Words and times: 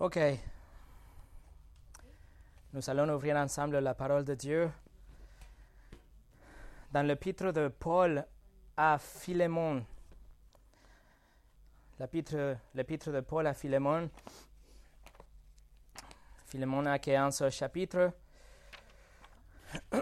Ok. 0.00 0.16
Nous 2.72 2.88
allons 2.88 3.12
ouvrir 3.12 3.34
ensemble 3.36 3.78
la 3.78 3.94
parole 3.94 4.24
de 4.24 4.36
Dieu 4.36 4.70
dans 6.92 7.04
l'épître 7.04 7.50
de 7.50 7.66
Paul 7.66 8.24
à 8.76 8.96
Philémon. 8.98 9.84
L'épître 11.98 13.10
de 13.10 13.20
Paul 13.22 13.48
à 13.48 13.54
Philémon. 13.54 14.08
Philémon 16.46 16.86
a 16.86 17.00
qu'un 17.00 17.32
seul 17.32 17.50
chapitre. 17.50 18.12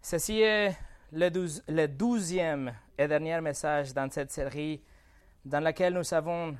Ceci 0.00 0.40
est 0.40 0.76
le, 1.12 1.86
douzième 1.86 2.72
et 2.96 3.08
dernier 3.08 3.40
message 3.40 3.92
dans 3.92 4.10
cette 4.10 4.30
série 4.30 4.82
dans 5.44 5.60
laquelle 5.60 5.94
nous 5.94 6.14
avons 6.14 6.56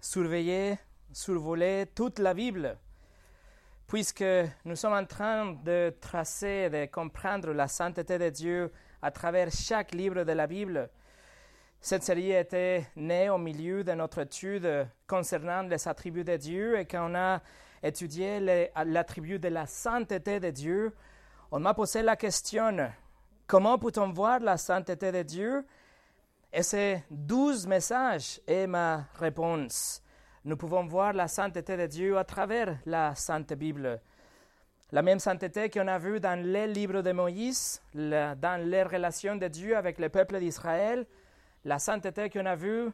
surveillé, 0.00 0.78
survolé 1.12 1.86
toute 1.94 2.18
la 2.18 2.34
Bible, 2.34 2.76
puisque 3.86 4.24
nous 4.64 4.76
sommes 4.76 4.94
en 4.94 5.04
train 5.04 5.52
de 5.52 5.94
tracer, 6.00 6.70
de 6.70 6.86
comprendre 6.86 7.52
la 7.52 7.68
sainteté 7.68 8.18
de 8.18 8.30
Dieu 8.30 8.72
à 9.00 9.10
travers 9.10 9.50
chaque 9.50 9.94
livre 9.94 10.24
de 10.24 10.32
la 10.32 10.46
Bible. 10.46 10.88
Cette 11.80 12.02
série 12.02 12.32
était 12.32 12.86
née 12.96 13.28
au 13.28 13.38
milieu 13.38 13.84
de 13.84 13.92
notre 13.92 14.20
étude 14.22 14.86
concernant 15.06 15.62
les 15.62 15.86
attributs 15.86 16.24
de 16.24 16.36
Dieu 16.36 16.78
et 16.78 16.86
quand 16.86 17.10
on 17.10 17.14
a 17.14 17.42
étudié 17.82 18.40
l'attribut 18.86 19.38
de 19.38 19.48
la 19.48 19.66
sainteté 19.66 20.38
de 20.40 20.50
Dieu, 20.50 20.94
on 21.50 21.60
m'a 21.60 21.74
posé 21.74 22.02
la 22.02 22.16
question, 22.16 22.92
comment 23.52 23.76
peut-on 23.76 24.10
voir 24.14 24.40
la 24.40 24.56
sainteté 24.56 25.12
de 25.12 25.22
Dieu? 25.22 25.66
Et 26.54 26.62
ces 26.62 27.02
douze 27.10 27.66
messages 27.66 28.40
est 28.46 28.66
ma 28.66 29.04
réponse. 29.18 30.02
Nous 30.46 30.56
pouvons 30.56 30.86
voir 30.86 31.12
la 31.12 31.28
sainteté 31.28 31.76
de 31.76 31.86
Dieu 31.86 32.16
à 32.16 32.24
travers 32.24 32.78
la 32.86 33.14
Sainte 33.14 33.52
Bible. 33.52 34.00
La 34.90 35.02
même 35.02 35.18
sainteté 35.18 35.68
qu'on 35.68 35.86
a 35.86 35.98
vue 35.98 36.18
dans 36.18 36.42
les 36.42 36.66
livres 36.66 37.02
de 37.02 37.12
Moïse, 37.12 37.82
dans 37.92 38.70
les 38.70 38.84
relations 38.84 39.36
de 39.36 39.48
Dieu 39.48 39.76
avec 39.76 39.98
le 39.98 40.08
peuple 40.08 40.38
d'Israël, 40.38 41.04
la 41.66 41.78
sainteté 41.78 42.30
qu'on 42.30 42.46
a 42.46 42.56
vue 42.56 42.88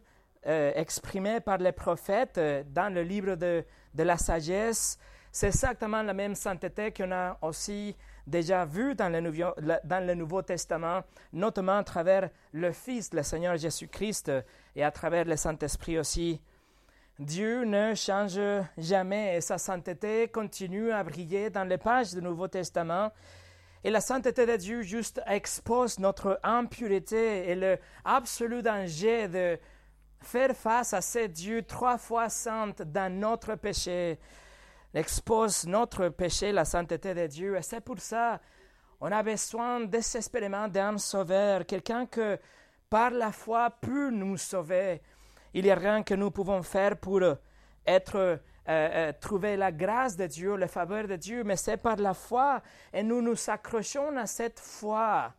euh, 0.44 0.72
exprimée 0.74 1.38
par 1.38 1.58
les 1.58 1.72
prophètes 1.72 2.38
euh, 2.38 2.64
dans 2.66 2.92
le 2.92 3.02
livre 3.02 3.36
de, 3.36 3.64
de 3.94 4.02
la 4.02 4.16
sagesse, 4.16 4.98
c'est 5.30 5.48
exactement 5.48 6.02
la 6.02 6.14
même 6.14 6.34
sainteté 6.34 6.92
qu'on 6.92 7.12
a 7.12 7.38
aussi 7.42 7.96
déjà 8.28 8.64
vu 8.64 8.94
dans 8.94 9.08
le, 9.08 10.14
Nouveau, 10.14 10.42
Testament, 10.42 11.02
notamment 11.32 11.78
à 11.78 11.84
travers 11.84 12.30
le 12.52 12.72
Fils, 12.72 13.12
le 13.12 13.22
Seigneur 13.22 13.56
Jésus-Christ, 13.56 14.30
et 14.76 14.84
à 14.84 14.90
travers 14.90 15.24
le 15.24 15.36
Saint-Esprit 15.36 15.98
aussi. 15.98 16.40
Dieu 17.18 17.64
ne 17.64 17.94
change 17.94 18.38
jamais 18.76 19.36
et 19.36 19.40
sa 19.40 19.58
sainteté 19.58 20.28
continue 20.28 20.92
à 20.92 21.02
briller 21.02 21.50
dans 21.50 21.64
les 21.64 21.78
pages 21.78 22.14
du 22.14 22.22
Nouveau 22.22 22.46
Testament. 22.46 23.10
Et 23.82 23.90
la 23.90 24.00
sainteté 24.00 24.46
de 24.46 24.56
Dieu 24.56 24.82
juste 24.82 25.20
expose 25.26 25.98
notre 25.98 26.38
impureté 26.42 27.50
et 27.50 27.54
le 27.56 27.78
absolu 28.04 28.62
danger 28.62 29.26
de 29.28 29.58
faire 30.20 30.54
face 30.54 30.92
à 30.92 31.00
ce 31.00 31.26
Dieu 31.26 31.62
trois 31.62 31.98
fois 31.98 32.28
saint 32.28 32.74
dans 32.84 33.12
notre 33.12 33.54
péché 33.54 34.18
expose 34.98 35.66
notre 35.66 36.08
péché, 36.08 36.52
la 36.52 36.64
sainteté 36.64 37.14
de 37.14 37.26
Dieu. 37.26 37.56
Et 37.56 37.62
c'est 37.62 37.80
pour 37.80 37.98
ça 38.00 38.40
on 39.00 39.12
a 39.12 39.22
besoin 39.22 39.80
désespérément 39.80 40.66
d'un 40.66 40.98
sauveur, 40.98 41.64
quelqu'un 41.66 42.06
que 42.06 42.38
par 42.90 43.10
la 43.10 43.30
foi 43.30 43.70
peut 43.70 44.10
nous 44.10 44.36
sauver. 44.36 45.00
Il 45.54 45.64
n'y 45.64 45.70
a 45.70 45.76
rien 45.76 46.02
que 46.02 46.14
nous 46.14 46.32
pouvons 46.32 46.62
faire 46.62 46.96
pour 46.96 47.22
être, 47.86 48.16
euh, 48.16 48.36
euh, 48.68 49.12
trouver 49.20 49.56
la 49.56 49.70
grâce 49.70 50.16
de 50.16 50.26
Dieu, 50.26 50.56
le 50.56 50.66
faveur 50.66 51.06
de 51.06 51.14
Dieu, 51.14 51.44
mais 51.44 51.56
c'est 51.56 51.76
par 51.76 51.96
la 51.96 52.12
foi. 52.12 52.60
Et 52.92 53.04
nous 53.04 53.22
nous 53.22 53.36
accrochons 53.48 54.16
à 54.16 54.26
cette 54.26 54.58
foi 54.58 55.32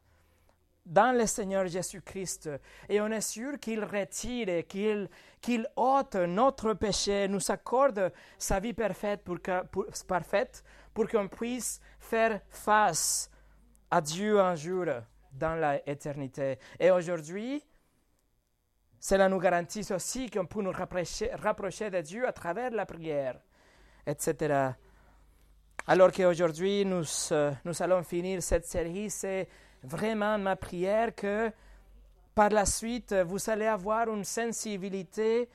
dans 0.89 1.15
le 1.15 1.25
Seigneur 1.27 1.67
Jésus-Christ. 1.67 2.49
Et 2.89 2.99
on 2.99 3.07
est 3.07 3.21
sûr 3.21 3.59
qu'il 3.59 3.83
retire 3.83 4.49
et 4.49 4.63
qu'il 4.63 5.07
qu'il 5.41 5.65
ôte 5.77 6.15
notre 6.15 6.73
péché, 6.73 7.27
nous 7.29 7.49
accorde 7.49 8.11
sa 8.37 8.59
vie 8.59 8.73
parfaite 8.73 9.23
pour, 9.23 9.37
parfaite 10.05 10.63
pour 10.93 11.07
qu'on 11.07 11.29
puisse 11.29 11.79
faire 11.97 12.41
face 12.49 13.31
à 13.89 14.01
Dieu 14.01 14.39
un 14.39 14.55
jour 14.55 14.85
dans 15.31 15.55
l'éternité. 15.55 16.59
Et 16.77 16.91
aujourd'hui, 16.91 17.63
cela 18.99 19.29
nous 19.29 19.39
garantit 19.39 19.87
aussi 19.93 20.29
qu'on 20.29 20.45
peut 20.45 20.61
nous 20.61 20.71
rapprocher, 20.71 21.31
rapprocher 21.35 21.89
de 21.89 22.01
Dieu 22.01 22.27
à 22.27 22.33
travers 22.33 22.71
la 22.71 22.85
prière, 22.85 23.39
etc. 24.05 24.71
Alors 25.87 26.11
qu'aujourd'hui, 26.11 26.83
nous, 26.83 27.03
nous 27.63 27.81
allons 27.81 28.03
finir 28.03 28.43
cette 28.43 28.65
série, 28.65 29.09
vraiment 29.83 30.37
ma 30.37 30.55
prière 30.55 31.15
que 31.15 31.51
par 32.35 32.49
la 32.49 32.65
suite, 32.65 33.13
vous 33.13 33.49
allez 33.49 33.65
avoir 33.65 34.07
une 34.09 34.23
sensibilité, 34.23 35.49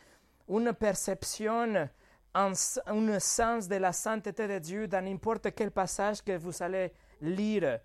une 0.49 0.73
perception, 0.75 1.89
un, 2.35 2.55
sens 2.55 3.69
de 3.69 3.77
la 3.77 3.93
sainteté 3.93 4.47
de 4.47 4.59
Dieu 4.59 4.87
dans 4.87 5.03
n'importe 5.03 5.55
quel 5.55 5.71
passage 5.71 6.23
que 6.23 6.37
vous 6.37 6.63
allez 6.63 6.93
lire. 7.23 7.79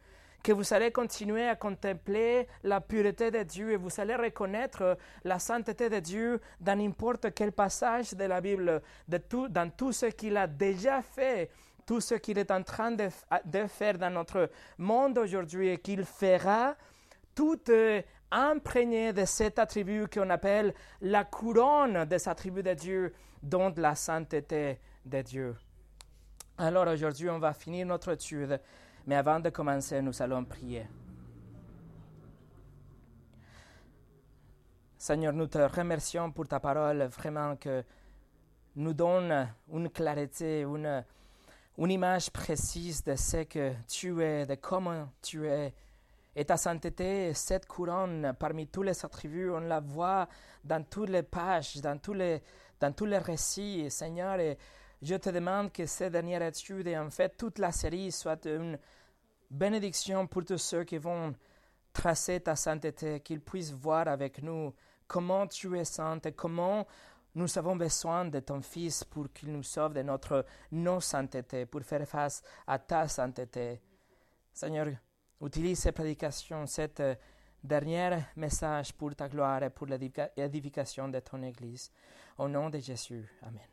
Que 0.43 0.53
vous 0.53 0.73
allez 0.73 0.91
continuer 0.91 1.47
à 1.47 1.55
contempler 1.55 2.47
la 2.63 2.81
pureté 2.81 3.29
de 3.29 3.43
Dieu 3.43 3.71
et 3.71 3.77
vous 3.77 3.99
allez 3.99 4.15
reconnaître 4.15 4.97
la 5.23 5.37
sainteté 5.37 5.89
de 5.89 5.99
Dieu 5.99 6.41
dans 6.59 6.77
n'importe 6.77 7.33
quel 7.33 7.51
passage 7.51 8.13
de 8.13 8.23
la 8.23 8.41
Bible, 8.41 8.81
de 9.07 9.17
tout, 9.17 9.49
dans 9.49 9.69
tout 9.69 9.91
ce 9.91 10.07
qu'il 10.07 10.37
a 10.37 10.47
déjà 10.47 11.01
fait, 11.01 11.49
tout 11.89 12.01
ce 12.01 12.13
qu'il 12.13 12.37
est 12.37 12.51
en 12.51 12.61
train 12.61 12.91
de, 12.91 13.09
faire 13.67 13.97
dans 13.97 14.13
notre 14.13 14.51
monde 14.77 15.17
aujourd'hui 15.17 15.69
et 15.69 15.79
qu'il 15.79 16.05
fera 16.05 16.75
tout 17.33 17.63
imprégné 18.29 19.11
de 19.11 19.25
cet 19.25 19.57
attribut 19.57 20.07
qu'on 20.07 20.29
appelle 20.29 20.75
la 21.01 21.23
couronne 21.23 22.05
des 22.05 22.29
attributs 22.29 22.61
de 22.61 22.75
Dieu, 22.75 23.15
dont 23.41 23.73
la 23.75 23.95
sainteté 23.95 24.79
de 25.03 25.21
Dieu. 25.23 25.55
Alors 26.59 26.87
aujourd'hui, 26.87 27.27
on 27.27 27.39
va 27.39 27.53
finir 27.53 27.87
notre 27.87 28.11
étude, 28.11 28.61
mais 29.07 29.15
avant 29.15 29.39
de 29.39 29.49
commencer, 29.49 29.99
nous 29.99 30.21
allons 30.21 30.45
prier. 30.45 30.85
Seigneur, 34.95 35.33
nous 35.33 35.47
te 35.47 35.57
remercions 35.57 36.31
pour 36.31 36.47
ta 36.47 36.59
parole, 36.59 37.01
vraiment 37.05 37.55
que 37.55 37.83
nous 38.75 38.93
donne 38.93 39.51
une 39.73 39.89
clarté, 39.89 40.61
une, 40.61 41.03
une 41.79 41.91
image 41.91 42.29
précise 42.29 43.03
de 43.03 43.15
ce 43.15 43.43
que 43.43 43.73
tu 43.87 44.21
es, 44.21 44.45
de 44.45 44.55
comment 44.55 45.09
tu 45.21 45.47
es, 45.47 45.73
et 46.35 46.45
ta 46.45 46.57
sainteté, 46.57 47.33
cette 47.33 47.65
couronne, 47.65 48.35
parmi 48.37 48.67
tous 48.67 48.83
les 48.83 49.05
attributs, 49.05 49.49
on 49.49 49.61
la 49.61 49.79
voit 49.79 50.27
dans 50.63 50.83
toutes 50.83 51.09
les 51.09 51.23
pages, 51.23 51.77
dans 51.77 51.97
tous 51.97 52.13
les, 52.13 52.41
dans 52.79 52.93
tous 52.93 53.05
les 53.05 53.17
récits, 53.17 53.89
Seigneur. 53.89 54.39
Et 54.39 54.57
je 55.01 55.15
te 55.15 55.29
demande 55.29 55.71
que 55.71 55.85
cette 55.85 56.11
dernière 56.11 56.41
étude 56.43 56.87
et 56.87 56.97
en 56.97 57.09
fait 57.09 57.35
toute 57.37 57.59
la 57.59 57.71
série 57.71 58.11
soit 58.11 58.45
une 58.45 58.77
bénédiction 59.49 60.27
pour 60.27 60.45
tous 60.45 60.57
ceux 60.57 60.83
qui 60.83 60.97
vont 60.97 61.33
tracer 61.93 62.39
ta 62.41 62.55
sainteté, 62.55 63.21
qu'ils 63.21 63.41
puissent 63.41 63.73
voir 63.73 64.07
avec 64.07 64.43
nous 64.43 64.73
comment 65.07 65.47
tu 65.47 65.77
es 65.77 65.85
sainte 65.85 66.27
et 66.27 66.33
comment 66.33 66.85
nous 67.39 67.57
avons 67.57 67.75
besoin 67.75 68.25
de 68.25 68.39
ton 68.41 68.61
Fils 68.61 69.03
pour 69.03 69.31
qu'il 69.33 69.51
nous 69.51 69.63
sauve 69.63 69.93
de 69.93 70.01
notre 70.01 70.45
non-sainteté, 70.71 71.65
pour 71.65 71.81
faire 71.83 72.07
face 72.07 72.43
à 72.67 72.77
ta 72.79 73.07
sainteté. 73.07 73.81
Seigneur, 74.53 74.87
Utilise 75.41 75.79
ces 75.79 75.93
prédications, 75.93 76.65
cet 76.65 76.99
euh, 76.99 77.15
dernier 77.63 78.17
message 78.35 78.91
pour 78.91 79.15
ta 79.15 79.29
gloire 79.29 79.63
et 79.63 79.69
pour 79.69 79.87
l'édification 79.87 81.07
de 81.07 81.19
ton 81.19 81.41
Église. 81.43 81.91
Au 82.37 82.49
nom 82.49 82.69
de 82.69 82.77
Jésus. 82.79 83.25
Amen. 83.43 83.67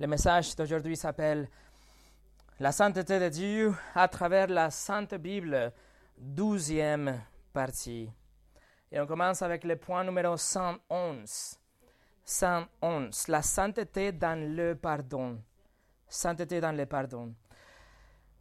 Le 0.00 0.06
message 0.08 0.56
d'aujourd'hui 0.56 0.96
s'appelle 0.96 1.48
La 2.58 2.72
sainteté 2.72 3.20
de 3.20 3.28
Dieu 3.28 3.74
à 3.94 4.08
travers 4.08 4.48
la 4.48 4.70
Sainte 4.70 5.14
Bible, 5.14 5.72
douzième 6.18 7.20
partie. 7.52 8.10
Et 8.94 9.00
on 9.00 9.08
commence 9.08 9.42
avec 9.42 9.64
le 9.64 9.74
point 9.74 10.04
numéro 10.04 10.36
111. 10.36 11.58
111. 12.24 13.26
La 13.26 13.42
sainteté 13.42 14.12
dans 14.12 14.38
le 14.38 14.76
pardon. 14.76 15.40
Sainteté 16.06 16.60
dans 16.60 16.70
le 16.70 16.86
pardon. 16.86 17.34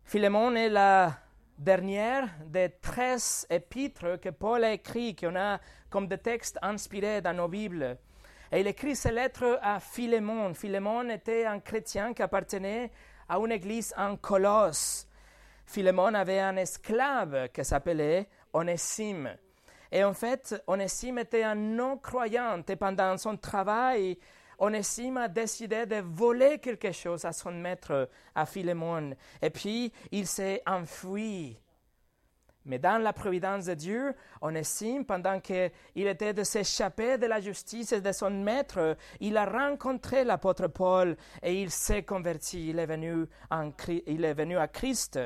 Philémon 0.04 0.54
est 0.54 0.70
la 0.70 1.12
dernière 1.58 2.30
des 2.46 2.70
treize 2.70 3.48
épîtres 3.50 4.20
que 4.22 4.30
Paul 4.30 4.64
a 4.64 4.74
écrit, 4.74 5.16
qu'on 5.16 5.36
a 5.36 5.60
comme 5.90 6.08
des 6.08 6.20
textes 6.20 6.60
inspirés 6.62 7.20
dans 7.20 7.36
nos 7.36 7.48
Bibles. 7.48 7.98
Et 8.52 8.60
il 8.60 8.68
écrit 8.68 8.96
ces 8.96 9.12
lettres 9.12 9.58
à 9.60 9.80
Philémon. 9.80 10.54
Philémon 10.54 11.10
était 11.10 11.48
un 11.48 11.62
chrétien 11.62 12.14
qui 12.14 12.22
appartenait 12.22 12.92
à 13.28 13.40
une 13.40 13.54
église 13.54 13.92
en 13.98 14.18
Colosse. 14.18 15.08
Philémon 15.66 16.14
avait 16.14 16.42
un 16.42 16.58
esclave 16.58 17.50
qui 17.50 17.66
s'appelait 17.66 18.30
Onésime. 18.54 19.36
Et 19.96 20.04
en 20.04 20.14
fait, 20.14 20.60
Onésime 20.66 21.20
était 21.20 21.44
un 21.44 21.54
non-croyant 21.54 22.64
et 22.68 22.76
pendant 22.76 23.16
son 23.16 23.38
travail, 23.38 24.18
Onésime 24.58 25.18
a 25.18 25.28
décidé 25.28 25.86
de 25.86 25.98
voler 25.98 26.58
quelque 26.58 26.92
chose 26.92 27.26
à 27.26 27.32
son 27.32 27.52
maître, 27.52 28.10
à 28.34 28.48
Philémon. 28.48 29.12
Et 29.40 29.52
puis, 29.52 29.94
il 30.12 30.26
s'est 30.26 30.64
enfui. 30.66 31.60
Mais 32.66 32.80
dans 32.80 32.98
la 32.98 33.14
providence 33.14 33.66
de 33.66 33.76
Dieu, 33.76 34.16
Onésime, 34.42 35.06
pendant 35.06 35.40
qu'il 35.40 35.70
était 35.96 36.34
de 36.34 36.44
s'échapper 36.44 37.20
de 37.20 37.28
la 37.28 37.40
justice 37.40 37.92
et 37.92 38.02
de 38.02 38.12
son 38.12 38.32
maître, 38.32 38.98
il 39.20 39.38
a 39.38 39.46
rencontré 39.46 40.24
l'apôtre 40.24 40.70
Paul 40.70 41.16
et 41.44 41.62
il 41.62 41.70
s'est 41.70 42.04
converti. 42.04 42.70
Il 42.70 42.80
est 42.80 42.88
venu, 42.88 43.28
en, 43.52 43.70
il 44.08 44.26
est 44.26 44.34
venu 44.34 44.58
à 44.58 44.68
Christ. 44.68 45.20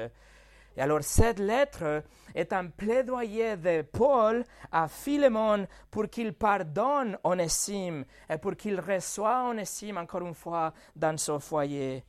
Et 0.78 0.82
alors 0.82 1.04
cette 1.04 1.40
lettre 1.40 2.04
est 2.36 2.54
un 2.54 2.68
plaidoyer 2.68 3.58
de 3.58 3.82
Paul 3.82 4.44
à 4.72 4.88
Philémon 4.88 5.68
pour 5.90 6.08
qu'il 6.08 6.34
pardonne 6.34 7.18
Onésime 7.24 8.06
et 8.30 8.38
pour 8.38 8.56
qu'il 8.56 8.80
reçoive 8.80 9.50
Onésime 9.50 9.98
encore 9.98 10.22
une 10.22 10.36
fois 10.36 10.72
dans 10.96 11.18
son 11.18 11.40
foyer. 11.40 12.04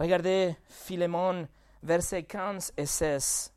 Regardez 0.00 0.56
Philémon, 0.68 1.46
versets 1.80 2.24
15 2.24 2.72
et 2.76 2.86
16. 2.86 3.52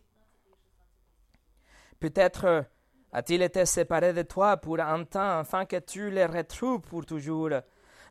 Peut-être 2.00 2.66
a-t-il 3.12 3.42
été 3.42 3.66
séparé 3.66 4.14
de 4.14 4.22
toi 4.22 4.58
pour 4.58 4.80
un 4.80 5.04
temps 5.06 5.40
afin 5.40 5.66
que 5.66 5.78
tu 5.78 6.12
le 6.12 6.28
retrouves 6.28 6.82
pour 6.82 7.04
toujours, 7.04 7.50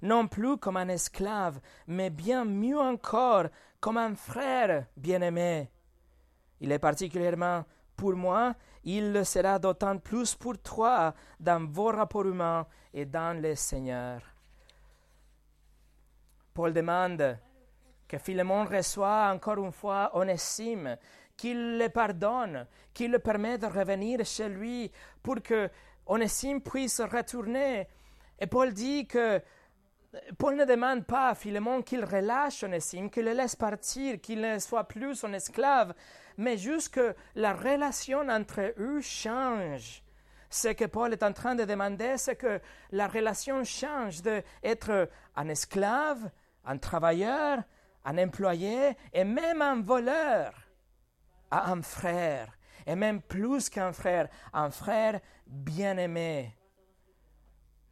non 0.02 0.26
plus 0.26 0.56
comme 0.56 0.78
un 0.78 0.88
esclave, 0.88 1.60
mais 1.86 2.10
bien 2.10 2.44
mieux 2.44 2.80
encore 2.80 3.44
comme 3.78 3.98
un 3.98 4.16
frère 4.16 4.86
bien-aimé. 4.96 5.70
Il 6.60 6.72
est 6.72 6.78
particulièrement 6.78 7.64
pour 7.96 8.14
moi, 8.14 8.54
il 8.84 9.12
le 9.12 9.24
sera 9.24 9.58
d'autant 9.58 9.98
plus 9.98 10.34
pour 10.34 10.58
toi 10.58 11.14
dans 11.40 11.66
vos 11.66 11.90
rapports 11.90 12.26
humains 12.26 12.66
et 12.92 13.04
dans 13.04 13.40
le 13.40 13.54
Seigneur. 13.54 14.20
Paul 16.54 16.72
demande 16.72 17.38
que 18.06 18.18
Philémon 18.18 18.64
reçoive 18.64 19.34
encore 19.34 19.58
une 19.58 19.72
fois 19.72 20.10
Onésime, 20.14 20.96
qu'il 21.36 21.78
le 21.78 21.88
pardonne, 21.88 22.66
qu'il 22.94 23.10
le 23.10 23.18
permette 23.18 23.62
de 23.62 23.66
revenir 23.66 24.24
chez 24.24 24.48
lui 24.48 24.90
pour 25.22 25.42
que 25.42 25.68
Onésime 26.06 26.62
puisse 26.62 27.00
retourner. 27.00 27.88
Et 28.38 28.46
Paul 28.46 28.72
dit 28.72 29.06
que 29.06 29.42
Paul 30.38 30.56
ne 30.56 30.64
demande 30.64 31.04
pas 31.04 31.30
à 31.30 31.34
Philémon 31.34 31.82
qu'il 31.82 32.04
relâche 32.04 32.62
Onésime, 32.62 33.10
qu'il 33.10 33.24
le 33.24 33.32
laisse 33.32 33.56
partir, 33.56 34.20
qu'il 34.20 34.40
ne 34.40 34.58
soit 34.58 34.84
plus 34.84 35.16
son 35.16 35.32
esclave, 35.32 35.94
mais 36.36 36.56
juste 36.56 36.94
que 36.94 37.14
la 37.34 37.52
relation 37.52 38.28
entre 38.28 38.72
eux 38.78 39.00
change. 39.00 40.02
Ce 40.50 40.68
que 40.68 40.84
Paul 40.84 41.12
est 41.12 41.22
en 41.22 41.32
train 41.32 41.54
de 41.54 41.64
demander, 41.64 42.16
c'est 42.16 42.36
que 42.36 42.60
la 42.92 43.08
relation 43.08 43.64
change 43.64 44.22
d'être 44.22 45.08
un 45.34 45.48
esclave, 45.48 46.30
un 46.64 46.78
travailleur, 46.78 47.58
un 48.04 48.18
employé 48.18 48.96
et 49.12 49.24
même 49.24 49.60
un 49.62 49.82
voleur 49.82 50.52
à 51.50 51.70
un 51.70 51.82
frère, 51.82 52.56
et 52.86 52.94
même 52.94 53.20
plus 53.20 53.68
qu'un 53.68 53.92
frère, 53.92 54.28
un 54.52 54.70
frère 54.70 55.20
bien-aimé. 55.46 56.56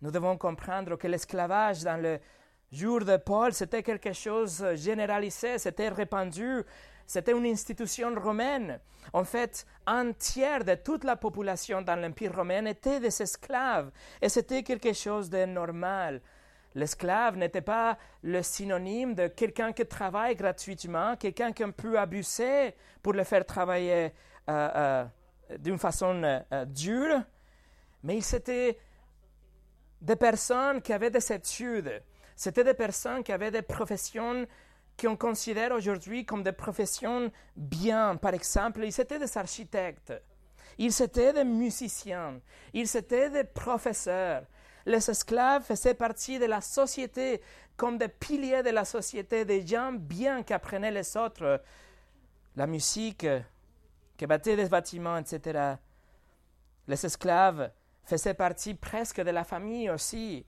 Nous 0.02 0.10
devons 0.10 0.36
comprendre 0.36 0.96
que 0.96 1.06
l'esclavage 1.06 1.82
dans 1.82 2.00
le 2.00 2.18
jour 2.70 3.04
de 3.04 3.16
Paul, 3.16 3.52
c'était 3.52 3.82
quelque 3.82 4.12
chose 4.12 4.64
généralisé, 4.74 5.58
c'était 5.58 5.88
répandu, 5.88 6.62
c'était 7.06 7.32
une 7.32 7.46
institution 7.46 8.14
romaine. 8.14 8.80
En 9.12 9.24
fait, 9.24 9.66
un 9.86 10.12
tiers 10.12 10.64
de 10.64 10.74
toute 10.74 11.04
la 11.04 11.16
population 11.16 11.82
dans 11.82 11.96
l'Empire 11.96 12.34
romain 12.34 12.64
était 12.66 13.00
des 13.00 13.22
esclaves, 13.22 13.90
et 14.20 14.28
c'était 14.28 14.62
quelque 14.62 14.92
chose 14.92 15.28
de 15.30 15.44
normal. 15.44 16.20
L'esclave 16.74 17.36
n'était 17.36 17.60
pas 17.60 17.96
le 18.22 18.42
synonyme 18.42 19.14
de 19.14 19.28
quelqu'un 19.28 19.72
qui 19.72 19.86
travaille 19.86 20.34
gratuitement, 20.34 21.16
quelqu'un 21.16 21.52
qu'on 21.52 21.70
peut 21.70 21.98
abuser 21.98 22.74
pour 23.00 23.12
le 23.12 23.22
faire 23.22 23.46
travailler 23.46 24.12
euh, 24.48 24.70
euh, 24.76 25.04
d'une 25.58 25.78
façon 25.78 26.20
euh, 26.24 26.64
dure, 26.64 27.22
mais 28.02 28.20
c'était 28.20 28.76
des 30.04 30.16
personnes 30.16 30.82
qui 30.82 30.92
avaient 30.92 31.10
des 31.10 31.32
études, 31.32 32.02
c'était 32.36 32.62
des 32.62 32.74
personnes 32.74 33.22
qui 33.22 33.32
avaient 33.32 33.50
des 33.50 33.62
professions 33.62 34.46
qu'on 35.00 35.16
considère 35.16 35.72
aujourd'hui 35.72 36.26
comme 36.26 36.42
des 36.42 36.52
professions 36.52 37.32
bien. 37.56 38.16
Par 38.16 38.34
exemple, 38.34 38.84
ils 38.84 39.00
étaient 39.00 39.18
des 39.18 39.38
architectes, 39.38 40.12
ils 40.76 41.02
étaient 41.02 41.32
des 41.32 41.44
musiciens, 41.44 42.38
ils 42.74 42.96
étaient 42.96 43.30
des 43.30 43.44
professeurs, 43.44 44.44
les 44.84 45.10
esclaves 45.10 45.64
faisaient 45.64 45.94
partie 45.94 46.38
de 46.38 46.44
la 46.44 46.60
société 46.60 47.40
comme 47.74 47.96
des 47.96 48.08
piliers 48.08 48.62
de 48.62 48.70
la 48.70 48.84
société, 48.84 49.46
des 49.46 49.66
gens 49.66 49.92
bien 49.92 50.42
qui 50.42 50.52
apprenaient 50.52 50.90
les 50.90 51.16
autres, 51.16 51.62
la 52.56 52.66
musique, 52.66 53.26
qui 54.18 54.26
battaient 54.26 54.56
des 54.56 54.68
bâtiments, 54.68 55.16
etc. 55.16 55.76
Les 56.86 57.06
esclaves 57.06 57.70
faisaient 58.04 58.34
partie 58.34 58.74
presque 58.74 59.20
de 59.20 59.30
la 59.30 59.44
famille 59.44 59.90
aussi. 59.90 60.44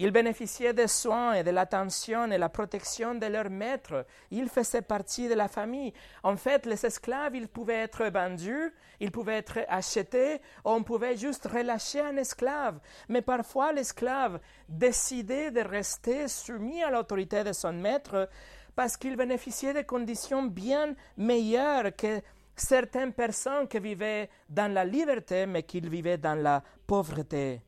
Ils 0.00 0.12
bénéficiaient 0.12 0.74
des 0.74 0.86
soins 0.86 1.32
et 1.32 1.42
de 1.42 1.50
l'attention 1.50 2.30
et 2.30 2.38
la 2.38 2.48
protection 2.48 3.16
de 3.16 3.26
leur 3.26 3.50
maître. 3.50 4.06
Ils 4.30 4.48
faisaient 4.48 4.80
partie 4.80 5.28
de 5.28 5.34
la 5.34 5.48
famille. 5.48 5.92
En 6.22 6.36
fait, 6.36 6.66
les 6.66 6.86
esclaves, 6.86 7.34
ils 7.34 7.48
pouvaient 7.48 7.82
être 7.82 8.04
vendus, 8.04 8.72
ils 9.00 9.10
pouvaient 9.10 9.38
être 9.38 9.58
achetés, 9.68 10.40
on 10.64 10.84
pouvait 10.84 11.16
juste 11.16 11.46
relâcher 11.46 11.98
un 12.00 12.16
esclave. 12.16 12.78
Mais 13.08 13.22
parfois, 13.22 13.72
l'esclave 13.72 14.38
décidait 14.68 15.50
de 15.50 15.62
rester 15.62 16.28
soumis 16.28 16.84
à 16.84 16.92
l'autorité 16.92 17.42
de 17.42 17.52
son 17.52 17.72
maître 17.72 18.28
parce 18.76 18.96
qu'il 18.96 19.16
bénéficiait 19.16 19.74
de 19.74 19.82
conditions 19.82 20.44
bien 20.44 20.94
meilleures 21.16 21.96
que 21.96 22.22
certaines 22.60 23.12
personnes 23.12 23.68
qui 23.68 23.78
vivaient 23.78 24.28
dans 24.48 24.72
la 24.72 24.84
liberté, 24.84 25.46
mais 25.46 25.62
qui 25.62 25.80
vivaient 25.80 26.18
dans 26.18 26.40
la 26.40 26.62
pauvreté. 26.86 27.62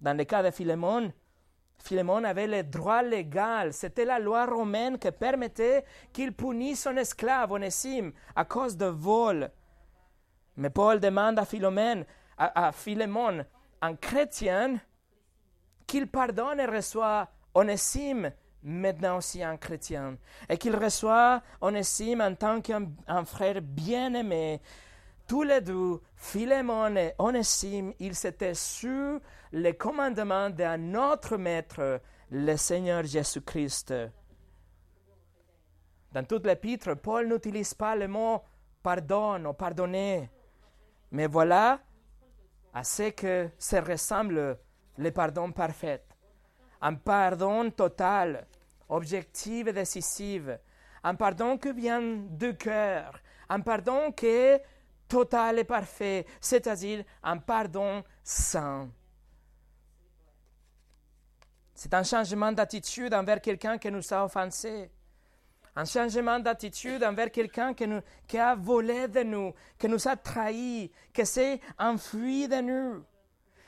Dans 0.00 0.16
le 0.16 0.24
cas 0.24 0.42
de 0.42 0.50
Philémon, 0.50 1.12
Philémon 1.78 2.24
avait 2.24 2.46
le 2.46 2.62
droit 2.62 3.02
légal. 3.02 3.72
C'était 3.72 4.04
la 4.04 4.18
loi 4.18 4.46
romaine 4.46 4.98
qui 4.98 5.10
permettait 5.10 5.84
qu'il 6.12 6.32
punisse 6.32 6.82
son 6.82 6.96
esclave 6.96 7.52
Onésime 7.52 8.12
à 8.34 8.44
cause 8.44 8.76
de 8.76 8.86
vol. 8.86 9.50
Mais 10.56 10.70
Paul 10.70 11.00
demande 11.00 11.38
à 11.38 11.44
Philomène, 11.44 12.06
à, 12.38 12.72
Philémon, 12.72 13.44
un 13.82 13.96
chrétien, 13.96 14.78
qu'il 15.86 16.06
pardonne 16.06 16.60
et 16.60 16.66
reçoit 16.66 17.28
Onésime, 17.54 18.32
maintenant 18.64 19.18
aussi 19.18 19.42
un 19.42 19.56
chrétien, 19.56 20.16
et 20.48 20.56
qu'il 20.56 20.74
reçoit 20.74 21.42
Onésime 21.60 22.22
en 22.22 22.34
tant 22.34 22.60
qu'un 22.60 22.88
frère 23.24 23.60
bien-aimé. 23.60 24.60
Tous 25.28 25.42
les 25.42 25.60
deux, 25.60 26.00
Philémon 26.16 26.96
et 26.96 27.14
Onésime, 27.18 27.92
ils 27.98 28.14
s'étaient 28.14 28.54
sous 28.54 29.20
le 29.52 29.72
commandement 29.72 30.50
d'un 30.50 30.94
autre 30.94 31.36
maître, 31.36 32.00
le 32.30 32.56
Seigneur 32.56 33.04
Jésus-Christ. 33.04 33.94
Dans 36.12 36.24
toute 36.24 36.46
l'épître, 36.46 36.94
Paul 36.94 37.28
n'utilise 37.28 37.74
pas 37.74 37.96
le 37.96 38.08
mot 38.08 38.42
pardon 38.82 39.44
ou 39.46 39.52
pardonner. 39.52 40.30
Mais 41.10 41.26
voilà 41.26 41.80
à 42.72 42.84
ce 42.84 43.10
que 43.10 43.48
se 43.58 43.76
ressemble 43.76 44.58
le 44.96 45.10
pardon 45.10 45.52
parfait. 45.52 46.04
Un 46.80 46.94
pardon 46.94 47.70
total, 47.70 48.46
objectif 48.94 49.66
et 49.66 49.72
décisif. 49.72 50.42
Un 51.02 51.14
pardon 51.14 51.58
qui 51.58 51.72
vient 51.72 52.00
du 52.00 52.56
cœur. 52.56 53.18
Un 53.48 53.60
pardon 53.60 54.12
qui 54.12 54.26
est 54.26 54.64
total 55.08 55.58
et 55.58 55.64
parfait, 55.64 56.26
c'est-à-dire 56.40 57.04
un 57.22 57.38
pardon 57.38 58.02
saint. 58.22 58.88
C'est 61.74 61.92
un 61.92 62.02
changement 62.02 62.52
d'attitude 62.52 63.12
envers 63.12 63.40
quelqu'un 63.40 63.78
qui 63.78 63.90
nous 63.90 64.12
a 64.12 64.24
offensés. 64.24 64.90
Un 65.76 65.84
changement 65.84 66.38
d'attitude 66.38 67.02
envers 67.02 67.32
quelqu'un 67.32 67.74
qui, 67.74 68.38
a 68.38 68.54
volé 68.54 69.08
de 69.08 69.24
nous, 69.24 69.52
qui 69.76 69.88
nous 69.88 70.06
a 70.06 70.16
trahis, 70.16 70.90
qui 71.12 71.26
s'est 71.26 71.60
enfui 71.76 72.46
de 72.46 72.60
nous. 72.60 73.04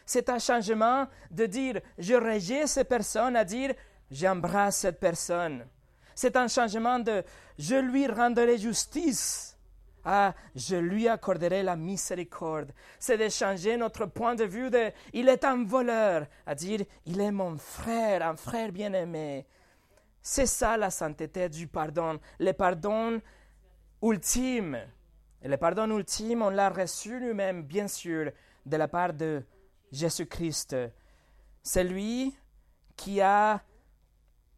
C'est 0.04 0.28
un 0.28 0.38
changement 0.38 1.08
de 1.32 1.46
dire 1.46 1.80
je 1.98 2.14
rejette 2.14 2.68
cette 2.68 2.88
personne 2.88 3.34
à 3.34 3.44
dire 3.44 3.74
j'embrasse 4.10 4.78
cette 4.78 5.00
personne. 5.00 5.66
C'est 6.14 6.36
un 6.36 6.48
changement 6.48 6.98
de 6.98 7.22
je 7.58 7.76
lui 7.76 8.06
rendrai 8.06 8.58
justice 8.58 9.56
ah, 10.08 10.34
je 10.54 10.76
lui 10.76 11.08
accorderai 11.08 11.64
la 11.64 11.74
miséricorde. 11.74 12.70
C'est 12.96 13.18
de 13.18 13.28
changer 13.28 13.76
notre 13.76 14.06
point 14.06 14.36
de 14.36 14.44
vue 14.44 14.70
de 14.70 14.92
il 15.12 15.28
est 15.28 15.42
un 15.42 15.64
voleur 15.64 16.28
à 16.46 16.54
dire 16.54 16.84
il 17.06 17.20
est 17.20 17.32
mon 17.32 17.58
frère, 17.58 18.24
un 18.24 18.36
frère 18.36 18.70
bien-aimé. 18.70 19.44
C'est 20.22 20.46
ça 20.46 20.76
la 20.76 20.90
sainteté 20.90 21.48
du 21.48 21.66
pardon, 21.66 22.20
le 22.38 22.52
pardon 22.52 23.20
ultime. 24.00 24.78
Et 25.42 25.48
le 25.48 25.56
pardon 25.56 25.90
ultime, 25.90 26.42
on 26.42 26.50
l'a 26.50 26.70
reçu 26.70 27.18
lui-même, 27.18 27.64
bien 27.64 27.88
sûr, 27.88 28.30
de 28.64 28.76
la 28.76 28.86
part 28.86 29.12
de 29.12 29.42
Jésus-Christ. 29.90 30.76
C'est 31.64 31.84
lui 31.84 32.32
qui 32.94 33.20
a 33.20 33.60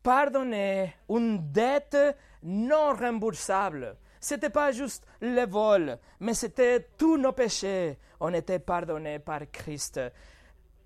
pardonné 0.03 0.95
une 1.09 1.53
dette 1.53 2.17
non 2.43 2.95
remboursable. 2.95 3.97
Ce 4.21 4.35
n'était 4.35 4.51
pas 4.51 4.73
juste 4.73 5.07
le 5.21 5.47
vol, 5.47 5.99
mais 6.21 6.35
c'était 6.35 6.89
tous 6.97 7.17
nos 7.17 7.33
péchés. 7.33 7.99
On 8.21 8.33
était 8.35 8.59
pardonnés 8.59 9.19
par 9.19 9.49
Christ. 9.51 10.01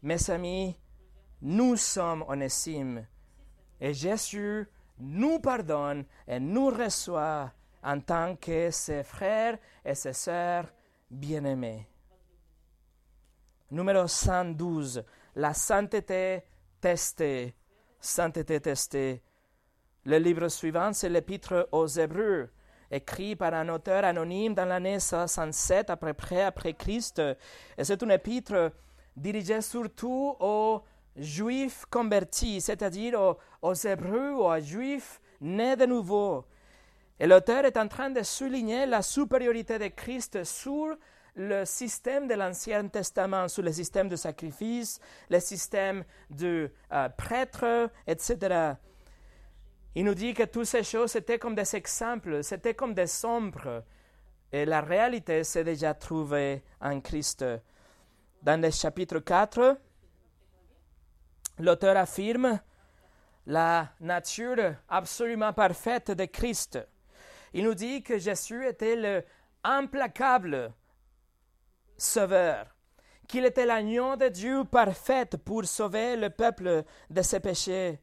Mes 0.02 0.30
amis, 0.30 0.76
nous 1.40 1.76
sommes 1.76 2.24
onesimes. 2.28 3.06
Et 3.80 3.94
Jésus 3.94 4.68
nous 4.98 5.38
pardonne 5.40 6.04
et 6.26 6.38
nous 6.38 6.68
reçoit 6.68 7.52
en 7.82 8.00
tant 8.00 8.36
que 8.36 8.70
ses 8.70 9.02
frères 9.02 9.58
et 9.84 9.94
ses 9.94 10.12
sœurs 10.12 10.66
bien-aimés. 11.10 11.88
Numéro 13.70 14.06
112. 14.06 15.02
La 15.36 15.54
sainteté 15.54 16.42
testée. 16.80 17.54
Sainteté 18.04 18.60
testée. 18.60 19.22
Le 20.04 20.18
livre 20.18 20.48
suivant, 20.48 20.92
c'est 20.92 21.08
l'Épître 21.08 21.68
aux 21.70 21.86
Hébreux, 21.86 22.50
écrit 22.90 23.36
par 23.36 23.54
un 23.54 23.68
auteur 23.68 24.04
anonyme 24.04 24.54
dans 24.54 24.64
l'année 24.64 24.98
67 24.98 25.88
à 25.88 25.96
peu 25.96 26.12
près 26.12 26.42
après 26.42 26.74
Christ. 26.74 27.22
Et 27.78 27.84
c'est 27.84 28.02
une 28.02 28.10
épître 28.10 28.72
dirigée 29.16 29.60
surtout 29.60 30.34
aux 30.40 30.82
Juifs 31.16 31.84
convertis, 31.88 32.60
c'est-à-dire 32.60 33.20
aux, 33.20 33.38
aux 33.62 33.74
Hébreux 33.74 34.32
ou 34.32 34.46
aux 34.46 34.58
Juifs 34.58 35.20
nés 35.40 35.76
de 35.76 35.86
nouveau. 35.86 36.44
Et 37.20 37.28
l'auteur 37.28 37.64
est 37.64 37.76
en 37.76 37.86
train 37.86 38.10
de 38.10 38.24
souligner 38.24 38.84
la 38.84 39.00
supériorité 39.00 39.78
de 39.78 39.86
Christ 39.86 40.42
sur 40.42 40.96
le 41.34 41.64
système 41.64 42.28
de 42.28 42.34
l'Ancien 42.34 42.88
Testament, 42.88 43.48
sur 43.48 43.62
le 43.62 43.72
système 43.72 44.08
de 44.08 44.16
sacrifice, 44.16 45.00
le 45.30 45.40
système 45.40 46.04
de 46.30 46.70
euh, 46.92 47.08
prêtre, 47.10 47.90
etc. 48.06 48.74
Il 49.94 50.04
nous 50.04 50.14
dit 50.14 50.34
que 50.34 50.44
toutes 50.44 50.66
ces 50.66 50.82
choses 50.82 51.16
étaient 51.16 51.38
comme 51.38 51.54
des 51.54 51.76
exemples, 51.76 52.42
c'était 52.42 52.74
comme 52.74 52.94
des 52.94 53.06
sombres. 53.06 53.84
Et 54.50 54.64
la 54.66 54.82
réalité 54.82 55.44
s'est 55.44 55.64
déjà 55.64 55.94
trouvée 55.94 56.62
en 56.80 57.00
Christ. 57.00 57.44
Dans 58.42 58.60
le 58.60 58.70
chapitre 58.70 59.18
4, 59.18 59.78
l'auteur 61.58 61.96
affirme 61.96 62.60
la 63.46 63.90
nature 64.00 64.74
absolument 64.88 65.52
parfaite 65.52 66.10
de 66.10 66.26
Christ. 66.26 66.78
Il 67.54 67.64
nous 67.64 67.74
dit 67.74 68.02
que 68.02 68.18
Jésus 68.18 68.66
était 68.66 68.96
le 68.96 69.24
implacable 69.64 70.72
sauveur, 72.02 72.66
qu'il 73.28 73.44
était 73.44 73.66
l'agneau 73.66 74.16
de 74.16 74.28
Dieu 74.28 74.64
parfait 74.64 75.26
pour 75.44 75.64
sauver 75.64 76.16
le 76.16 76.30
peuple 76.30 76.84
de 77.08 77.22
ses 77.22 77.40
péchés. 77.40 78.00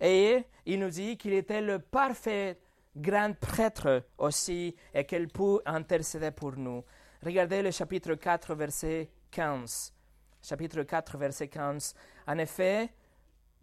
Et 0.00 0.44
il 0.64 0.78
nous 0.78 0.90
dit 0.90 1.16
qu'il 1.16 1.32
était 1.32 1.60
le 1.60 1.78
parfait 1.80 2.58
grand 2.96 3.34
prêtre 3.38 4.04
aussi 4.18 4.74
et 4.94 5.04
qu'il 5.04 5.28
peut 5.28 5.60
intercéder 5.66 6.30
pour 6.30 6.56
nous. 6.56 6.84
Regardez 7.24 7.62
le 7.62 7.70
chapitre 7.70 8.14
4, 8.14 8.54
verset 8.54 9.10
15. 9.30 9.92
Chapitre 10.40 10.82
4, 10.82 11.18
verset 11.18 11.48
15. 11.48 11.94
En 12.26 12.38
effet, 12.38 12.90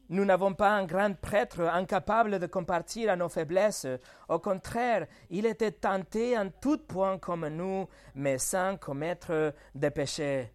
nous 0.09 0.25
n'avons 0.25 0.53
pas 0.53 0.71
un 0.71 0.85
grand 0.85 1.13
prêtre 1.15 1.61
incapable 1.61 2.39
de 2.39 2.45
compartir 2.47 3.09
à 3.09 3.15
nos 3.15 3.29
faiblesses. 3.29 3.87
Au 4.29 4.39
contraire, 4.39 5.07
il 5.29 5.45
était 5.45 5.71
tenté 5.71 6.37
en 6.37 6.49
tout 6.49 6.77
point 6.77 7.17
comme 7.17 7.47
nous, 7.47 7.87
mais 8.13 8.37
sans 8.37 8.77
commettre 8.77 9.53
de 9.73 9.89
péché. 9.89 10.51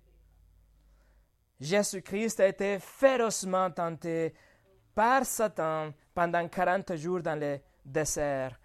Jésus-Christ 1.60 2.40
a 2.40 2.46
été 2.46 2.78
férocement 2.78 3.70
tenté 3.70 4.34
par 4.94 5.24
Satan 5.24 5.92
pendant 6.14 6.48
40 6.48 6.96
jours 6.96 7.20
dans 7.20 7.38
le 7.38 7.58
désert. 7.84 8.58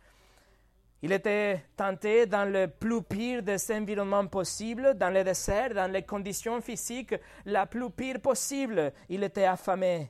Il 1.01 1.11
était 1.11 1.65
tenté 1.75 2.25
dans 2.25 2.51
le 2.51 2.67
plus 2.67 3.03
pire 3.03 3.43
des 3.43 3.71
environnements 3.71 4.27
possibles, 4.27 4.95
dans 4.95 5.09
le 5.09 5.23
désert, 5.23 5.73
dans 5.73 5.91
les 5.91 6.03
conditions 6.03 6.61
physiques 6.61 7.15
la 7.45 7.65
plus 7.65 7.89
pire 7.91 8.21
possible. 8.21 8.93
Il 9.09 9.23
était 9.23 9.45
affamé. 9.45 10.09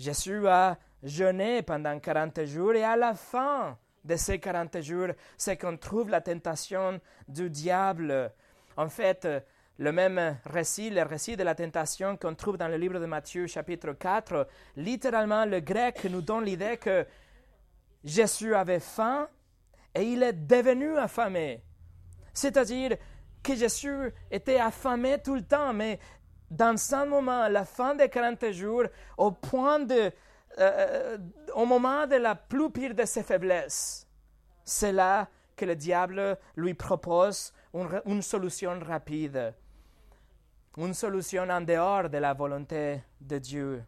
Jésus 0.00 0.48
a 0.48 0.78
jeûné 1.02 1.60
pendant 1.60 1.98
40 1.98 2.46
jours 2.46 2.72
et 2.72 2.82
à 2.82 2.96
la 2.96 3.12
fin 3.12 3.76
de 4.02 4.16
ces 4.16 4.38
40 4.38 4.80
jours, 4.80 5.08
c'est 5.36 5.58
qu'on 5.58 5.76
trouve 5.76 6.08
la 6.08 6.22
tentation 6.22 6.98
du 7.28 7.50
diable. 7.50 8.32
En 8.78 8.88
fait, 8.88 9.28
le 9.76 9.92
même 9.92 10.38
récit, 10.46 10.88
le 10.88 11.02
récit 11.02 11.36
de 11.36 11.42
la 11.42 11.54
tentation 11.54 12.16
qu'on 12.16 12.34
trouve 12.34 12.56
dans 12.56 12.68
le 12.68 12.78
livre 12.78 12.98
de 12.98 13.04
Matthieu 13.04 13.46
chapitre 13.46 13.92
4, 13.92 14.48
littéralement 14.76 15.44
le 15.44 15.60
grec 15.60 16.02
nous 16.10 16.22
donne 16.22 16.44
l'idée 16.44 16.78
que 16.78 17.06
Jésus 18.02 18.54
avait 18.54 18.80
faim 18.80 19.28
et 19.94 20.02
il 20.02 20.22
est 20.22 20.32
devenu 20.32 20.96
affamé. 20.96 21.62
C'est-à-dire 22.32 22.96
que 23.42 23.54
Jésus 23.54 24.12
était 24.30 24.60
affamé 24.60 25.18
tout 25.22 25.34
le 25.34 25.42
temps, 25.42 25.74
mais 25.74 25.98
dans 26.50 26.76
ce 26.76 27.06
moment, 27.06 27.48
la 27.48 27.64
fin 27.64 27.94
des 27.94 28.08
40 28.08 28.50
jours, 28.50 28.84
au 29.16 29.30
point 29.30 29.78
de, 29.78 29.94
euh, 29.94 30.10
euh, 30.58 31.18
au 31.54 31.64
moment 31.64 32.06
de 32.06 32.16
la 32.16 32.34
plus 32.34 32.70
pire 32.70 32.94
de 32.94 33.04
ses 33.04 33.22
faiblesses, 33.22 34.06
c'est 34.64 34.92
là 34.92 35.28
que 35.56 35.64
le 35.64 35.76
diable 35.76 36.36
lui 36.56 36.74
propose 36.74 37.52
une, 37.72 38.02
une, 38.06 38.22
solution 38.22 38.78
rapide, 38.80 39.54
une 40.76 40.94
solution 40.94 41.48
en 41.48 41.60
dehors 41.60 42.08
de 42.08 42.18
la 42.18 42.34
volonté 42.34 43.00
de 43.20 43.38
Dieu. 43.38 43.84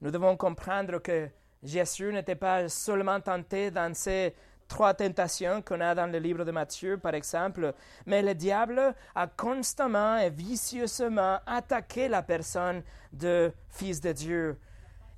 Nous 0.00 0.10
devons 0.10 0.36
comprendre 0.36 0.98
que 0.98 1.28
Jésus 1.62 2.12
n'était 2.12 2.36
pas 2.36 2.68
seulement 2.68 3.20
tenté 3.20 3.72
dans 3.72 3.92
ces 3.94 4.34
trois 4.68 4.94
tentations 4.94 5.62
qu'on 5.62 5.80
a 5.80 5.94
dans 5.94 6.10
le 6.10 6.18
livre 6.18 6.44
de 6.44 6.50
Matthieu, 6.50 6.98
par 6.98 7.14
exemple, 7.14 7.72
mais 8.04 8.22
le 8.22 8.34
diable 8.34 8.94
a 9.14 9.26
constamment 9.26 10.16
et 10.18 10.30
vicieusement 10.30 11.38
attaqué 11.46 12.08
la 12.08 12.22
personne 12.22 12.82
de 13.12 13.52
Fils 13.68 14.00
de 14.00 14.12
Dieu. 14.12 14.58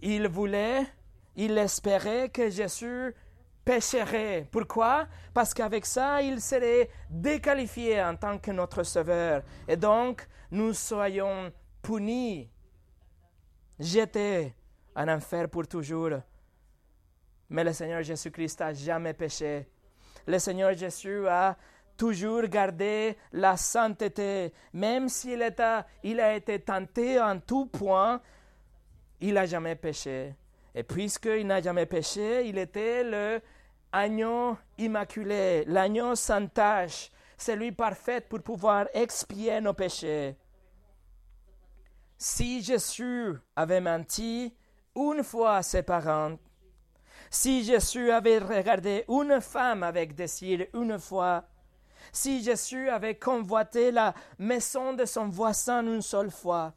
Il 0.00 0.28
voulait, 0.28 0.86
il 1.36 1.56
espérait 1.58 2.28
que 2.28 2.50
Jésus 2.50 3.14
pécherait. 3.64 4.46
Pourquoi? 4.50 5.06
Parce 5.34 5.52
qu'avec 5.52 5.84
ça, 5.84 6.22
il 6.22 6.40
serait 6.40 6.88
déqualifié 7.10 8.02
en 8.02 8.16
tant 8.16 8.38
que 8.38 8.50
notre 8.50 8.82
Sauveur. 8.82 9.42
Et 9.66 9.76
donc, 9.76 10.26
nous 10.50 10.72
soyons 10.72 11.52
punis, 11.82 12.48
jetés 13.78 14.54
en 14.96 15.08
enfer 15.08 15.48
pour 15.48 15.66
toujours. 15.66 16.20
Mais 17.50 17.64
le 17.64 17.72
Seigneur 17.72 18.02
Jésus-Christ 18.02 18.60
n'a 18.60 18.72
jamais 18.72 19.14
péché. 19.14 19.66
Le 20.26 20.38
Seigneur 20.38 20.74
Jésus 20.74 21.26
a 21.26 21.56
toujours 21.96 22.42
gardé 22.42 23.16
la 23.32 23.56
sainteté. 23.56 24.52
Même 24.72 25.08
s'il 25.08 25.42
a, 25.42 25.86
il 26.02 26.20
a 26.20 26.34
été 26.34 26.60
tenté 26.60 27.20
en 27.20 27.38
tout 27.40 27.66
point, 27.66 28.20
il 29.20 29.34
n'a 29.34 29.46
jamais 29.46 29.74
péché. 29.74 30.34
Et 30.74 30.82
puisqu'il 30.82 31.46
n'a 31.46 31.60
jamais 31.60 31.86
péché, 31.86 32.46
il 32.46 32.58
était 32.58 33.02
le 33.02 33.40
agneau 33.90 34.56
immaculé, 34.76 35.64
l'agneau 35.66 36.14
sans 36.14 36.46
tache, 36.46 37.10
celui 37.36 37.72
parfait 37.72 38.20
pour 38.20 38.42
pouvoir 38.42 38.86
expier 38.94 39.60
nos 39.60 39.72
péchés. 39.72 40.36
Si 42.16 42.62
Jésus 42.62 43.34
avait 43.56 43.80
menti 43.80 44.54
une 44.94 45.22
fois 45.22 45.56
à 45.56 45.62
ses 45.62 45.82
parents, 45.82 46.36
si 47.30 47.64
Jésus 47.64 48.10
avait 48.10 48.38
regardé 48.38 49.04
une 49.08 49.40
femme 49.40 49.82
avec 49.82 50.14
désir 50.14 50.66
une 50.74 50.98
fois, 50.98 51.44
si 52.12 52.42
Jésus 52.42 52.88
avait 52.88 53.16
convoité 53.16 53.90
la 53.90 54.14
maison 54.38 54.94
de 54.94 55.04
son 55.04 55.28
voisin 55.28 55.82
une 55.82 56.02
seule 56.02 56.30
fois, 56.30 56.72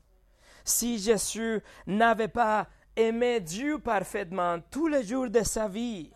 si 0.64 1.00
Jésus 1.00 1.62
n'avait 1.88 2.28
pas 2.28 2.68
aimé 2.96 3.40
Dieu 3.40 3.80
parfaitement 3.80 4.60
tous 4.70 4.88
les 4.88 5.04
jours 5.04 5.30
de 5.30 5.44
sa 5.44 5.68
vie, 5.68 6.12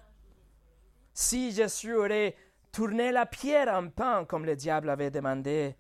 si 1.14 1.52
Jésus 1.52 1.96
aurait 1.96 2.36
tourné 2.72 3.12
la 3.12 3.26
pierre 3.26 3.74
en 3.74 3.88
pain 3.90 4.26
comme 4.26 4.46
le 4.46 4.56
diable 4.56 4.90
avait 4.90 5.12
demandé, 5.12 5.76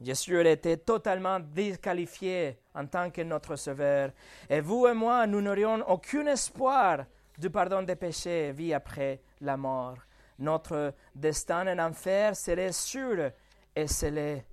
Jésus 0.00 0.44
été 0.48 0.78
totalement 0.78 1.38
disqualifié 1.38 2.58
en 2.74 2.86
tant 2.86 3.10
que 3.10 3.22
notre 3.22 3.54
Sauveur. 3.56 4.10
Et 4.50 4.60
vous 4.60 4.86
et 4.88 4.94
moi, 4.94 5.26
nous 5.28 5.40
n'aurions 5.40 5.88
aucun 5.88 6.26
espoir 6.26 7.04
du 7.38 7.50
pardon 7.50 7.82
des 7.82 7.96
péchés 7.96 8.52
vie 8.52 8.74
après 8.74 9.22
la 9.40 9.56
mort. 9.56 9.98
Notre 10.38 10.94
destin 11.14 11.66
en 11.66 11.78
enfer 11.78 12.36
serait 12.36 12.72
sûr 12.72 13.30
et 13.74 13.86
scellé. 13.86 14.44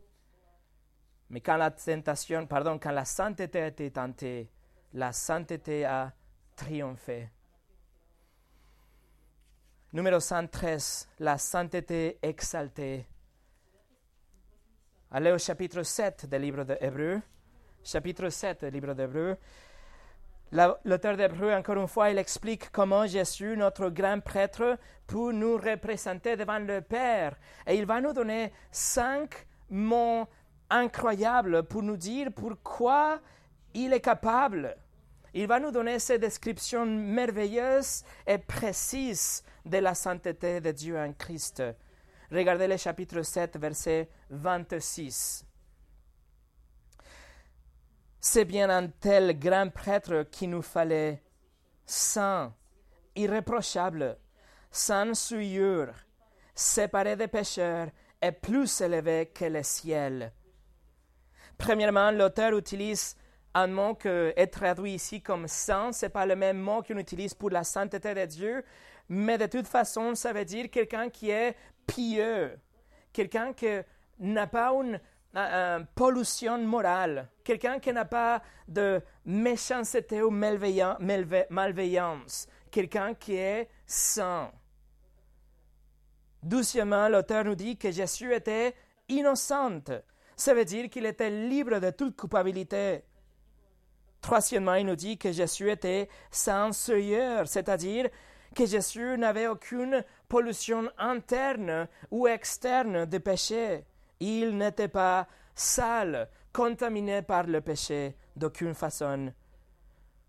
Mais 1.29 1.41
quand 1.41 1.57
la 1.57 1.71
tentation, 1.71 2.45
pardon, 2.47 2.79
quand 2.79 2.91
la 2.91 3.05
sainteté 3.05 3.61
a 3.61 3.67
été 3.67 3.91
tentée, 3.91 4.49
la 4.93 5.11
sainteté 5.11 5.85
a 5.85 6.11
triomphé. 6.55 7.29
Numéro 9.93 10.19
113, 10.19 11.09
la 11.19 11.37
sainteté 11.37 12.19
exaltée. 12.21 13.07
Allez 15.11 15.31
au 15.31 15.37
chapitre 15.39 15.81
7 15.81 16.27
du 16.29 16.37
livre 16.37 16.63
de 16.63 16.77
Hébreu. 16.79 17.21
Chapitre 17.83 18.29
7 18.29 18.65
du 18.65 18.71
livre 18.71 18.93
d'Hébreu. 18.93 19.37
L'auteur 20.51 21.15
d'Hébreu, 21.15 21.53
encore 21.53 21.77
une 21.77 21.87
fois, 21.87 22.09
il 22.09 22.17
explique 22.17 22.71
comment 22.71 23.05
Jésus, 23.05 23.55
notre 23.55 23.89
grand 23.89 24.19
prêtre, 24.19 24.77
peut 25.05 25.31
nous 25.31 25.57
représenter 25.57 26.35
devant 26.35 26.59
le 26.59 26.81
Père. 26.81 27.35
Et 27.67 27.75
il 27.75 27.85
va 27.85 28.01
nous 28.01 28.13
donner 28.13 28.51
cinq 28.71 29.45
mots 29.69 30.27
incroyables 30.69 31.63
pour 31.63 31.83
nous 31.83 31.97
dire 31.97 32.29
pourquoi 32.35 33.19
il 33.73 33.93
est 33.93 34.01
capable. 34.01 34.75
Il 35.35 35.45
va 35.45 35.59
nous 35.59 35.71
donner 35.71 35.99
ces 35.99 36.17
descriptions 36.17 36.85
merveilleuses 36.85 38.03
et 38.25 38.39
précises 38.39 39.43
de 39.65 39.77
la 39.77 39.93
sainteté 39.93 40.59
de 40.59 40.71
Dieu 40.71 40.97
en 40.97 41.13
Christ. 41.13 41.61
Regardez 42.31 42.67
le 42.67 42.77
chapitre 42.77 43.21
7, 43.21 43.57
verset 43.57 44.09
26. 44.31 45.45
C'est 48.21 48.43
bien 48.45 48.69
un 48.69 48.87
tel 48.87 49.39
grand 49.39 49.69
prêtre 49.69 50.23
qu'il 50.29 50.49
nous 50.49 50.61
fallait 50.61 51.23
saint, 51.85 52.53
irréprochable, 53.15 54.17
sans 54.71 55.13
souillure, 55.13 55.93
séparé 56.53 57.15
des 57.15 57.29
pécheurs 57.29 57.87
et 58.21 58.33
plus 58.33 58.81
élevé 58.81 59.31
que 59.33 59.45
le 59.45 59.63
ciel. 59.63 60.33
Premièrement, 61.57 62.11
l'auteur 62.11 62.57
utilise 62.57 63.15
un 63.53 63.67
mot 63.67 63.95
qui 63.95 64.09
est 64.09 64.47
traduit 64.47 64.95
ici 64.95 65.21
comme 65.21 65.47
saint. 65.47 65.93
Ce 65.93 66.05
n'est 66.05 66.09
pas 66.09 66.25
le 66.25 66.35
même 66.35 66.59
mot 66.59 66.83
qu'on 66.83 66.97
utilise 66.97 67.33
pour 67.33 67.49
la 67.49 67.63
sainteté 67.63 68.13
de 68.13 68.25
Dieu, 68.25 68.65
mais 69.07 69.37
de 69.37 69.45
toute 69.45 69.67
façon, 69.67 70.13
ça 70.13 70.33
veut 70.33 70.45
dire 70.45 70.69
quelqu'un 70.69 71.09
qui 71.09 71.29
est 71.29 71.55
pieux, 71.87 72.59
quelqu'un 73.13 73.53
qui 73.53 73.79
n'a 74.19 74.45
pas 74.45 74.71
une 74.73 74.99
pollution 75.95 76.57
morale, 76.59 77.29
quelqu'un 77.43 77.79
qui 77.79 77.93
n'a 77.93 78.05
pas 78.05 78.41
de 78.67 79.01
méchanceté 79.25 80.21
ou 80.21 80.31
malveillance, 80.31 82.47
quelqu'un 82.71 83.13
qui 83.13 83.35
est 83.35 83.69
saint. 83.85 84.51
Doucement, 86.41 87.09
l'auteur 87.09 87.43
nous 87.43 87.55
dit 87.55 87.77
que 87.77 87.91
Jésus 87.91 88.33
était 88.33 88.73
innocent. 89.07 89.81
Ça 90.35 90.53
veut 90.53 90.65
dire 90.65 90.89
qu'il 90.89 91.05
était 91.05 91.29
libre 91.29 91.79
de 91.79 91.89
toute 91.89 92.15
culpabilité. 92.15 93.03
Troisièmement, 94.21 94.75
il 94.75 94.85
nous 94.85 94.95
dit 94.95 95.17
que 95.17 95.31
Jésus 95.31 95.69
était 95.69 96.09
sans 96.31 96.71
souillure, 96.71 97.47
c'est-à-dire 97.47 98.09
que 98.55 98.65
Jésus 98.65 99.17
n'avait 99.17 99.47
aucune 99.47 100.03
pollution 100.27 100.89
interne 100.97 101.87
ou 102.09 102.27
externe 102.27 103.05
de 103.05 103.17
péché. 103.17 103.85
Il 104.19 104.57
n'était 104.57 104.87
pas 104.87 105.27
sale, 105.55 106.29
contaminé 106.51 107.21
par 107.21 107.43
le 107.43 107.61
péché 107.61 108.15
d'aucune 108.35 108.73
façon. 108.73 109.31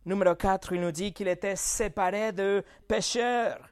Numéro 0.07 0.35
4, 0.35 0.73
il 0.73 0.81
nous 0.81 0.93
dit 0.93 1.13
qu'il 1.13 1.29
était 1.29 1.57
séparé 1.57 2.33
de 2.33 2.65
pécheurs. 2.89 3.71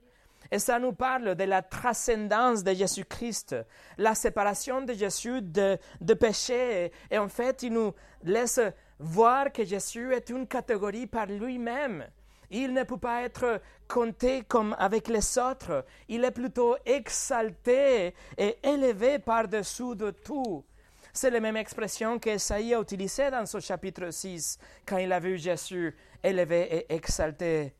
Et 0.51 0.59
ça 0.59 0.79
nous 0.79 0.93
parle 0.93 1.35
de 1.35 1.45
la 1.45 1.63
transcendance 1.63 2.65
de 2.65 2.73
Jésus-Christ, 2.73 3.57
la 3.99 4.15
séparation 4.15 4.81
de 4.81 4.95
Jésus 4.95 5.43
de, 5.43 5.79
de 6.01 6.15
péché. 6.15 6.91
Et 7.11 7.19
en 7.19 7.29
fait, 7.29 7.63
il 7.63 7.73
nous 7.75 7.93
laisse 8.23 8.61
voir 8.99 9.53
que 9.53 9.65
Jésus 9.65 10.13
est 10.15 10.31
une 10.31 10.47
catégorie 10.47 11.07
par 11.07 11.27
lui-même. 11.27 12.07
Il 12.50 12.73
ne 12.73 12.83
peut 12.85 12.99
pas 12.99 13.23
être 13.23 13.61
compté 13.87 14.43
comme 14.43 14.75
avec 14.78 15.09
les 15.09 15.38
autres. 15.38 15.85
Il 16.09 16.25
est 16.25 16.31
plutôt 16.31 16.76
exalté 16.87 18.14
et 18.37 18.59
élevé 18.62 19.19
par-dessous 19.19 19.95
de 19.95 20.11
tout. 20.11 20.64
C'est 21.12 21.31
la 21.31 21.40
même 21.40 21.57
expression 21.57 22.19
qu'Esaïe 22.19 22.75
a 22.75 22.81
utilisée 22.81 23.30
dans 23.30 23.45
son 23.45 23.61
chapitre 23.61 24.11
6 24.11 24.58
quand 24.87 24.99
il 24.99 25.13
a 25.13 25.21
vu 25.21 25.37
Jésus 25.37 25.97
élevé 26.23 26.87
et 26.89 26.95
exalté. 26.95 27.75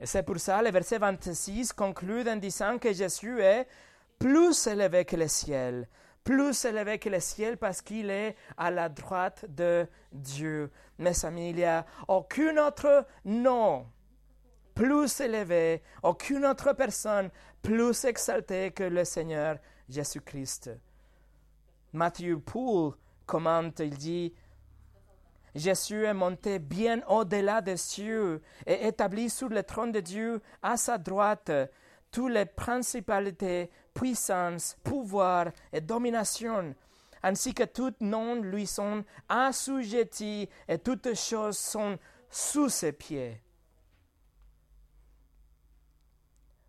Et 0.00 0.06
c'est 0.06 0.24
pour 0.24 0.38
ça 0.38 0.60
le 0.60 0.70
verset 0.70 0.98
26 0.98 1.72
conclut 1.72 2.28
en 2.28 2.36
disant 2.36 2.78
que 2.78 2.92
Jésus 2.92 3.40
est 3.40 3.66
plus 4.18 4.66
élevé 4.66 5.04
que 5.04 5.16
le 5.16 5.28
ciel, 5.28 5.88
plus 6.24 6.64
élevé 6.64 6.98
que 6.98 7.08
le 7.08 7.20
ciel 7.20 7.56
parce 7.56 7.80
qu'il 7.82 8.10
est 8.10 8.34
à 8.56 8.70
la 8.70 8.88
droite 8.88 9.44
de 9.48 9.86
Dieu. 10.12 10.70
Mes 10.98 11.24
amis, 11.24 11.50
il 11.50 11.56
n'y 11.56 11.64
a 11.64 11.84
aucun 12.08 12.56
autre 12.66 13.06
nom 13.24 13.86
plus 14.74 15.20
élevé, 15.20 15.82
aucune 16.02 16.44
autre 16.44 16.72
personne 16.72 17.30
plus 17.62 18.04
exaltée 18.04 18.72
que 18.72 18.84
le 18.84 19.04
Seigneur 19.04 19.58
Jésus-Christ. 19.88 20.70
Matthew 21.92 22.38
Poole 22.44 22.94
commente, 23.26 23.80
il 23.80 23.96
dit, 23.96 24.34
Jésus 25.54 26.04
est 26.04 26.14
monté 26.14 26.58
bien 26.58 27.00
au-delà 27.08 27.60
des 27.60 27.76
cieux 27.76 28.42
et 28.66 28.88
établi 28.88 29.30
sur 29.30 29.48
le 29.48 29.62
trône 29.62 29.92
de 29.92 30.00
Dieu 30.00 30.42
à 30.62 30.76
sa 30.76 30.98
droite 30.98 31.52
toutes 32.10 32.32
les 32.32 32.46
principalités, 32.46 33.70
puissances, 33.92 34.76
pouvoirs 34.84 35.50
et 35.72 35.80
dominations, 35.80 36.74
ainsi 37.24 37.54
que 37.54 37.64
tout 37.64 37.94
nom 38.00 38.34
lui 38.34 38.66
sont 38.66 39.02
assujettis 39.30 40.46
et 40.68 40.78
toutes 40.78 41.14
choses 41.14 41.56
sont 41.56 41.98
sous 42.28 42.68
ses 42.68 42.92
pieds. 42.92 43.40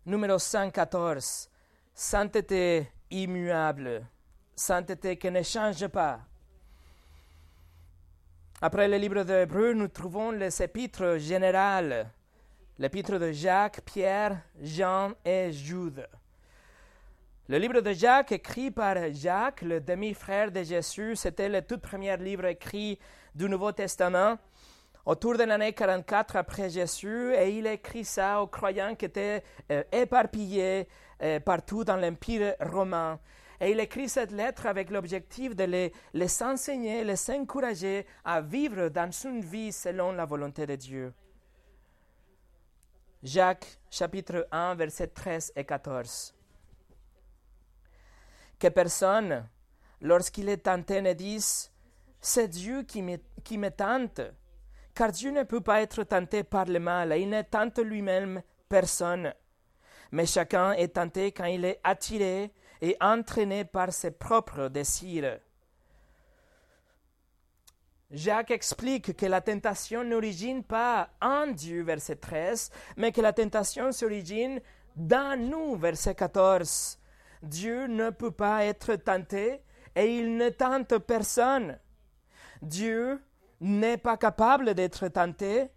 Numéro 0.06 0.38
114. 0.38 1.50
Sainteté 1.94 2.90
immuable. 3.10 4.06
Sainteté 4.54 5.18
qui 5.18 5.30
ne 5.30 5.42
change 5.42 5.86
pas. 5.88 6.20
Après 8.62 8.88
le 8.88 8.96
livre 8.96 9.24
d'Hébreu, 9.24 9.74
nous 9.74 9.88
trouvons 9.88 10.30
les 10.30 10.62
épîtres 10.62 11.18
générales, 11.18 12.10
l'épître 12.78 13.18
de 13.18 13.30
Jacques, 13.30 13.82
Pierre, 13.84 14.40
Jean 14.62 15.12
et 15.22 15.52
Jude. 15.52 16.08
Le 17.48 17.58
livre 17.58 17.80
de 17.80 17.92
Jacques, 17.92 18.32
écrit 18.32 18.72
par 18.72 18.96
Jacques, 19.12 19.62
le 19.62 19.80
demi-frère 19.80 20.50
de 20.50 20.64
Jésus, 20.64 21.14
c'était 21.14 21.48
le 21.48 21.62
tout 21.62 21.78
premier 21.78 22.16
livre 22.16 22.46
écrit 22.46 22.98
du 23.36 23.48
Nouveau 23.48 23.70
Testament 23.70 24.36
autour 25.04 25.38
de 25.38 25.44
l'année 25.44 25.72
44 25.72 26.34
après 26.34 26.68
Jésus, 26.68 27.32
et 27.36 27.56
il 27.56 27.68
écrit 27.68 28.04
ça 28.04 28.42
aux 28.42 28.48
croyants 28.48 28.96
qui 28.96 29.04
étaient 29.04 29.44
euh, 29.70 29.84
éparpillés 29.92 30.88
euh, 31.22 31.38
partout 31.38 31.84
dans 31.84 31.94
l'Empire 31.94 32.56
romain. 32.58 33.20
Et 33.60 33.70
il 33.70 33.78
écrit 33.78 34.08
cette 34.08 34.32
lettre 34.32 34.66
avec 34.66 34.90
l'objectif 34.90 35.54
de 35.54 35.62
les, 35.62 35.92
les 36.14 36.42
enseigner, 36.42 37.04
les 37.04 37.30
encourager 37.30 38.06
à 38.24 38.40
vivre 38.40 38.88
dans 38.88 39.12
une 39.24 39.42
vie 39.42 39.70
selon 39.70 40.10
la 40.10 40.24
volonté 40.24 40.66
de 40.66 40.74
Dieu. 40.74 41.14
Jacques 43.22 43.78
chapitre 43.88 44.48
1 44.50 44.74
versets 44.74 45.06
13 45.06 45.52
et 45.54 45.64
14. 45.64 46.35
Que 48.58 48.68
personne, 48.68 49.48
lorsqu'il 50.00 50.48
est 50.48 50.64
tenté, 50.64 51.02
ne 51.02 51.12
dise 51.12 51.70
C'est 52.20 52.48
Dieu 52.48 52.82
qui 52.82 53.02
me, 53.02 53.18
qui 53.44 53.58
me 53.58 53.70
tente, 53.70 54.20
car 54.94 55.12
Dieu 55.12 55.30
ne 55.30 55.42
peut 55.42 55.60
pas 55.60 55.82
être 55.82 56.04
tenté 56.04 56.42
par 56.42 56.64
le 56.66 56.80
mal, 56.80 57.12
et 57.12 57.20
il 57.20 57.28
ne 57.28 57.42
tente 57.42 57.78
lui-même 57.78 58.42
personne. 58.68 59.32
Mais 60.10 60.26
chacun 60.26 60.72
est 60.72 60.94
tenté 60.94 61.32
quand 61.32 61.44
il 61.44 61.64
est 61.64 61.80
attiré 61.84 62.52
et 62.80 62.96
entraîné 63.00 63.64
par 63.64 63.92
ses 63.92 64.10
propres 64.10 64.68
désirs. 64.68 65.38
Jacques 68.10 68.52
explique 68.52 69.16
que 69.16 69.26
la 69.26 69.40
tentation 69.40 70.04
n'origine 70.04 70.62
pas 70.62 71.10
en 71.20 71.48
Dieu, 71.48 71.82
verset 71.82 72.16
13, 72.16 72.70
mais 72.96 73.10
que 73.10 73.20
la 73.20 73.32
tentation 73.32 73.90
s'origine 73.90 74.60
dans 74.94 75.38
nous, 75.38 75.76
verset 75.76 76.14
14. 76.14 76.98
Dieu 77.46 77.86
ne 77.86 78.10
peut 78.10 78.30
pas 78.30 78.64
être 78.64 78.94
tenté 78.96 79.62
et 79.94 80.18
il 80.18 80.36
ne 80.36 80.48
tente 80.50 80.98
personne. 80.98 81.78
Dieu 82.62 83.20
n'est 83.60 83.96
pas 83.96 84.16
capable 84.16 84.74
d'être 84.74 85.08
tenté 85.08 85.70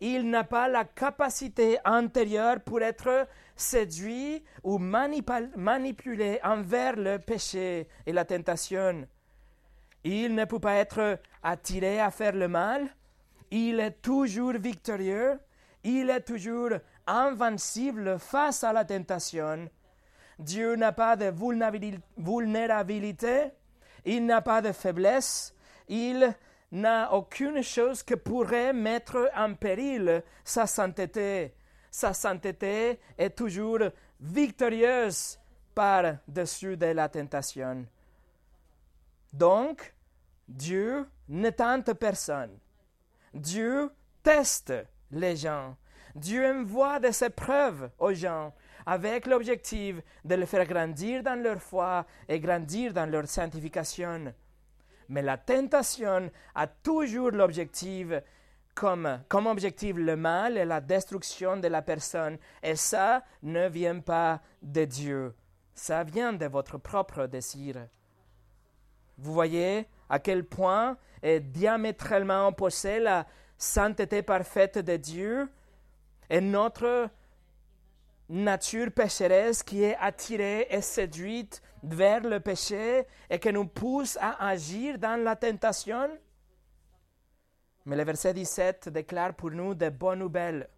il 0.00 0.28
n'a 0.28 0.44
pas 0.44 0.68
la 0.68 0.84
capacité 0.84 1.78
intérieure 1.84 2.60
pour 2.60 2.82
être 2.82 3.26
séduit 3.54 4.44
ou 4.62 4.78
manipulé 4.78 6.38
envers 6.44 6.96
le 6.96 7.18
péché 7.18 7.88
et 8.04 8.12
la 8.12 8.24
tentation. 8.26 9.06
Il 10.04 10.34
ne 10.34 10.44
peut 10.44 10.60
pas 10.60 10.74
être 10.74 11.18
attiré 11.42 11.98
à 11.98 12.10
faire 12.10 12.34
le 12.34 12.46
mal. 12.46 12.88
Il 13.50 13.80
est 13.80 14.02
toujours 14.02 14.52
victorieux. 14.52 15.38
Il 15.82 16.10
est 16.10 16.20
toujours 16.20 16.72
invincible 17.06 18.18
face 18.18 18.64
à 18.64 18.72
la 18.72 18.84
tentation. 18.84 19.68
Dieu 20.38 20.76
n'a 20.76 20.92
pas 20.92 21.16
de 21.16 21.32
vulnérabilité. 22.16 23.52
Il 24.04 24.26
n'a 24.26 24.42
pas 24.42 24.60
de 24.62 24.72
faiblesse. 24.72 25.54
Il 25.88 26.34
n'a 26.72 27.12
aucune 27.12 27.62
chose 27.62 28.02
qui 28.02 28.16
pourrait 28.16 28.72
mettre 28.72 29.30
en 29.36 29.54
péril 29.54 30.22
sa 30.44 30.66
sainteté. 30.66 31.54
Sa 31.90 32.12
sainteté 32.12 33.00
est 33.16 33.30
toujours 33.30 33.78
victorieuse 34.20 35.38
par-dessus 35.74 36.76
de 36.76 36.86
la 36.86 37.08
tentation. 37.08 37.86
Donc, 39.32 39.94
Dieu 40.48 41.08
ne 41.28 41.50
tente 41.50 41.92
personne. 41.94 42.58
Dieu 43.32 43.90
teste 44.22 44.72
les 45.10 45.36
gens. 45.36 45.76
Dieu 46.14 46.46
envoie 46.50 46.98
des 46.98 47.24
épreuves 47.24 47.90
aux 47.98 48.14
gens 48.14 48.54
avec 48.86 49.26
l'objectif 49.26 49.96
de 50.24 50.34
les 50.36 50.46
faire 50.46 50.66
grandir 50.66 51.22
dans 51.22 51.40
leur 51.40 51.60
foi 51.60 52.06
et 52.28 52.38
grandir 52.38 52.92
dans 52.92 53.10
leur 53.10 53.26
sanctification. 53.26 54.32
Mais 55.08 55.22
la 55.22 55.36
tentation 55.36 56.30
a 56.54 56.66
toujours 56.66 57.32
l'objectif 57.32 58.08
comme, 58.74 59.20
comme 59.28 59.46
objectif 59.46 59.96
le 59.96 60.16
mal 60.16 60.56
et 60.56 60.64
la 60.64 60.80
destruction 60.80 61.56
de 61.56 61.68
la 61.68 61.82
personne. 61.82 62.38
Et 62.62 62.76
ça 62.76 63.24
ne 63.42 63.68
vient 63.68 64.00
pas 64.00 64.40
de 64.62 64.84
Dieu. 64.84 65.34
Ça 65.74 66.04
vient 66.04 66.32
de 66.32 66.46
votre 66.46 66.78
propre 66.78 67.26
désir. 67.26 67.88
Vous 69.18 69.32
voyez 69.32 69.88
à 70.08 70.18
quel 70.18 70.44
point 70.44 70.96
est 71.22 71.40
diamétralement 71.40 72.48
opposée 72.48 73.00
la 73.00 73.26
sainteté 73.56 74.22
parfaite 74.22 74.78
de 74.78 74.96
Dieu 74.96 75.48
et 76.28 76.40
notre 76.40 77.08
nature 78.28 78.90
pécheresse 78.90 79.62
qui 79.62 79.82
est 79.82 79.96
attirée 79.96 80.66
et 80.70 80.80
séduite 80.80 81.62
vers 81.82 82.20
le 82.20 82.40
péché 82.40 83.06
et 83.30 83.38
qui 83.38 83.52
nous 83.52 83.66
pousse 83.66 84.18
à 84.20 84.48
agir 84.48 84.98
dans 84.98 85.22
la 85.22 85.36
tentation. 85.36 86.08
Mais 87.84 87.96
le 87.96 88.04
verset 88.04 88.34
17 88.34 88.88
déclare 88.88 89.34
pour 89.34 89.50
nous 89.50 89.74
de 89.74 89.88
bonnes 89.88 90.18
nouvelles. 90.18 90.68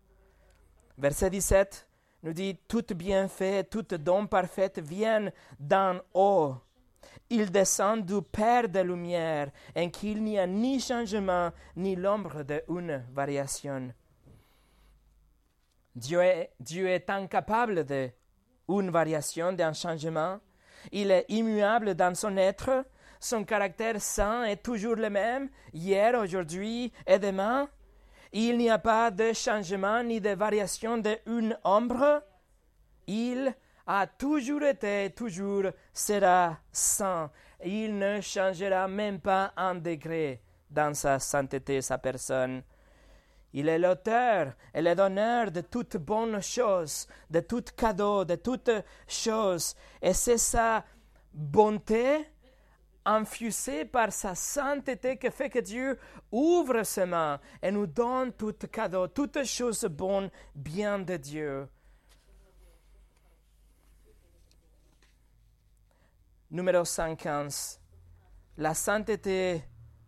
Verset 0.99 1.31
17 1.31 1.89
nous 2.23 2.33
dit 2.33 2.59
Tout 2.69 2.85
bienfait, 2.95 3.65
tout 3.65 3.87
don 3.97 4.27
parfait 4.27 4.73
viennent 4.79 5.33
d'en 5.59 6.01
haut. 6.13 6.57
Il 7.31 7.51
descend 7.51 8.05
du 8.05 8.21
Père 8.23 8.69
de 8.69 8.81
lumière, 8.81 9.51
en 9.77 9.89
qui 9.89 10.13
il 10.13 10.23
n'y 10.23 10.39
a 10.39 10.47
ni 10.47 10.81
changement, 10.81 11.51
ni 11.77 11.95
l'ombre 11.97 12.43
d'une 12.43 13.05
variation. 13.13 13.93
Dieu 15.99 16.87
est, 16.87 17.11
incapable 17.11 17.85
d'une 17.85 18.91
variation, 18.91 19.53
d'un 19.53 19.73
changement. 19.73 20.39
Il 20.93 21.11
est 21.11 21.25
immuable 21.29 21.95
dans 21.95 22.15
son 22.15 22.37
être. 22.37 22.85
Son 23.19 23.43
caractère 23.43 24.01
saint 24.01 24.45
est 24.45 24.63
toujours 24.63 24.95
le 24.95 25.11
même, 25.11 25.51
hier, 25.73 26.15
aujourd'hui 26.15 26.93
et 27.05 27.19
demain. 27.19 27.69
Il 28.33 28.59
n'y 28.59 28.71
a 28.71 28.79
pas 28.79 29.11
de 29.11 29.33
changement 29.33 30.05
ni 30.05 30.21
de 30.21 30.31
variation 30.31 30.99
d'une 30.99 31.59
ombre. 31.65 32.23
Il 33.09 33.53
a 33.87 34.07
toujours 34.07 34.63
été, 34.63 35.11
toujours 35.17 35.65
sera 35.93 36.59
saint. 36.71 37.31
Il 37.65 37.99
ne 37.99 38.21
changera 38.21 38.87
même 38.87 39.19
pas 39.19 39.53
un 39.57 39.75
degré 39.75 40.43
dans 40.71 40.95
sa 40.95 41.19
sainteté, 41.19 41.83
sa 41.83 41.99
personne. 41.99 42.63
Il 43.53 43.69
est 43.69 43.79
l'auteur 43.79 44.53
et 44.75 44.83
le 44.83 44.95
donneur 44.95 45.51
de 45.51 45.63
toutes 45.63 45.97
bonnes 45.97 46.41
choses, 46.43 47.07
de 47.31 47.41
tout 47.41 47.65
cadeau, 47.77 48.25
de 48.25 48.35
toutes 48.35 48.71
choses. 49.07 49.75
Et 50.03 50.13
c'est 50.13 50.39
sa 50.39 50.85
bonté 51.33 52.27
infusée 53.05 53.87
par 53.87 54.13
sa 54.13 54.35
sainteté 54.35 55.17
qui 55.17 55.31
fait 55.31 55.49
que 55.49 55.61
Dieu 55.61 55.99
ouvre 56.31 56.83
ses 56.83 57.07
mains 57.07 57.41
et 57.63 57.71
nous 57.71 57.87
donne 57.87 58.33
tout 58.33 58.55
cadeau, 58.71 59.09
toutes 59.09 59.45
choses 59.45 59.85
bonnes, 59.85 60.31
bien 60.55 60.99
de 60.99 61.17
Dieu. 61.17 61.69
Numéro 66.51 66.85
50. 66.85 67.81
La 68.59 68.75
sainteté 68.75 69.63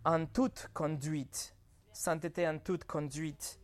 en 0.04 0.26
toute 0.26 0.68
conduite 0.74 1.54
sainteté 2.00 2.48
en 2.48 2.58
toute 2.58 2.84
conduite. 2.84 3.58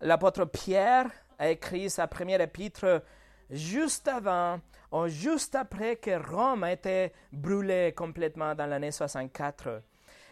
L'apôtre 0.00 0.44
Pierre 0.44 1.10
a 1.38 1.48
écrit 1.50 1.90
sa 1.90 2.06
première 2.06 2.40
épître 2.40 3.02
juste 3.50 4.06
avant 4.06 4.60
ou 4.92 5.08
juste 5.08 5.56
après 5.56 5.96
que 5.96 6.12
Rome 6.16 6.62
a 6.62 6.72
été 6.72 7.12
brûlée 7.32 7.92
complètement 7.96 8.54
dans 8.54 8.66
l'année 8.66 8.92
64. 8.92 9.82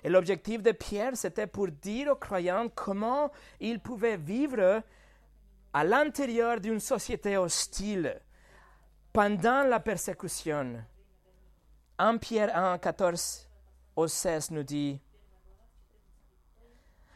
Et 0.04 0.08
l'objectif 0.08 0.62
de 0.62 0.70
Pierre, 0.70 1.16
c'était 1.16 1.48
pour 1.48 1.68
dire 1.68 2.12
aux 2.12 2.16
croyants 2.16 2.68
comment 2.72 3.32
ils 3.58 3.80
pouvaient 3.80 4.16
vivre 4.16 4.82
à 5.72 5.84
l'intérieur 5.84 6.60
d'une 6.60 6.80
société 6.80 7.36
hostile 7.36 8.20
pendant 9.12 9.64
la 9.64 9.80
persécution. 9.80 10.76
1 11.98 12.18
Pierre 12.18 12.56
1, 12.56 12.78
14 12.78 13.48
au 13.96 14.06
16 14.06 14.52
nous 14.52 14.62
dit 14.62 15.00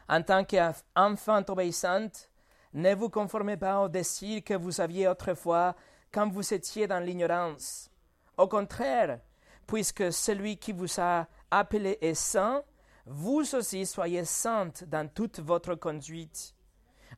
en 0.08 0.22
tant 0.22 0.44
qu'enfant 0.44 1.42
obéissante, 1.48 2.30
ne 2.72 2.94
vous 2.94 3.08
conformez 3.08 3.56
pas 3.56 3.80
au 3.80 3.88
désir 3.88 4.44
que 4.44 4.54
vous 4.54 4.80
aviez 4.80 5.08
autrefois 5.08 5.74
quand 6.12 6.28
vous 6.28 6.52
étiez 6.52 6.86
dans 6.86 7.00
l'ignorance. 7.00 7.90
Au 8.36 8.48
contraire, 8.48 9.20
puisque 9.66 10.12
celui 10.12 10.58
qui 10.58 10.72
vous 10.72 11.00
a 11.00 11.26
appelé 11.50 11.98
est 12.00 12.14
saint, 12.14 12.62
vous 13.06 13.54
aussi 13.54 13.86
soyez 13.86 14.24
sainte 14.24 14.84
dans 14.84 15.08
toute 15.08 15.40
votre 15.40 15.74
conduite. 15.74 16.54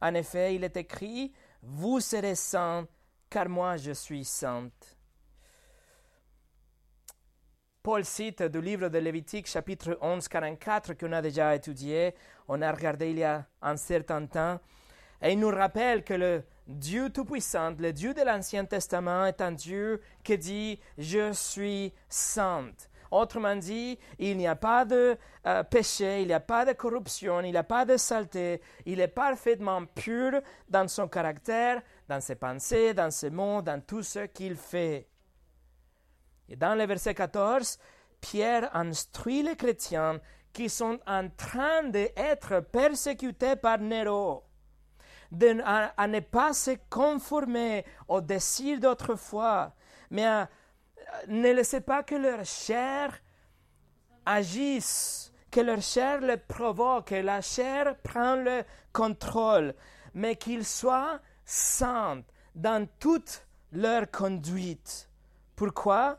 En 0.01 0.15
effet, 0.15 0.55
il 0.55 0.65
est 0.65 0.77
écrit, 0.77 1.33
Vous 1.63 2.01
serez 2.01 2.35
saints, 2.35 2.87
car 3.29 3.49
moi 3.49 3.77
je 3.77 3.93
suis 3.93 4.25
sainte. 4.25 4.99
Paul 7.83 8.05
cite 8.05 8.43
du 8.43 8.61
livre 8.61 8.89
de 8.91 8.99
Lévitique 8.99 9.47
chapitre 9.47 9.97
11, 10.03 10.29
44 10.29 10.93
qu'on 10.95 11.13
a 11.13 11.23
déjà 11.23 11.55
étudié, 11.55 12.15
on 12.49 12.61
a 12.63 12.73
regardé 12.73 13.11
il 13.11 13.19
y 13.19 13.25
a 13.25 13.47
un 13.63 13.77
certain 13.77 14.27
temps, 14.27 14.59
et 15.23 15.33
il 15.33 15.39
nous 15.39 15.51
rappelle 15.51 16.05
que 16.05 16.15
le 16.15 16.45
Dieu 16.67 17.11
Tout-Puissant, 17.11 17.75
le 17.79 17.93
Dieu 17.93 18.15
de 18.15 18.23
l'Ancien 18.23 18.65
Testament 18.65 19.27
est 19.27 19.41
un 19.41 19.53
Dieu 19.53 20.01
qui 20.23 20.37
dit 20.39 20.81
Je 20.97 21.33
suis 21.33 21.93
sainte. 22.09 22.91
Autrement 23.11 23.57
dit, 23.57 23.99
il 24.19 24.37
n'y 24.37 24.47
a 24.47 24.55
pas 24.55 24.85
de 24.85 25.17
euh, 25.47 25.63
péché, 25.63 26.21
il 26.21 26.27
n'y 26.27 26.35
a 26.35 26.41
pas 26.41 26.67
de 26.67 26.73
corruption, 26.73 27.41
il 27.41 27.53
n'y 27.53 27.57
a 27.57 27.65
pas 27.65 27.87
de 27.87 27.97
saleté, 27.97 28.61
il 28.85 29.01
est 29.01 29.09
parfaitement 29.09 29.87
pur 29.87 30.43
dans 30.69 30.87
son 30.89 31.09
caractère, 31.09 31.81
dans 32.07 32.21
ses 32.21 32.35
pensées, 32.35 32.93
dans 32.93 33.11
ses 33.11 33.31
mots, 33.31 33.63
dans 33.63 33.81
tout 33.81 34.03
ce 34.03 34.27
qu'il 34.27 34.57
fait. 34.57 35.09
Et 36.51 36.57
dans 36.57 36.75
le 36.75 36.85
verset 36.85 37.15
14, 37.15 37.79
Pierre 38.21 38.75
instruit 38.77 39.43
les 39.43 39.57
chrétiens 39.57 40.21
qui 40.59 40.69
sont 40.69 40.99
en 41.07 41.29
train 41.29 41.85
d'être 41.85 42.59
persécutés 42.73 43.55
par 43.55 43.79
Néro, 43.79 44.43
de, 45.31 45.63
à, 45.65 46.09
ne 46.09 46.19
pas 46.19 46.53
se 46.53 46.73
conformer 46.91 47.85
au 48.09 48.21
désir 48.21 48.81
d'autrefois, 48.81 49.73
mais 50.11 50.27
à, 50.27 50.49
ne 51.29 51.53
laissez 51.53 51.81
pas 51.81 52.03
que 52.03 52.17
leur 52.17 52.45
chair 52.45 53.17
agisse, 54.27 55.33
que 55.49 55.61
leur 55.61 55.81
chair 55.81 56.23
le 56.23 56.37
provoque, 56.37 57.11
que 57.11 57.15
la 57.15 57.41
chair 57.41 57.97
prend 58.03 58.35
le 58.35 58.65
contrôle, 58.93 59.75
mais 60.13 60.35
qu'ils 60.35 60.67
soient 60.67 61.21
saints 61.45 62.25
dans 62.57 62.85
toute 62.99 63.47
leur 63.71 64.11
conduite. 64.11 65.09
Pourquoi? 65.55 66.19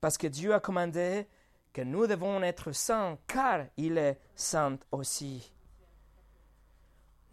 Parce 0.00 0.16
que 0.16 0.28
Dieu 0.28 0.54
a 0.54 0.60
commandé 0.60 1.28
que 1.76 1.82
nous 1.82 2.06
devons 2.06 2.42
être 2.42 2.72
saints, 2.72 3.18
car 3.26 3.66
il 3.76 3.98
est 3.98 4.18
saint 4.34 4.78
aussi. 4.92 5.52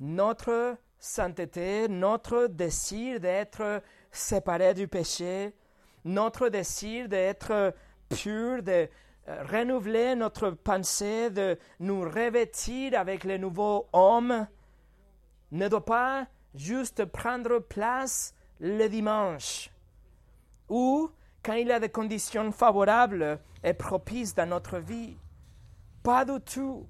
Notre 0.01 0.75
sainteté, 0.99 1.87
notre 1.87 2.47
désir 2.47 3.21
d'être 3.21 3.81
séparé 4.11 4.73
du 4.73 4.89
péché, 4.89 5.53
notre 6.03 6.49
désir 6.49 7.07
d'être 7.07 7.73
pur, 8.09 8.61
de 8.61 8.89
renouveler 9.25 10.13
notre 10.15 10.49
pensée, 10.49 11.29
de 11.29 11.57
nous 11.79 12.01
revêtir 12.01 12.99
avec 12.99 13.23
le 13.23 13.37
nouveau 13.37 13.87
homme, 13.93 14.45
ne 15.53 15.69
doit 15.69 15.85
pas 15.85 16.27
juste 16.53 17.05
prendre 17.05 17.59
place 17.59 18.35
le 18.59 18.89
dimanche, 18.89 19.69
ou 20.67 21.09
quand 21.43 21.53
il 21.53 21.67
y 21.67 21.71
a 21.71 21.79
des 21.79 21.89
conditions 21.89 22.51
favorables 22.51 23.39
et 23.63 23.73
propices 23.73 24.33
dans 24.33 24.49
notre 24.49 24.79
vie. 24.79 25.17
Pas 26.01 26.25
du 26.25 26.39
tout. 26.39 26.87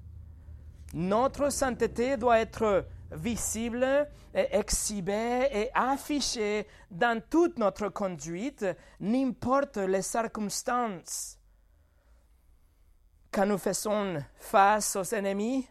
Notre 0.93 1.49
sainteté 1.49 2.17
doit 2.17 2.39
être 2.39 2.85
visible 3.11 4.07
et 4.33 4.55
exhibée 4.55 5.47
et 5.51 5.69
affichée 5.73 6.67
dans 6.89 7.21
toute 7.29 7.57
notre 7.57 7.89
conduite, 7.89 8.65
n'importe 8.99 9.77
les 9.77 10.01
circonstances. 10.01 11.37
Quand 13.31 13.45
nous 13.45 13.57
faisons 13.57 14.23
face 14.35 14.95
aux 14.95 15.15
ennemis, 15.15 15.67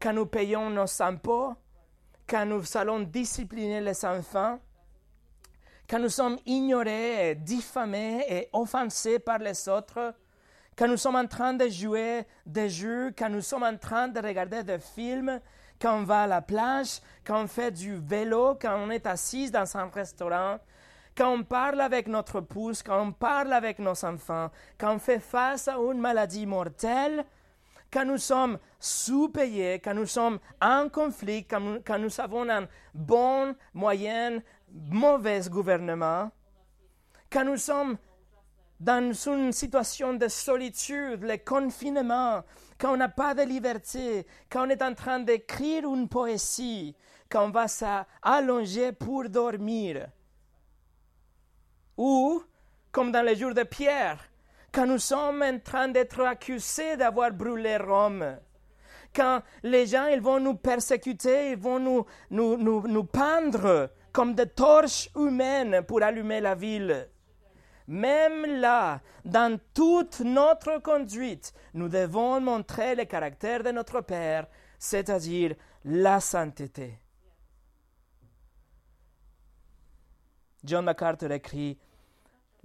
quand 0.00 0.12
nous 0.12 0.26
payons 0.26 0.70
nos 0.70 1.02
impôts, 1.02 1.54
quand 2.28 2.46
nous 2.46 2.62
allons 2.76 3.00
discipliner 3.00 3.80
les 3.80 4.04
enfants, 4.04 4.58
quand 5.88 5.98
nous 5.98 6.10
sommes 6.10 6.38
ignorés, 6.44 7.34
diffamés 7.34 8.24
et 8.28 8.48
offensés 8.52 9.18
par 9.18 9.38
les 9.38 9.68
autres, 9.68 10.14
quand 10.76 10.86
nous 10.86 10.96
sommes 10.96 11.16
en 11.16 11.26
train 11.26 11.54
de 11.54 11.68
jouer 11.68 12.24
des 12.44 12.68
jeux, 12.68 13.12
quand 13.18 13.30
nous 13.30 13.40
sommes 13.40 13.62
en 13.62 13.76
train 13.76 14.06
de 14.06 14.20
regarder 14.20 14.62
des 14.62 14.78
films, 14.78 15.40
quand 15.80 15.98
on 15.98 16.04
va 16.04 16.22
à 16.24 16.26
la 16.26 16.42
plage, 16.42 17.00
quand 17.24 17.42
on 17.42 17.46
fait 17.46 17.70
du 17.70 17.96
vélo, 17.96 18.56
quand 18.60 18.76
on 18.78 18.90
est 18.90 19.06
assis 19.06 19.50
dans 19.50 19.76
un 19.76 19.88
restaurant, 19.88 20.58
quand 21.16 21.32
on 21.32 21.42
parle 21.42 21.80
avec 21.80 22.06
notre 22.06 22.40
épouse, 22.40 22.82
quand 22.82 23.00
on 23.00 23.12
parle 23.12 23.52
avec 23.52 23.78
nos 23.78 24.04
enfants, 24.04 24.50
quand 24.78 24.94
on 24.94 24.98
fait 24.98 25.18
face 25.18 25.68
à 25.68 25.76
une 25.76 26.00
maladie 26.00 26.46
mortelle, 26.46 27.24
quand 27.90 28.04
nous 28.04 28.18
sommes 28.18 28.58
sous-payés, 28.78 29.80
quand 29.80 29.94
nous 29.94 30.06
sommes 30.06 30.38
en 30.60 30.88
conflit, 30.88 31.44
quand 31.44 31.60
nous, 31.60 31.80
quand 31.84 31.98
nous 31.98 32.20
avons 32.20 32.48
un 32.48 32.68
bon, 32.94 33.54
moyen, 33.72 34.40
mauvais 34.72 35.40
gouvernement, 35.48 36.30
quand 37.30 37.44
nous 37.44 37.56
sommes 37.56 37.98
dans 38.80 39.12
une 39.12 39.52
situation 39.52 40.14
de 40.14 40.28
solitude, 40.28 41.22
le 41.22 41.36
confinement, 41.36 42.44
quand 42.78 42.94
on 42.94 42.96
n'a 42.96 43.08
pas 43.08 43.34
de 43.34 43.42
liberté, 43.42 44.26
quand 44.50 44.66
on 44.66 44.70
est 44.70 44.82
en 44.82 44.94
train 44.94 45.20
d'écrire 45.20 45.92
une 45.92 46.08
poésie, 46.08 46.94
quand 47.28 47.46
on 47.46 47.50
va 47.50 47.66
s'allonger 47.68 48.92
pour 48.92 49.28
dormir. 49.28 50.06
Ou, 51.96 52.42
comme 52.92 53.10
dans 53.10 53.22
les 53.22 53.34
jours 53.34 53.54
de 53.54 53.64
Pierre, 53.64 54.20
quand 54.72 54.86
nous 54.86 54.98
sommes 54.98 55.42
en 55.42 55.58
train 55.58 55.88
d'être 55.88 56.20
accusés 56.20 56.96
d'avoir 56.96 57.32
brûlé 57.32 57.76
Rome, 57.78 58.38
quand 59.14 59.42
les 59.64 59.86
gens 59.86 60.06
ils 60.06 60.20
vont 60.20 60.38
nous 60.38 60.54
persécuter, 60.54 61.50
ils 61.50 61.58
vont 61.58 61.80
nous, 61.80 62.06
nous, 62.30 62.56
nous, 62.56 62.86
nous 62.86 63.04
pendre 63.04 63.90
comme 64.18 64.34
des 64.34 64.48
torches 64.48 65.10
humaines 65.14 65.82
pour 65.86 66.02
allumer 66.02 66.40
la 66.40 66.56
ville. 66.56 67.08
Même 67.86 68.60
là, 68.60 69.00
dans 69.24 69.60
toute 69.72 70.18
notre 70.18 70.82
conduite, 70.82 71.52
nous 71.72 71.88
devons 71.88 72.40
montrer 72.40 72.96
le 72.96 73.04
caractère 73.04 73.62
de 73.62 73.70
notre 73.70 74.00
Père, 74.00 74.48
c'est-à-dire 74.76 75.54
la 75.84 76.18
sainteté. 76.18 76.98
John 80.64 80.84
MacArthur 80.84 81.30
écrit 81.30 81.78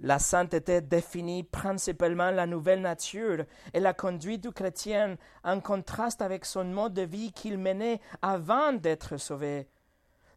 La 0.00 0.18
sainteté 0.18 0.80
définit 0.80 1.44
principalement 1.44 2.32
la 2.32 2.48
nouvelle 2.48 2.80
nature 2.80 3.44
et 3.72 3.78
la 3.78 3.94
conduite 3.94 4.42
du 4.42 4.50
chrétien 4.50 5.16
en 5.44 5.60
contraste 5.60 6.20
avec 6.20 6.46
son 6.46 6.64
mode 6.64 6.94
de 6.94 7.02
vie 7.02 7.30
qu'il 7.30 7.58
menait 7.58 8.00
avant 8.22 8.72
d'être 8.72 9.18
sauvé. 9.18 9.68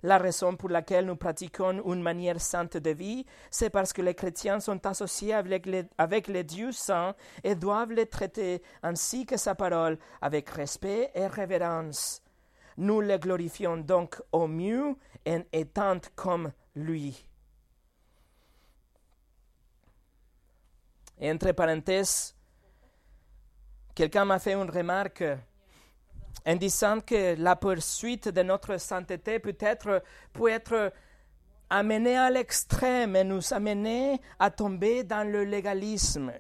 La 0.04 0.18
raison 0.18 0.56
pour 0.56 0.70
laquelle 0.70 1.06
nous 1.06 1.16
pratiquons 1.16 1.82
une 1.92 2.02
manière 2.02 2.40
sainte 2.40 2.78
de 2.78 2.92
vie, 2.92 3.26
c'est 3.50 3.70
parce 3.70 3.94
que 3.94 4.02
les 4.02 4.14
chrétiens 4.14 4.60
sont 4.60 4.86
associés 4.86 5.34
avec 5.34 5.66
les, 5.66 5.86
avec 5.98 6.28
les 6.28 6.44
dieux 6.44 6.72
saints 6.72 7.16
et 7.44 7.56
doivent 7.56 7.94
les 7.94 8.06
traiter 8.06 8.62
ainsi 8.84 9.26
que 9.26 9.38
sa 9.38 9.56
parole 9.56 9.98
avec 10.22 10.50
respect 10.50 11.12
et 11.16 11.28
révérence. 11.28 12.22
Nous 12.78 13.02
les 13.02 13.18
glorifions 13.18 13.78
donc 13.78 14.22
au 14.32 14.48
mieux 14.48 14.96
en 15.28 15.42
étant 15.52 16.00
comme 16.16 16.52
lui. 16.76 17.28
entre 21.20 21.52
parenthèses, 21.52 22.36
quelqu'un 23.96 24.26
m'a 24.26 24.38
fait 24.38 24.54
une 24.54 24.70
remarque 24.70 25.24
en 26.46 26.56
disant 26.56 27.00
que 27.02 27.36
la 27.38 27.56
poursuite 27.56 28.30
de 28.30 28.42
notre 28.42 28.78
sainteté 28.78 29.40
peut 29.40 29.58
être, 29.60 30.02
peut 30.34 30.50
être 30.50 30.94
amenée 31.70 32.18
à 32.18 32.30
l'extrême 32.30 33.16
et 33.16 33.24
nous 33.24 33.54
amener 33.54 34.22
à 34.40 34.50
tomber 34.50 35.04
dans 35.04 35.30
le 35.30 35.44
légalisme. 35.44 36.32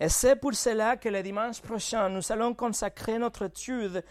Et 0.00 0.08
c'est 0.08 0.36
pour 0.36 0.54
cela 0.54 0.96
que 0.96 1.08
le 1.08 1.22
dimanche 1.22 1.60
prochain, 1.60 2.08
nous 2.08 2.32
allons 2.32 2.54
consacrer 2.54 3.18
notre 3.18 3.44
étude 3.44 4.02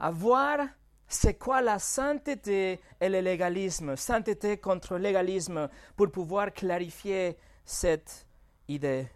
à 0.00 0.10
voir 0.10 0.58
c'est 1.06 1.34
quoi 1.34 1.60
la 1.60 1.78
sainteté 1.78 2.80
et 3.00 3.08
le 3.08 3.20
légalisme, 3.20 3.96
sainteté 3.96 4.56
contre 4.56 4.96
légalisme, 4.96 5.68
pour 5.96 6.10
pouvoir 6.10 6.52
clarifier 6.52 7.36
cette 7.64 8.26
idée. 8.66 9.06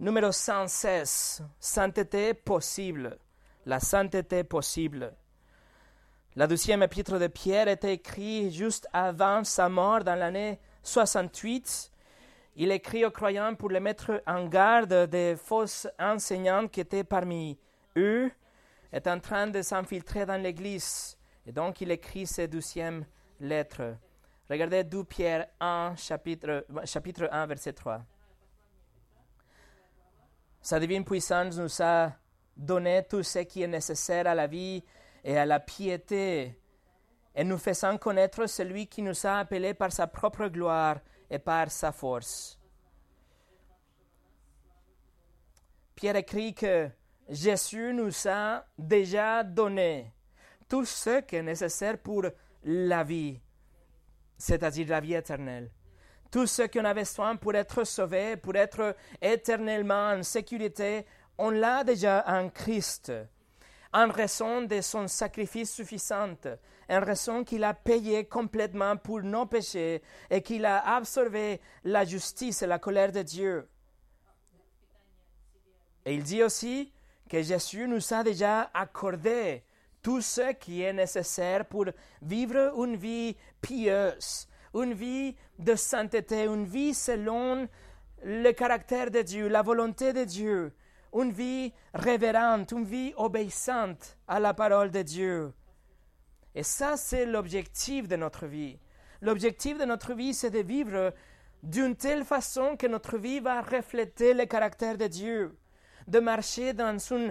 Numéro 0.00 0.32
116, 0.32 1.42
sainteté 1.58 2.32
possible. 2.32 3.18
La 3.66 3.78
sainteté 3.80 4.44
possible. 4.44 5.12
La 6.36 6.46
deuxième 6.46 6.82
épître 6.82 7.18
de 7.18 7.26
Pierre 7.26 7.68
était 7.68 7.92
écrite 7.92 8.50
juste 8.50 8.88
avant 8.94 9.44
sa 9.44 9.68
mort 9.68 10.02
dans 10.02 10.14
l'année 10.14 10.58
68. 10.82 11.92
Il 12.56 12.72
écrit 12.72 13.04
aux 13.04 13.10
croyants 13.10 13.54
pour 13.54 13.68
les 13.68 13.78
mettre 13.78 14.22
en 14.26 14.46
garde 14.46 15.10
des 15.10 15.36
fausses 15.36 15.86
enseignants 15.98 16.66
qui 16.66 16.80
étaient 16.80 17.04
parmi 17.04 17.58
eux, 17.98 18.30
est 18.90 19.06
en 19.06 19.20
train 19.20 19.48
de 19.48 19.60
s'infiltrer 19.60 20.24
dans 20.24 20.42
l'Église. 20.42 21.18
Et 21.44 21.52
donc 21.52 21.82
il 21.82 21.90
écrit 21.90 22.26
ces 22.26 22.48
douzième 22.48 23.04
lettres. 23.38 23.96
Regardez 24.48 24.82
2 24.82 25.04
Pierre 25.04 25.46
1, 25.60 25.92
chapitre, 25.96 26.64
chapitre 26.86 27.28
1, 27.30 27.44
verset 27.44 27.74
3. 27.74 28.00
Sa 30.62 30.78
divine 30.78 31.04
puissance 31.04 31.56
nous 31.56 31.82
a 31.82 32.12
donné 32.56 33.04
tout 33.08 33.22
ce 33.22 33.40
qui 33.40 33.62
est 33.62 33.68
nécessaire 33.68 34.26
à 34.26 34.34
la 34.34 34.46
vie 34.46 34.84
et 35.24 35.38
à 35.38 35.46
la 35.46 35.60
piété, 35.60 36.58
et 37.34 37.44
nous 37.44 37.58
faisant 37.58 37.96
connaître 37.96 38.46
celui 38.46 38.86
qui 38.86 39.02
nous 39.02 39.26
a 39.26 39.38
appelés 39.38 39.74
par 39.74 39.92
sa 39.92 40.06
propre 40.06 40.48
gloire 40.48 41.00
et 41.30 41.38
par 41.38 41.70
sa 41.70 41.92
force. 41.92 42.58
Pierre 45.94 46.16
écrit 46.16 46.54
que 46.54 46.88
Jésus 47.28 47.92
nous 47.94 48.12
a 48.26 48.64
déjà 48.76 49.44
donné 49.44 50.12
tout 50.68 50.84
ce 50.84 51.20
qui 51.20 51.36
est 51.36 51.42
nécessaire 51.42 51.98
pour 51.98 52.24
la 52.64 53.04
vie, 53.04 53.40
c'est-à-dire 54.36 54.88
la 54.88 55.00
vie 55.00 55.14
éternelle. 55.14 55.70
Tout 56.30 56.46
ce 56.46 56.62
qu'on 56.62 56.84
avait 56.84 57.02
besoin 57.02 57.36
pour 57.36 57.54
être 57.54 57.84
sauvé, 57.84 58.36
pour 58.36 58.54
être 58.54 58.94
éternellement 59.20 60.10
en 60.12 60.22
sécurité, 60.22 61.04
on 61.38 61.50
l'a 61.50 61.82
déjà 61.82 62.24
en 62.26 62.48
Christ, 62.50 63.12
en 63.92 64.08
raison 64.08 64.62
de 64.62 64.80
son 64.80 65.08
sacrifice 65.08 65.72
suffisant, 65.72 66.36
en 66.88 67.00
raison 67.00 67.42
qu'il 67.44 67.64
a 67.64 67.74
payé 67.74 68.26
complètement 68.26 68.96
pour 68.96 69.22
nos 69.22 69.46
péchés 69.46 70.02
et 70.28 70.42
qu'il 70.42 70.64
a 70.64 70.96
absorbé 70.96 71.60
la 71.84 72.04
justice 72.04 72.62
et 72.62 72.66
la 72.66 72.78
colère 72.78 73.10
de 73.10 73.22
Dieu. 73.22 73.68
Et 76.04 76.14
il 76.14 76.22
dit 76.22 76.42
aussi 76.42 76.92
que 77.28 77.42
Jésus 77.42 77.86
nous 77.88 78.12
a 78.12 78.22
déjà 78.22 78.70
accordé 78.74 79.64
tout 80.02 80.20
ce 80.20 80.52
qui 80.52 80.82
est 80.82 80.92
nécessaire 80.92 81.64
pour 81.66 81.86
vivre 82.22 82.72
une 82.76 82.96
vie 82.96 83.36
pieuse, 83.60 84.48
une 84.74 84.94
vie 84.94 85.36
de 85.58 85.74
sainteté, 85.74 86.44
une 86.44 86.64
vie 86.64 86.94
selon 86.94 87.68
le 88.22 88.52
caractère 88.52 89.10
de 89.10 89.22
Dieu, 89.22 89.48
la 89.48 89.62
volonté 89.62 90.12
de 90.12 90.24
Dieu, 90.24 90.72
une 91.14 91.32
vie 91.32 91.72
révérente, 91.94 92.72
une 92.72 92.84
vie 92.84 93.12
obéissante 93.16 94.16
à 94.28 94.38
la 94.40 94.54
parole 94.54 94.90
de 94.90 95.02
Dieu. 95.02 95.52
Et 96.54 96.62
ça, 96.62 96.96
c'est 96.96 97.26
l'objectif 97.26 98.08
de 98.08 98.16
notre 98.16 98.46
vie. 98.46 98.78
L'objectif 99.20 99.78
de 99.78 99.84
notre 99.84 100.14
vie, 100.14 100.34
c'est 100.34 100.50
de 100.50 100.60
vivre 100.60 101.12
d'une 101.62 101.94
telle 101.94 102.24
façon 102.24 102.76
que 102.76 102.86
notre 102.86 103.18
vie 103.18 103.40
va 103.40 103.60
refléter 103.60 104.34
le 104.34 104.46
caractère 104.46 104.96
de 104.96 105.06
Dieu, 105.06 105.58
de 106.08 106.18
marcher 106.20 106.72
dans 106.72 106.96
un, 107.12 107.30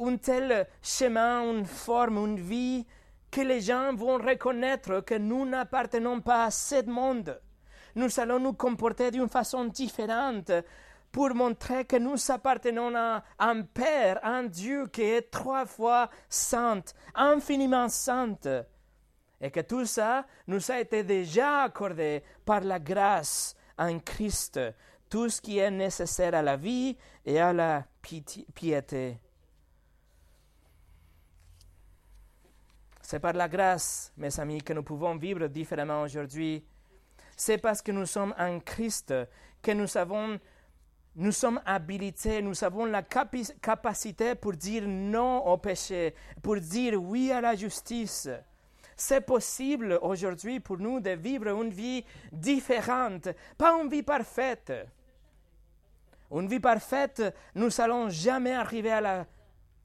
un 0.00 0.16
tel 0.16 0.66
chemin, 0.82 1.42
une 1.50 1.64
forme, 1.64 2.18
une 2.18 2.40
vie 2.40 2.86
que 3.30 3.40
les 3.40 3.60
gens 3.60 3.94
vont 3.94 4.18
reconnaître 4.18 5.00
que 5.00 5.14
nous 5.14 5.44
n'appartenons 5.44 6.20
pas 6.20 6.44
à 6.44 6.50
ce 6.50 6.84
monde. 6.86 7.40
Nous 7.94 8.20
allons 8.20 8.38
nous 8.38 8.52
comporter 8.52 9.10
d'une 9.10 9.28
façon 9.28 9.64
différente 9.64 10.52
pour 11.10 11.34
montrer 11.34 11.84
que 11.84 11.96
nous 11.96 12.16
appartenons 12.30 12.94
à 12.94 13.22
un 13.38 13.62
Père, 13.62 14.20
un 14.22 14.44
Dieu 14.44 14.86
qui 14.88 15.02
est 15.02 15.30
trois 15.30 15.66
fois 15.66 16.10
saint, 16.28 16.82
infiniment 17.14 17.88
saint, 17.88 18.36
et 19.40 19.50
que 19.50 19.60
tout 19.60 19.86
ça 19.86 20.26
nous 20.46 20.70
a 20.70 20.80
été 20.80 21.02
déjà 21.02 21.62
accordé 21.62 22.22
par 22.44 22.60
la 22.60 22.78
grâce 22.78 23.56
en 23.78 23.98
Christ, 24.00 24.60
tout 25.08 25.28
ce 25.28 25.40
qui 25.40 25.58
est 25.58 25.70
nécessaire 25.70 26.34
à 26.34 26.42
la 26.42 26.56
vie 26.56 26.96
et 27.24 27.40
à 27.40 27.52
la 27.52 27.84
piété. 28.54 29.18
C'est 33.10 33.20
par 33.20 33.32
la 33.32 33.48
grâce, 33.48 34.12
mes 34.18 34.38
amis, 34.38 34.62
que 34.62 34.74
nous 34.74 34.82
pouvons 34.82 35.16
vivre 35.16 35.46
différemment 35.46 36.02
aujourd'hui. 36.02 36.62
C'est 37.34 37.56
parce 37.56 37.80
que 37.80 37.90
nous 37.90 38.04
sommes 38.04 38.34
en 38.38 38.60
Christ 38.60 39.14
que 39.62 39.70
nous 39.70 39.96
avons, 39.96 40.38
nous 41.16 41.32
sommes 41.32 41.58
habilités, 41.64 42.42
nous 42.42 42.62
avons 42.62 42.84
la 42.84 43.02
capacité 43.02 44.34
pour 44.34 44.52
dire 44.52 44.86
non 44.86 45.38
au 45.46 45.56
péché, 45.56 46.14
pour 46.42 46.60
dire 46.60 47.02
oui 47.02 47.32
à 47.32 47.40
la 47.40 47.54
justice. 47.54 48.28
c'est 48.94 49.22
possible 49.22 49.98
aujourd'hui 50.02 50.60
pour 50.60 50.76
nous 50.76 51.00
de 51.00 51.12
vivre 51.12 51.48
une 51.48 51.70
vie 51.70 52.04
différente, 52.30 53.30
pas 53.56 53.72
une 53.82 53.88
vie 53.88 54.02
parfaite. 54.02 54.70
Une 56.30 56.46
vie 56.46 56.60
parfaite, 56.60 57.22
nous 57.54 57.80
allons 57.80 58.10
jamais 58.10 58.52
arriver 58.52 58.92
à 58.92 59.00
la 59.00 59.26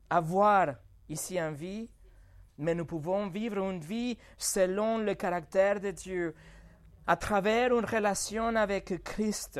avoir 0.09 0.75
ici 1.07 1.41
en 1.41 1.53
vie, 1.53 1.89
mais 2.57 2.75
nous 2.75 2.85
pouvons 2.85 3.27
vivre 3.27 3.57
une 3.69 3.79
vie 3.79 4.17
selon 4.37 4.97
le 4.97 5.13
caractère 5.15 5.79
de 5.79 5.91
Dieu, 5.91 6.35
à 7.07 7.15
travers 7.15 7.75
une 7.77 7.85
relation 7.85 8.55
avec 8.55 9.03
Christ. 9.03 9.59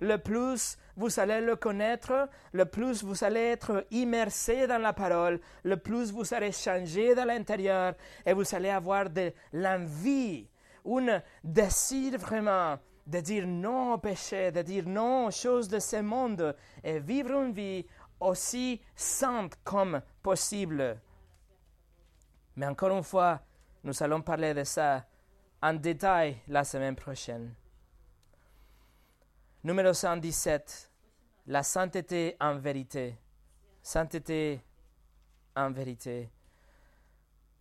Le 0.00 0.16
plus 0.16 0.78
vous 0.96 1.20
allez 1.20 1.40
le 1.40 1.56
connaître, 1.56 2.28
le 2.52 2.64
plus 2.64 3.02
vous 3.02 3.22
allez 3.24 3.52
être 3.52 3.86
immersé 3.90 4.66
dans 4.66 4.80
la 4.80 4.92
parole, 4.92 5.40
le 5.62 5.76
plus 5.76 6.10
vous 6.12 6.34
allez 6.34 6.52
changer 6.52 7.14
de 7.14 7.20
l'intérieur 7.20 7.94
et 8.24 8.32
vous 8.32 8.54
allez 8.54 8.70
avoir 8.70 9.10
de 9.10 9.32
l'envie, 9.52 10.48
un 10.86 11.22
désir 11.44 12.18
vraiment 12.18 12.78
de 13.06 13.20
dire 13.20 13.46
non 13.46 13.94
au 13.94 13.98
péché, 13.98 14.50
de 14.52 14.62
dire 14.62 14.86
non 14.86 15.26
aux 15.26 15.30
choses 15.30 15.68
de 15.68 15.78
ce 15.78 15.96
monde 15.96 16.54
et 16.82 17.00
vivre 17.00 17.42
une 17.42 17.52
vie 17.52 17.86
aussi 18.20 18.80
sainte 18.94 19.56
comme 19.64 20.00
possible. 20.22 20.98
Mais 22.60 22.66
encore 22.66 22.94
une 22.94 23.02
fois, 23.02 23.40
nous 23.82 24.02
allons 24.02 24.20
parler 24.20 24.52
de 24.52 24.64
ça 24.64 25.06
en 25.62 25.72
détail 25.72 26.36
la 26.46 26.62
semaine 26.62 26.94
prochaine. 26.94 27.54
Numéro 29.64 29.94
117, 29.94 30.90
la 31.46 31.62
sainteté 31.62 32.36
en 32.38 32.58
vérité. 32.58 33.16
Sainteté 33.82 34.60
en 35.56 35.70
vérité. 35.70 36.28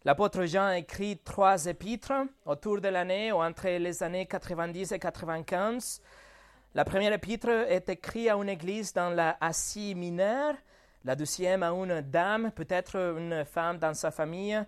L'apôtre 0.04 0.44
Jean 0.44 0.72
écrit 0.72 1.18
trois 1.20 1.66
épîtres 1.68 2.26
autour 2.46 2.82
de 2.82 2.90
l'année 2.90 3.32
ou 3.32 3.38
entre 3.38 3.70
les 3.70 4.04
années 4.04 4.26
90 4.26 4.92
et 4.92 5.00
95. 5.00 6.02
La 6.76 6.84
première 6.84 7.14
épître 7.14 7.48
est 7.48 7.88
écrite 7.88 8.28
à 8.28 8.36
une 8.36 8.50
église 8.50 8.92
dans 8.92 9.12
la 9.12 9.38
Asie 9.40 9.96
mineure, 9.96 10.56
la 11.06 11.16
deuxième 11.16 11.64
à 11.64 11.70
une 11.70 12.02
dame, 12.02 12.52
peut-être 12.52 12.98
une 13.18 13.46
femme 13.46 13.78
dans 13.78 13.94
sa 13.94 14.12
famille, 14.12 14.62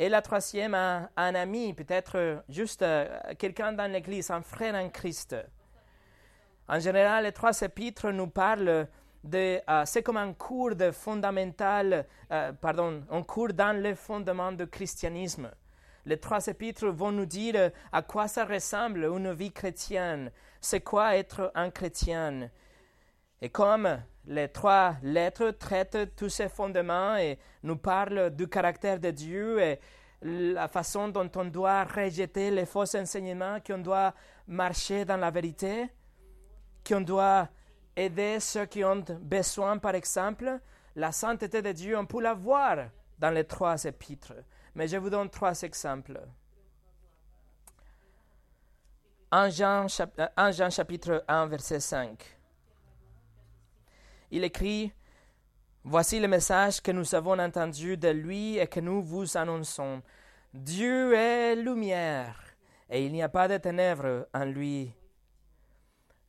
et 0.00 0.08
la 0.08 0.22
troisième 0.22 0.72
un 0.74 1.34
ami, 1.34 1.74
peut-être 1.74 2.42
juste 2.48 2.80
euh, 2.80 3.06
quelqu'un 3.38 3.74
dans 3.74 3.92
l'église, 3.92 4.30
un 4.30 4.40
frère 4.40 4.74
en 4.74 4.88
Christ. 4.88 5.36
En 6.66 6.78
général, 6.78 7.24
les 7.24 7.32
trois 7.32 7.60
épîtres 7.60 8.10
nous 8.10 8.28
parlent 8.28 8.88
de, 9.22 9.60
euh, 9.68 9.82
c'est 9.84 10.02
comme 10.02 10.16
un 10.16 10.32
cours 10.32 10.74
de 10.74 10.90
fondamental, 10.90 12.06
euh, 12.32 12.50
pardon, 12.52 13.04
un 13.10 13.22
cours 13.22 13.52
dans 13.52 13.78
le 13.78 13.94
fondement 13.94 14.52
du 14.52 14.66
christianisme. 14.66 15.50
Les 16.06 16.18
trois 16.18 16.46
épîtres 16.46 16.86
vont 16.86 17.12
nous 17.12 17.26
dire 17.26 17.70
à 17.92 18.00
quoi 18.00 18.26
ça 18.26 18.46
ressemble 18.46 19.04
une 19.04 19.34
vie 19.34 19.52
chrétienne, 19.52 20.30
c'est 20.62 20.80
quoi 20.80 21.14
être 21.14 21.52
un 21.54 21.70
chrétien? 21.70 22.48
Et 23.42 23.50
comme 23.50 24.00
les 24.26 24.48
trois 24.48 24.96
lettres 25.02 25.50
traitent 25.52 26.14
tous 26.16 26.28
ces 26.28 26.48
fondements 26.48 27.16
et 27.16 27.38
nous 27.62 27.76
parlent 27.76 28.30
du 28.30 28.48
caractère 28.48 29.00
de 29.00 29.10
Dieu 29.10 29.60
et 29.60 29.80
la 30.22 30.68
façon 30.68 31.08
dont 31.08 31.30
on 31.36 31.46
doit 31.46 31.84
rejeter 31.84 32.50
les 32.50 32.66
faux 32.66 32.94
enseignements, 32.94 33.58
qu'on 33.60 33.78
doit 33.78 34.14
marcher 34.46 35.04
dans 35.04 35.16
la 35.16 35.30
vérité, 35.30 35.88
qu'on 36.86 37.00
doit 37.00 37.48
aider 37.96 38.38
ceux 38.40 38.66
qui 38.66 38.84
ont 38.84 39.02
besoin, 39.20 39.78
par 39.78 39.94
exemple, 39.94 40.58
la 40.94 41.12
sainteté 41.12 41.62
de 41.62 41.72
Dieu, 41.72 41.96
on 41.96 42.04
peut 42.04 42.20
la 42.20 42.34
voir 42.34 42.90
dans 43.18 43.30
les 43.30 43.44
trois 43.44 43.82
épîtres. 43.84 44.34
Mais 44.74 44.88
je 44.88 44.96
vous 44.98 45.10
donne 45.10 45.30
trois 45.30 45.62
exemples. 45.62 46.20
En 49.32 49.48
Jean, 49.48 49.86
en 50.36 50.52
Jean 50.52 50.70
chapitre 50.70 51.24
1, 51.28 51.46
verset 51.46 51.80
5 51.80 52.39
il 54.30 54.44
écrit 54.44 54.92
Voici 55.82 56.20
le 56.20 56.28
message 56.28 56.82
que 56.82 56.92
nous 56.92 57.14
avons 57.14 57.38
entendu 57.38 57.96
de 57.96 58.08
lui 58.08 58.58
et 58.58 58.66
que 58.66 58.80
nous 58.80 59.02
vous 59.02 59.38
annonçons. 59.38 60.02
Dieu 60.52 61.14
est 61.14 61.56
lumière 61.56 62.38
et 62.90 63.06
il 63.06 63.12
n'y 63.12 63.22
a 63.22 63.30
pas 63.30 63.48
de 63.48 63.56
ténèbres 63.56 64.26
en 64.34 64.44
lui. 64.44 64.92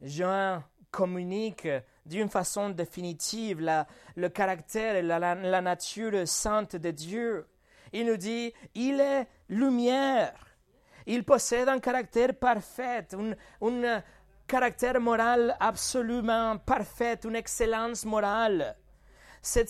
Jean 0.01 0.63
communique 0.89 1.67
d'une 2.05 2.29
façon 2.29 2.69
définitive 2.69 3.59
le 4.15 4.29
caractère 4.29 4.95
et 4.95 5.01
la, 5.01 5.61
nature 5.61 6.27
sainte 6.27 6.75
de 6.75 6.91
Dieu. 6.91 7.45
Il 7.93 8.05
nous 8.05 8.17
dit, 8.17 8.53
il 8.73 8.99
est 8.99 9.27
lumière. 9.49 10.33
Il 11.05 11.23
possède 11.23 11.67
un 11.67 11.79
caractère 11.79 12.35
parfait, 12.35 13.07
une, 13.61 14.03
caractère 14.51 14.99
moral 14.99 15.55
absolument 15.61 16.57
parfait, 16.57 17.17
une 17.23 17.37
excellence 17.37 18.03
morale. 18.03 18.75
Cette, 19.41 19.69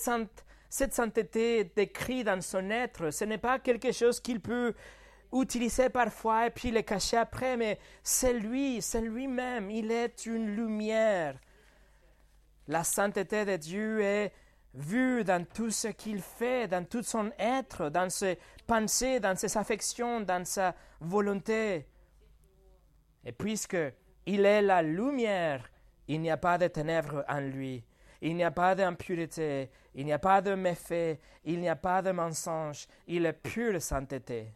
sainteté 0.68 1.70
décrite 1.76 2.26
dans 2.26 2.40
son 2.40 2.68
être, 2.68 3.10
ce 3.12 3.24
n'est 3.24 3.38
pas 3.38 3.60
quelque 3.60 3.92
chose 3.92 4.18
qu'il 4.18 4.40
peut 4.40 4.74
utiliser 5.32 5.88
parfois 5.88 6.48
et 6.48 6.50
puis 6.50 6.72
le 6.72 6.82
cacher 6.82 7.16
après, 7.16 7.56
mais 7.56 7.78
c'est 8.02 8.32
lui, 8.32 8.82
c'est 8.82 9.02
lui-même, 9.02 9.70
il 9.70 9.92
est 9.92 10.26
une 10.26 10.56
lumière. 10.56 11.38
La 12.66 12.82
sainteté 12.82 13.44
de 13.44 13.56
Dieu 13.56 14.00
est 14.00 14.32
vue 14.74 15.22
dans 15.22 15.46
tout 15.46 15.70
ce 15.70 15.88
qu'il 15.88 16.20
fait, 16.20 16.66
dans 16.66 16.84
tout 16.84 17.04
son 17.04 17.30
être, 17.38 17.88
dans 17.88 18.10
ses 18.10 18.36
pensées, 18.66 19.20
dans 19.20 19.36
ses 19.36 19.56
affections, 19.56 20.22
dans 20.22 20.44
sa 20.44 20.74
volonté. 21.00 21.86
Et 23.24 23.30
puisque 23.30 23.76
il 24.26 24.44
est 24.44 24.62
la 24.62 24.82
lumière. 24.82 25.68
Il 26.08 26.20
n'y 26.20 26.30
a 26.30 26.36
pas 26.36 26.58
de 26.58 26.68
ténèbres 26.68 27.24
en 27.28 27.40
lui. 27.40 27.84
Il 28.20 28.36
n'y 28.36 28.44
a 28.44 28.50
pas 28.50 28.74
d'impureté. 28.74 29.70
Il 29.94 30.04
n'y 30.04 30.12
a 30.12 30.18
pas 30.18 30.40
de 30.40 30.54
méfait. 30.54 31.20
Il 31.44 31.60
n'y 31.60 31.68
a 31.68 31.76
pas 31.76 32.02
de 32.02 32.12
mensonge. 32.12 32.86
Il 33.06 33.26
est 33.26 33.32
pure 33.32 33.80
sainteté. 33.80 34.52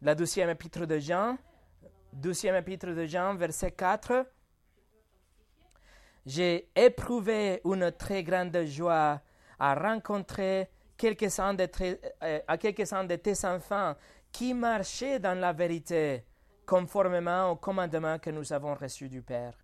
La 0.00 0.14
deuxième 0.14 0.50
épître 0.50 0.84
de 0.84 0.98
Jean, 0.98 1.38
épître 2.56 2.88
de 2.88 3.06
Jean, 3.06 3.36
verset 3.36 3.70
4. 3.70 4.26
J'ai 6.26 6.70
éprouvé 6.74 7.60
une 7.64 7.92
très 7.92 8.24
grande 8.24 8.64
joie 8.64 9.20
à 9.58 9.74
rencontrer 9.74 10.68
quelques-uns 10.96 11.56
euh, 11.58 12.40
quelques 12.60 12.88
de 13.04 13.16
tes 13.16 13.44
enfants 13.44 13.94
qui 14.32 14.54
marchaient 14.54 15.20
dans 15.20 15.38
la 15.38 15.52
vérité 15.52 16.24
conformément 16.66 17.50
au 17.50 17.56
commandement 17.56 18.18
que 18.18 18.30
nous 18.30 18.52
avons 18.52 18.74
reçu 18.74 19.08
du 19.08 19.22
Père. 19.22 19.54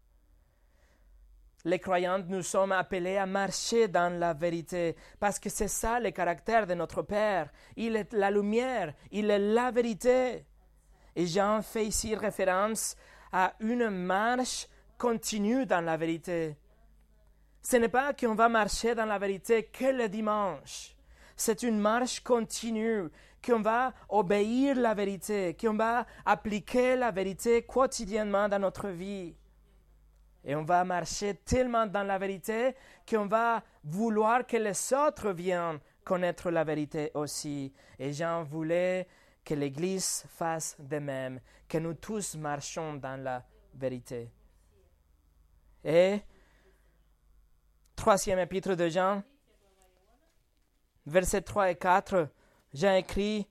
Les 1.65 1.81
croyants, 1.81 2.23
nous 2.27 2.43
sommes 2.43 2.73
appelés 2.73 3.17
à 3.17 3.27
marcher 3.27 3.89
dans 3.89 4.17
la 4.17 4.33
vérité, 4.33 4.97
parce 5.19 5.39
que 5.39 5.51
c'est 5.51 5.69
ça 5.69 5.99
le 5.99 6.13
caractère 6.13 6.67
de 6.67 6.75
notre 6.75 7.03
Père. 7.03 7.51
Il 7.77 7.97
est 7.97 8.13
la 8.13 8.31
lumière, 8.31 8.95
il 9.11 9.31
est 9.31 9.39
la 9.39 9.71
vérité. 9.71 10.45
Et 11.17 11.27
Jean 11.27 11.61
fait 11.63 11.85
ici 11.85 12.15
référence 12.15 12.97
à 13.33 13.55
une 13.61 13.91
marche 13.91 14.69
continue 14.97 15.67
dans 15.67 15.81
la 15.81 15.97
vérité. 15.97 16.57
Ce 17.61 17.77
n'est 17.77 17.89
pas 17.89 18.15
qu'on 18.15 18.35
va 18.35 18.49
marcher 18.49 18.95
dans 18.95 19.05
la 19.05 19.19
vérité 19.19 19.65
que 19.65 19.87
le 19.87 20.09
dimanche. 20.09 20.95
C'est 21.37 21.63
une 21.63 21.79
marche 21.79 22.21
continue 22.21 23.09
qu'on 23.44 23.61
va 23.61 23.92
obéir 24.09 24.77
la 24.77 24.94
vérité, 24.94 25.57
qu'on 25.59 25.74
va 25.74 26.07
appliquer 26.24 26.96
la 26.96 27.11
vérité 27.11 27.62
quotidiennement 27.62 28.48
dans 28.48 28.59
notre 28.59 28.88
vie. 28.88 29.35
Et 30.44 30.55
on 30.55 30.64
va 30.64 30.85
marcher 30.85 31.35
tellement 31.35 31.87
dans 31.87 32.05
la 32.05 32.18
vérité 32.18 32.74
qu'on 33.09 33.27
va 33.27 33.62
vouloir 33.85 34.46
que 34.46 34.57
les 34.57 34.93
autres 34.95 35.32
viennent 35.32 35.80
connaître 36.05 36.51
la 36.51 36.64
vérité 36.64 37.11
aussi. 37.14 37.72
Et 37.99 38.12
Jean 38.12 38.45
voulait 38.45 39.07
que 39.45 39.55
l'Église 39.55 40.24
fasse 40.28 40.76
de 40.78 40.99
même, 40.99 41.41
que 41.68 41.78
nous 41.78 41.95
tous 41.95 42.34
marchions 42.36 42.95
dans 42.95 43.22
la 43.22 43.45
vérité. 43.74 44.30
Et 45.84 46.20
troisième 47.95 48.39
épître 48.39 48.74
de 48.74 48.89
Jean, 48.89 49.22
versets 51.07 51.43
3 51.43 51.70
et 51.70 51.76
4, 51.76 52.28
Jean 52.79 52.95
écrit 52.95 53.45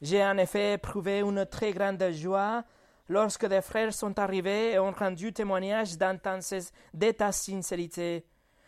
J'ai 0.00 0.24
en 0.24 0.38
effet 0.38 0.72
éprouvé 0.72 1.20
une 1.20 1.46
très 1.46 1.72
grande 1.72 2.02
joie 2.10 2.64
lorsque 3.08 3.46
des 3.46 3.62
frères 3.62 3.94
sont 3.94 4.18
arrivés 4.18 4.72
et 4.72 4.78
ont 4.80 4.90
rendu 4.90 5.32
témoignage 5.32 5.96
de 5.96 7.10
ta 7.12 7.30
sincérité, 7.30 8.26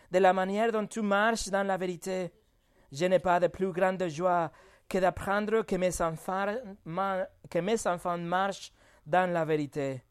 de 0.09 0.19
la 0.21 0.33
manière 0.33 0.71
dont 0.71 0.87
tu 0.87 1.03
marches 1.03 1.49
dans 1.49 1.67
la 1.67 1.77
vérité. 1.77 2.33
Je 2.93 3.07
n'ai 3.07 3.19
pas 3.19 3.41
de 3.41 3.49
plus 3.49 3.73
grande 3.73 4.07
joie 4.07 4.53
que 4.89 4.99
d'apprendre 4.99 5.63
que 5.63 5.75
mes 5.75 6.01
enfants, 6.01 6.55
que 7.51 7.59
mes 7.59 7.87
enfants 7.89 8.19
marchent 8.19 8.73
dans 9.05 9.33
la 9.33 9.45
vérité. 9.45 10.05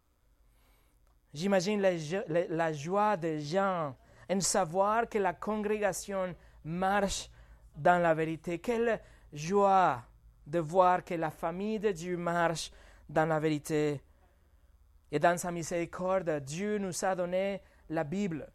J'imagine 1.34 1.80
la, 1.80 2.74
joie 2.74 3.16
de 3.16 3.38
Jean 3.38 3.96
en 4.30 4.40
savoir 4.42 5.08
que 5.08 5.18
la 5.18 5.32
congrégation 5.32 6.36
marche 6.66 7.30
dans 7.78 8.02
la 8.02 8.14
vérité. 8.14 8.60
Quelle 8.60 9.00
joie 9.34 10.04
de 10.46 10.60
voir 10.60 11.04
que 11.04 11.14
la 11.14 11.32
famille 11.32 11.80
de 11.80 11.92
Dieu 11.92 12.18
marche 12.18 12.72
dans 13.08 13.28
la 13.28 13.40
vérité. 13.40 14.02
Et 15.12 15.20
dans 15.20 15.38
sa 15.38 15.52
miséricorde, 15.52 16.40
Dieu 16.42 16.78
nous 16.78 17.04
a 17.04 17.16
donné 17.16 17.62
la 17.90 18.04
Bible. 18.04 18.48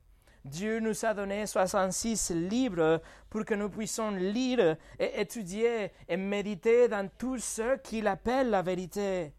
Dieu 0.44 0.78
nous 0.78 1.04
a 1.04 1.14
donné 1.14 1.46
66 1.46 2.30
livres 2.30 3.00
pour 3.30 3.44
que 3.44 3.54
nous 3.54 3.70
puissions 3.70 4.10
lire 4.10 4.76
et 4.98 5.20
étudier 5.20 5.90
et 6.06 6.16
méditer 6.16 6.86
dans 6.86 7.08
tout 7.08 7.38
ce 7.38 7.78
qu'il 7.78 8.06
appelle 8.06 8.50
la 8.50 8.60
vérité. 8.60 9.32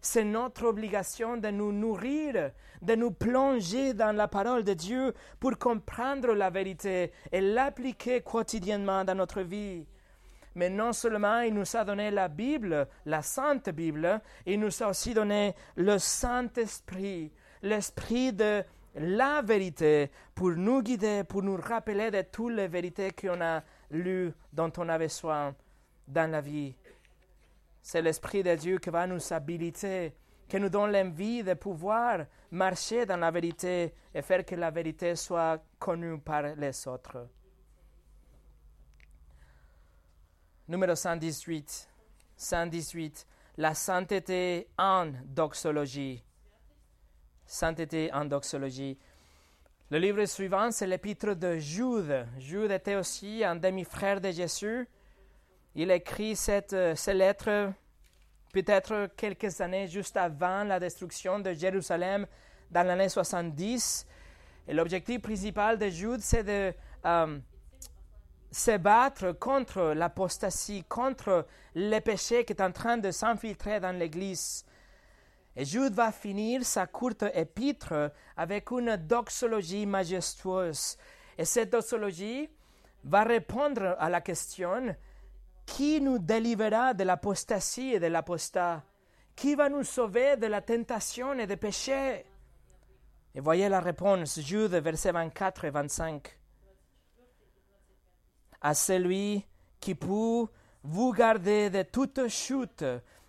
C'est 0.00 0.24
notre 0.24 0.66
obligation 0.66 1.36
de 1.36 1.48
nous 1.48 1.72
nourrir, 1.72 2.52
de 2.80 2.94
nous 2.94 3.10
plonger 3.10 3.92
dans 3.92 4.16
la 4.16 4.28
parole 4.28 4.64
de 4.64 4.72
Dieu 4.72 5.14
pour 5.40 5.58
comprendre 5.58 6.32
la 6.32 6.48
vérité 6.48 7.12
et 7.32 7.40
l'appliquer 7.40 8.22
quotidiennement 8.22 9.04
dans 9.04 9.16
notre 9.16 9.42
vie. 9.42 9.84
Mais 10.54 10.68
non 10.68 10.92
seulement 10.92 11.40
il 11.40 11.54
nous 11.54 11.76
a 11.76 11.84
donné 11.84 12.10
la 12.10 12.28
Bible, 12.28 12.88
la 13.06 13.22
Sainte 13.22 13.70
Bible, 13.70 14.20
il 14.46 14.58
nous 14.58 14.82
a 14.82 14.88
aussi 14.88 15.14
donné 15.14 15.54
le 15.76 15.98
Saint-Esprit, 15.98 17.32
l'Esprit 17.62 18.32
de 18.32 18.64
la 18.96 19.42
vérité 19.42 20.10
pour 20.34 20.50
nous 20.50 20.82
guider, 20.82 21.22
pour 21.24 21.42
nous 21.42 21.56
rappeler 21.56 22.10
de 22.10 22.22
toutes 22.22 22.54
les 22.54 22.68
vérités 22.68 23.12
qu'on 23.12 23.40
a 23.40 23.62
lues, 23.90 24.32
dont 24.52 24.72
on 24.78 24.88
avait 24.88 25.08
soin 25.08 25.54
dans 26.08 26.30
la 26.30 26.40
vie. 26.40 26.74
C'est 27.82 28.02
l'Esprit 28.02 28.42
de 28.42 28.54
Dieu 28.56 28.78
qui 28.78 28.90
va 28.90 29.06
nous 29.06 29.32
habiliter, 29.32 30.14
qui 30.48 30.58
nous 30.58 30.68
donne 30.68 30.92
l'envie 30.92 31.44
de 31.44 31.54
pouvoir 31.54 32.26
marcher 32.50 33.06
dans 33.06 33.16
la 33.16 33.30
vérité 33.30 33.94
et 34.12 34.22
faire 34.22 34.44
que 34.44 34.56
la 34.56 34.70
vérité 34.70 35.14
soit 35.14 35.62
connue 35.78 36.18
par 36.18 36.42
les 36.56 36.88
autres. 36.88 37.28
Numéro 40.70 40.94
118. 40.94 41.88
118. 42.36 43.26
La 43.56 43.74
sainteté 43.74 44.68
en 44.78 45.10
doxologie. 45.24 46.22
Sainteté 47.44 48.08
en 48.12 48.24
doxologie. 48.24 48.96
Le 49.90 49.98
livre 49.98 50.24
suivant, 50.26 50.70
c'est 50.70 50.86
l'épître 50.86 51.34
de 51.34 51.58
Jude. 51.58 52.24
Jude 52.38 52.70
était 52.70 52.94
aussi 52.94 53.42
un 53.42 53.56
demi-frère 53.56 54.20
de 54.20 54.30
Jésus. 54.30 54.88
Il 55.74 55.90
écrit 55.90 56.36
cette, 56.36 56.72
euh, 56.72 56.94
ces 56.94 57.14
lettres 57.14 57.72
peut-être 58.52 59.10
quelques 59.16 59.60
années 59.60 59.88
juste 59.88 60.16
avant 60.16 60.62
la 60.62 60.78
destruction 60.78 61.40
de 61.40 61.52
Jérusalem 61.52 62.28
dans 62.70 62.86
l'année 62.86 63.08
70. 63.08 64.06
Et 64.68 64.72
l'objectif 64.72 65.20
principal 65.20 65.78
de 65.78 65.88
Jude, 65.88 66.20
c'est 66.20 66.44
de 66.44 66.72
euh, 67.06 67.38
se 68.50 68.76
battre 68.76 69.32
contre 69.32 69.92
l'apostasie, 69.94 70.84
contre 70.88 71.46
le 71.74 72.00
péché 72.00 72.44
qui 72.44 72.52
est 72.52 72.62
en 72.62 72.72
train 72.72 72.98
de 72.98 73.10
s'infiltrer 73.10 73.80
dans 73.80 73.96
l'Église. 73.96 74.64
Et 75.56 75.64
Jude 75.64 75.94
va 75.94 76.12
finir 76.12 76.64
sa 76.64 76.86
courte 76.86 77.24
épître 77.34 78.12
avec 78.36 78.70
une 78.70 78.96
doxologie 78.96 79.86
majestueuse. 79.86 80.96
Et 81.36 81.44
cette 81.44 81.70
doxologie 81.70 82.48
va 83.04 83.24
répondre 83.24 83.96
à 83.98 84.08
la 84.08 84.20
question 84.20 84.94
qui 85.66 86.00
nous 86.00 86.18
délivrera 86.18 86.94
de 86.94 87.04
l'apostasie 87.04 87.92
et 87.94 88.00
de 88.00 88.06
l'apostat? 88.06 88.82
Qui 89.36 89.54
va 89.54 89.68
nous 89.68 89.84
sauver 89.84 90.36
de 90.36 90.46
la 90.46 90.60
tentation 90.60 91.32
et 91.38 91.46
du 91.46 91.56
péché 91.56 92.26
Et 93.34 93.40
voyez 93.40 93.68
la 93.68 93.80
réponse, 93.80 94.40
Jude, 94.40 94.74
versets 94.74 95.12
24 95.12 95.64
et 95.64 95.70
25. 95.70 96.39
À 98.60 98.74
celui 98.74 99.44
qui 99.80 99.94
peut 99.94 100.46
vous 100.82 101.12
garder 101.12 101.70
de 101.70 101.82
toute 101.82 102.28
chute 102.28 102.84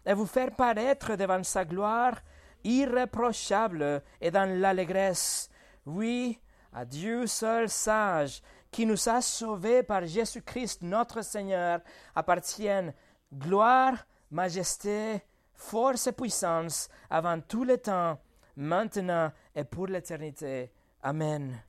et 0.06 0.14
vous 0.14 0.26
faire 0.26 0.56
paraître 0.56 1.16
devant 1.16 1.44
sa 1.44 1.66
gloire 1.66 2.16
irréprochable 2.64 4.04
et 4.20 4.32
dans 4.32 4.50
l'allégresse. 4.60 5.50
Oui, 5.86 6.40
à 6.74 6.86
Dieu 6.86 7.28
seul 7.28 7.70
sage, 7.70 8.42
qui 8.70 8.86
nous 8.86 9.10
a 9.10 9.22
sauvés 9.22 9.84
par 9.84 10.06
Jésus-Christ 10.06 10.82
notre 10.82 11.22
Seigneur, 11.24 11.82
appartiennent 12.16 12.94
gloire, 13.34 14.06
majesté, 14.30 15.22
force 15.54 16.08
et 16.08 16.14
puissance 16.14 16.90
avant 17.10 17.40
tout 17.42 17.66
le 17.66 17.78
temps, 17.78 18.18
maintenant 18.56 19.32
et 19.56 19.64
pour 19.64 19.88
l'éternité. 19.88 20.72
Amen. 21.04 21.62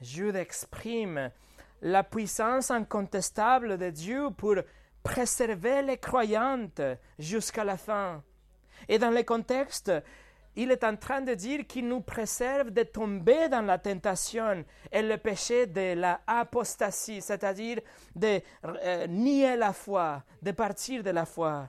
Jude 0.00 0.36
exprime 0.36 1.30
la 1.82 2.04
puissance 2.04 2.70
incontestable 2.70 3.78
de 3.78 3.90
Dieu 3.90 4.30
pour 4.36 4.56
préserver 5.02 5.82
les 5.82 5.98
croyantes 5.98 6.80
jusqu'à 7.18 7.64
la 7.64 7.76
fin. 7.76 8.22
Et 8.88 8.98
dans 8.98 9.10
le 9.10 9.22
contexte, 9.22 9.92
il 10.56 10.72
est 10.72 10.82
en 10.82 10.96
train 10.96 11.20
de 11.20 11.34
dire 11.34 11.66
qu'il 11.66 11.86
nous 11.86 12.00
préserve 12.00 12.70
de 12.70 12.82
tomber 12.82 13.48
dans 13.48 13.62
la 13.62 13.78
tentation 13.78 14.64
et 14.90 15.02
le 15.02 15.16
péché 15.16 15.66
de 15.66 15.94
la 15.94 16.20
apostasie, 16.26 17.20
c'est-à-dire 17.20 17.80
de 18.16 18.40
euh, 18.64 19.06
nier 19.06 19.56
la 19.56 19.72
foi, 19.72 20.24
de 20.42 20.50
partir 20.50 21.04
de 21.04 21.10
la 21.10 21.26
foi. 21.26 21.68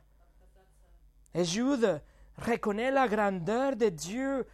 Et 1.36 1.45
Jude 1.45 2.01
reconnaît 2.38 2.89
la 2.91 3.07
grandeur 3.07 3.76
de 3.76 3.89
Dieu 3.89 4.47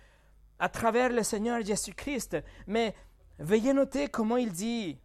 à 0.60 0.68
travers 0.70 1.10
le 1.10 1.24
Seigneur 1.24 1.64
Jésus-Christ. 1.64 2.38
Mais 2.68 2.93
veuillez 3.39 3.74
noter 3.74 4.10
comment 4.10 4.38
il 4.38 4.51
dit. 4.51 4.99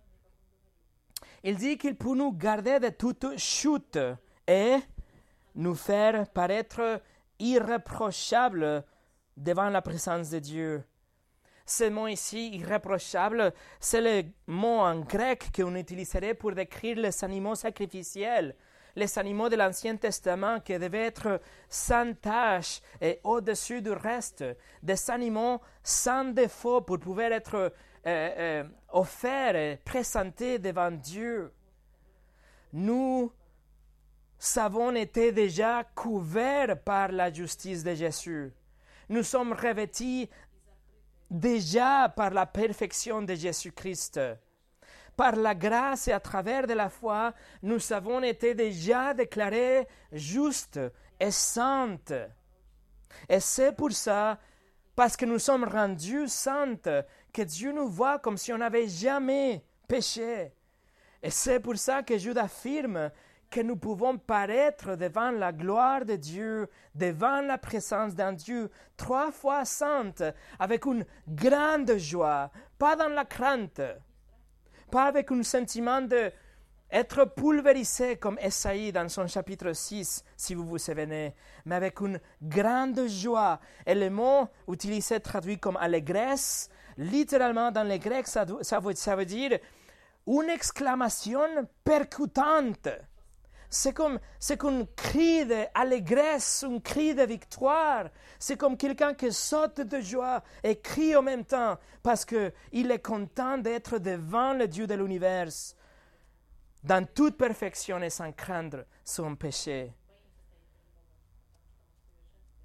Il 1.43 1.57
dit 1.57 1.79
qu'il 1.79 1.97
peut 1.97 2.15
nous 2.15 2.33
garder 2.33 2.79
de 2.79 2.91
toute 2.91 3.39
chute 3.39 3.99
et 4.47 4.77
nous 5.55 5.75
faire 5.75 6.29
paraître 6.29 7.01
irréprochables 7.39 8.85
devant 9.37 9.71
la 9.71 9.81
présence 9.81 10.31
de 10.31 10.39
Dieu. 10.39 10.85
Ce 11.65 11.89
mot 11.89 12.09
ici, 12.09 12.51
irréprochable, 12.57 13.55
c'est 13.79 14.01
le 14.01 14.29
mot 14.49 14.81
en 14.81 15.01
grec 15.01 15.51
qu'on 15.55 15.77
utiliserait 15.77 16.35
pour 16.35 16.53
décrire 16.53 16.97
les 16.97 17.25
animaux 17.25 17.55
sacrificiels, 17.55 18.55
les 18.97 19.19
animaux 19.19 19.49
de 19.49 19.57
l'Ancien 19.57 19.97
Testament 19.97 20.61
qui 20.61 20.79
devaient 20.79 21.07
être 21.07 21.41
sans 21.69 22.13
tache 22.21 22.83
et 23.01 23.21
au-dessus 23.25 23.81
du 23.81 23.93
reste, 23.93 24.45
des 24.83 25.11
animaux 25.11 25.61
sans 25.83 26.25
défaut 26.25 26.83
pour 26.83 26.99
pouvoir 26.99 27.33
être 27.33 27.73
euh, 28.07 28.63
euh, 28.63 28.65
offerts 28.89 29.57
et 29.57 29.77
présentés 29.85 30.59
devant 30.59 30.91
Dieu. 30.91 31.53
Nous 32.73 33.33
avons 34.57 34.95
été 34.95 35.33
déjà 35.33 35.85
couverts 35.95 36.81
par 36.83 37.13
la 37.13 37.33
justice 37.33 37.85
de 37.85 37.95
Jésus 37.95 38.53
nous 39.11 39.25
sommes 39.25 39.53
revêtis 39.53 40.31
déjà 41.29 42.09
par 42.09 42.31
la 42.31 42.47
perfection 42.47 43.23
de 43.23 43.35
Jésus-Christ. 43.35 44.21
Par 45.17 45.35
la 45.35 45.55
grâce 45.55 46.09
et 46.09 46.13
à 46.13 46.21
travers 46.21 46.67
de 46.67 46.73
la 46.73 46.89
foi, 46.89 47.35
nous 47.63 47.93
avons 47.93 48.23
été 48.23 48.55
déjà 48.55 49.13
déclarés 49.13 49.87
justes 50.13 50.81
et 51.19 51.33
saintes. 51.33 52.15
Et 53.29 53.41
c'est 53.41 53.73
pour 53.73 53.91
ça, 53.91 54.39
parce 54.95 55.17
que 55.17 55.27
nous 55.27 55.41
sommes 55.41 55.65
rendus 55.65 56.29
saintes, 56.29 56.89
que 57.33 57.43
Dieu 57.43 57.73
nous 57.73 57.89
voit 57.89 58.19
comme 58.19 58.37
si 58.37 58.53
on 58.53 58.59
n'avait 58.59 58.89
jamais 58.89 59.65
péché. 59.89 60.53
Et 61.23 61.31
c'est 61.31 61.61
pour 61.61 61.77
ça 61.77 62.03
que 62.03 62.17
Jude 62.17 62.39
affirme 62.39 63.11
que 63.51 63.61
nous 63.61 63.77
pouvons 63.77 64.17
paraître 64.17 64.97
devant 64.97 65.33
la 65.33 65.53
gloire 65.53 66.05
de 66.05 66.15
Dieu, 66.15 66.69
devant 66.95 67.41
la 67.41 67.59
présence 67.59 68.15
d'un 68.15 68.33
Dieu 68.33 68.71
trois 68.97 69.33
fois 69.33 69.65
sainte, 69.65 70.23
avec 70.59 70.87
une 70.87 71.05
grande 71.27 71.97
joie, 71.97 72.51
pas 72.79 72.95
dans 72.95 73.09
la 73.09 73.25
crainte, 73.25 73.83
pas 74.91 75.05
avec 75.05 75.33
un 75.33 75.43
sentiment 75.43 76.01
de 76.01 76.31
être 76.93 77.25
pulvérisé 77.25 78.17
comme 78.17 78.39
Esaïe 78.41 78.93
dans 78.93 79.09
son 79.09 79.27
chapitre 79.27 79.73
6, 79.73 80.25
si 80.37 80.55
vous 80.55 80.67
vous 80.67 80.79
souvenez, 80.79 81.35
mais 81.65 81.77
avec 81.77 82.01
une 82.01 82.21
grande 82.43 83.07
joie. 83.09 83.61
Et 83.87 83.95
le 83.95 84.11
mot 84.11 84.49
utilisé 84.69 85.21
traduit 85.21 85.59
comme 85.59 85.77
allégresse, 85.77 86.69
littéralement 87.01 87.71
dans 87.71 87.83
les 87.83 87.99
Grecs, 87.99 88.29
ça, 88.29 88.45
veut 88.47 89.25
dire 89.25 89.59
une 90.27 90.51
exclamation 90.51 91.41
percutante 91.83 92.89
c'est 93.73 93.93
comme, 93.93 94.19
c'est 94.41 94.61
qu'un 94.61 94.85
cri 94.97 95.47
d'allégresse, 95.47 96.65
un 96.65 96.81
cri 96.81 97.15
de 97.15 97.23
victoire. 97.23 98.09
C'est 98.37 98.57
comme 98.57 98.77
quelqu'un 98.77 99.15
qui 99.15 99.33
saute 99.33 99.81
de 99.81 100.01
joie 100.01 100.43
et 100.65 100.81
crie 100.81 101.15
en 101.15 101.23
même 101.23 101.45
temps 101.45 101.79
parce 102.03 102.25
qu'il 102.25 102.91
est 102.91 103.03
content 103.03 103.59
d'être 103.59 103.99
devant 103.99 104.55
le 104.55 104.67
Dieu 104.67 104.89
de 104.89 104.95
l'univers, 104.95 105.49
dans 106.83 107.07
toute 107.07 107.37
perfection 107.37 108.03
et 108.03 108.11
sans 108.11 108.33
craindre 108.33 108.85
son 109.05 109.37
péché. 109.37 109.95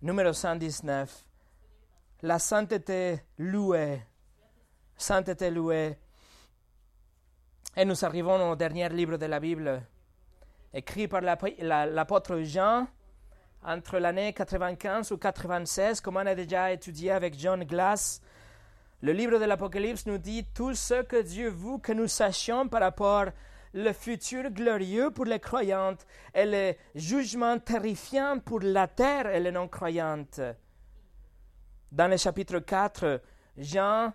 Numéro 0.02 0.34
119. 0.34 1.24
La 2.24 2.40
sainteté 2.40 3.22
louée. 3.38 4.02
Sainteté 4.98 5.52
louée. 5.52 5.98
Et 7.76 7.84
nous 7.86 8.06
arrivons 8.06 8.52
au 8.52 8.56
dernier 8.56 8.88
livre 8.90 9.18
de 9.18 9.26
la 9.26 9.40
Bible, 9.40 9.82
écrit 10.74 11.08
par 11.08 11.22
l'apôtre 11.22 12.40
Jean 12.42 12.88
entre 13.64 14.00
l'année 14.00 14.32
95 14.32 15.12
ou 15.12 15.18
96, 15.18 16.00
comme 16.00 16.18
on 16.18 16.26
a 16.26 16.36
déjà 16.36 16.72
étudié 16.72 17.12
avec 17.12 17.38
John 17.38 17.64
Glass. 17.64 18.22
Le 19.02 19.12
livre 19.12 19.38
de 19.38 19.46
l'Apocalypse 19.46 20.06
nous 20.06 20.18
dit 20.18 20.46
tout 20.54 20.74
ce 20.74 21.04
que 21.04 21.22
Dieu 21.22 21.50
veut 21.50 21.80
que 21.80 21.92
nous 21.92 22.08
sachions 22.08 22.70
par 22.70 22.82
rapport 22.82 23.26
le 23.74 23.92
futur 23.92 24.50
glorieux 24.52 25.12
pour 25.12 25.26
les 25.26 25.40
croyantes 25.40 26.06
et 26.34 26.46
le 26.46 26.74
jugement 26.96 27.60
terrifiant 27.60 28.40
pour 28.40 28.62
la 28.62 28.88
terre 28.88 29.28
et 29.28 29.42
les 29.42 29.52
non-croyantes. 29.52 30.40
Dans 31.92 32.08
le 32.08 32.16
chapitre 32.16 32.60
4, 32.60 33.22
Jean, 33.58 34.14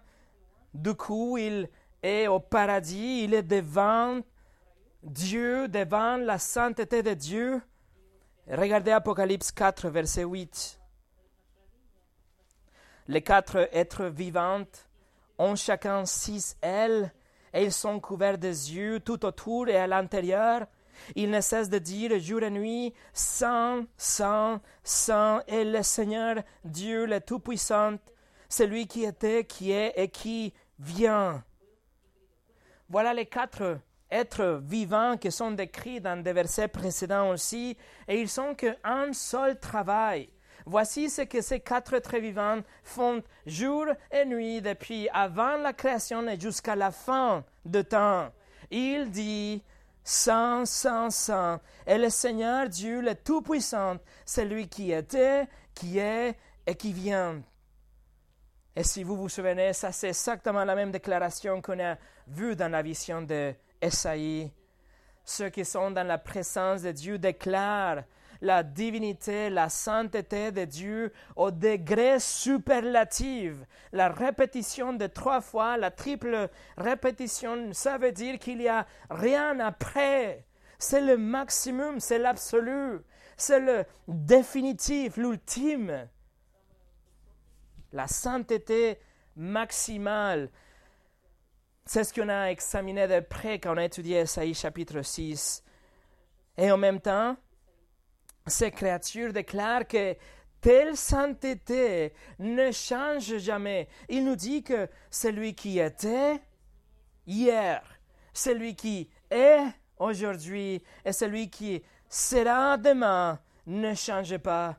du 0.74 0.94
coup, 0.94 1.38
il 1.38 1.68
est 2.02 2.26
au 2.26 2.40
paradis, 2.40 3.24
il 3.24 3.34
est 3.34 3.42
devant 3.42 4.20
Dieu, 5.02 5.68
devant 5.68 6.16
la 6.16 6.38
sainteté 6.38 7.02
de 7.02 7.14
Dieu. 7.14 7.62
Regardez 8.48 8.90
Apocalypse 8.90 9.52
4, 9.52 9.88
verset 9.88 10.24
8. 10.24 10.80
Les 13.08 13.22
quatre 13.22 13.68
êtres 13.72 14.06
vivants 14.06 14.66
ont 15.38 15.56
chacun 15.56 16.04
six 16.04 16.56
ailes 16.62 17.12
et 17.52 17.64
ils 17.64 17.72
sont 17.72 17.98
couverts 17.98 18.38
des 18.38 18.74
yeux 18.74 19.00
tout 19.00 19.24
autour 19.24 19.68
et 19.68 19.76
à 19.76 19.86
l'intérieur. 19.86 20.66
Ils 21.16 21.30
ne 21.30 21.40
cessent 21.40 21.70
de 21.70 21.78
dire 21.78 22.18
jour 22.20 22.42
et 22.42 22.50
nuit, 22.50 22.92
Saint, 23.12 23.86
Saint, 23.96 24.60
Saint 24.84 25.42
est 25.46 25.64
le 25.64 25.82
Seigneur 25.82 26.36
Dieu 26.64 27.06
le 27.06 27.20
Tout-Puissant, 27.20 27.96
celui 28.48 28.86
qui 28.86 29.04
était, 29.04 29.44
qui 29.44 29.72
est 29.72 29.94
et 29.96 30.08
qui 30.08 30.52
vient. 30.80 31.44
Voilà 32.88 33.14
les 33.14 33.26
quatre 33.26 33.78
êtres 34.10 34.60
vivants 34.64 35.16
qui 35.16 35.30
sont 35.30 35.52
décrits 35.52 36.00
dans 36.00 36.20
des 36.20 36.32
versets 36.32 36.68
précédents 36.68 37.30
aussi, 37.30 37.76
et 38.08 38.20
ils 38.20 38.28
sont 38.28 38.54
qu'un 38.54 39.12
seul 39.12 39.58
travail. 39.60 40.28
Voici 40.66 41.08
ce 41.08 41.22
que 41.22 41.40
ces 41.40 41.60
quatre 41.60 41.94
êtres 41.94 42.18
vivants 42.18 42.60
font 42.82 43.22
jour 43.46 43.86
et 44.10 44.24
nuit 44.24 44.60
depuis 44.60 45.08
avant 45.12 45.56
la 45.56 45.72
création 45.72 46.26
et 46.28 46.38
jusqu'à 46.38 46.76
la 46.76 46.90
fin 46.90 47.44
de 47.64 47.82
temps. 47.82 48.30
Il 48.70 49.10
dit 49.10 49.62
Saint, 50.04 50.64
Saint, 50.64 51.10
Saint 51.10 51.60
est 51.86 51.98
le 51.98 52.10
Seigneur 52.10 52.68
Dieu 52.68 53.00
le 53.00 53.14
Tout-Puissant, 53.14 53.96
celui 54.26 54.68
qui 54.68 54.92
était, 54.92 55.46
qui 55.74 55.98
est 55.98 56.36
et 56.66 56.74
qui 56.74 56.92
vient. 56.92 57.42
Et 58.76 58.84
si 58.84 59.02
vous 59.02 59.16
vous 59.16 59.28
souvenez, 59.28 59.72
ça 59.72 59.90
c'est 59.92 60.08
exactement 60.08 60.64
la 60.64 60.74
même 60.74 60.92
déclaration 60.92 61.60
qu'on 61.60 61.80
a 61.80 61.96
vue 62.28 62.54
dans 62.54 62.70
la 62.70 62.82
vision 62.82 63.22
de 63.22 63.52
Esaïe. 63.80 64.50
Ceux 65.24 65.50
qui 65.50 65.64
sont 65.64 65.90
dans 65.90 66.06
la 66.06 66.18
présence 66.18 66.82
de 66.82 66.92
Dieu 66.92 67.18
déclarent 67.18 68.04
la 68.40 68.62
divinité, 68.62 69.50
la 69.50 69.68
sainteté 69.68 70.50
de 70.50 70.64
Dieu 70.64 71.12
au 71.36 71.50
degré 71.50 72.18
superlatif. 72.18 73.54
La 73.92 74.08
répétition 74.08 74.92
de 74.92 75.06
trois 75.06 75.40
fois, 75.40 75.76
la 75.76 75.90
triple 75.90 76.48
répétition, 76.76 77.72
ça 77.72 77.98
veut 77.98 78.12
dire 78.12 78.38
qu'il 78.38 78.58
n'y 78.58 78.68
a 78.68 78.86
rien 79.10 79.60
après. 79.60 80.46
C'est 80.78 81.02
le 81.02 81.18
maximum, 81.18 82.00
c'est 82.00 82.18
l'absolu, 82.18 83.00
c'est 83.36 83.60
le 83.60 83.84
définitif, 84.08 85.16
l'ultime. 85.16 86.08
La 87.92 88.06
sainteté 88.06 88.98
maximale. 89.36 90.50
C'est 91.84 92.04
ce 92.04 92.14
qu'on 92.14 92.28
a 92.28 92.50
examiné 92.50 93.08
de 93.08 93.20
près 93.20 93.58
quand 93.58 93.74
on 93.74 93.78
a 93.78 93.84
étudié 93.84 94.18
Esaïe 94.18 94.54
chapitre 94.54 95.02
6. 95.02 95.64
Et 96.56 96.70
en 96.70 96.76
même 96.76 97.00
temps, 97.00 97.36
ces 98.46 98.70
créatures 98.70 99.32
déclarent 99.32 99.86
que 99.86 100.16
telle 100.60 100.96
sainteté 100.96 102.12
ne 102.38 102.70
change 102.70 103.38
jamais. 103.38 103.88
Il 104.08 104.24
nous 104.24 104.36
dit 104.36 104.62
que 104.62 104.88
celui 105.10 105.54
qui 105.54 105.78
était 105.78 106.40
hier, 107.26 107.82
celui 108.32 108.76
qui 108.76 109.08
est 109.30 109.64
aujourd'hui 109.96 110.82
et 111.04 111.12
celui 111.12 111.50
qui 111.50 111.82
sera 112.08 112.76
demain 112.76 113.40
ne 113.66 113.94
change 113.94 114.36
pas. 114.38 114.76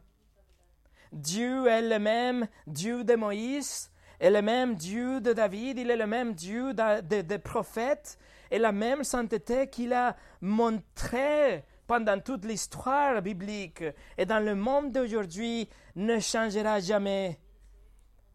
Dieu 1.12 1.68
est 1.68 1.82
le 1.82 2.00
même 2.00 2.48
Dieu 2.68 3.04
de 3.04 3.16
Moïse, 3.16 3.92
est 4.20 4.30
le 4.30 4.42
même 4.42 4.76
Dieu 4.76 5.20
de 5.20 5.34
David, 5.34 5.80
il 5.80 5.90
est 5.90 5.98
le 5.98 6.08
même 6.08 6.34
Dieu 6.34 6.74
des 6.74 7.40
prophètes, 7.40 8.18
et 8.52 8.60
la 8.60 8.72
même 8.72 9.04
sainteté 9.04 9.68
qu'il 9.68 9.94
a 9.94 10.16
montré 10.42 11.64
pendant 11.88 12.20
toute 12.20 12.46
l'histoire 12.46 13.22
biblique 13.22 13.84
et 14.18 14.26
dans 14.26 14.40
le 14.40 14.56
monde 14.56 14.92
d'aujourd'hui 14.92 15.68
ne 15.96 16.20
changera 16.20 16.80
jamais. 16.80 17.40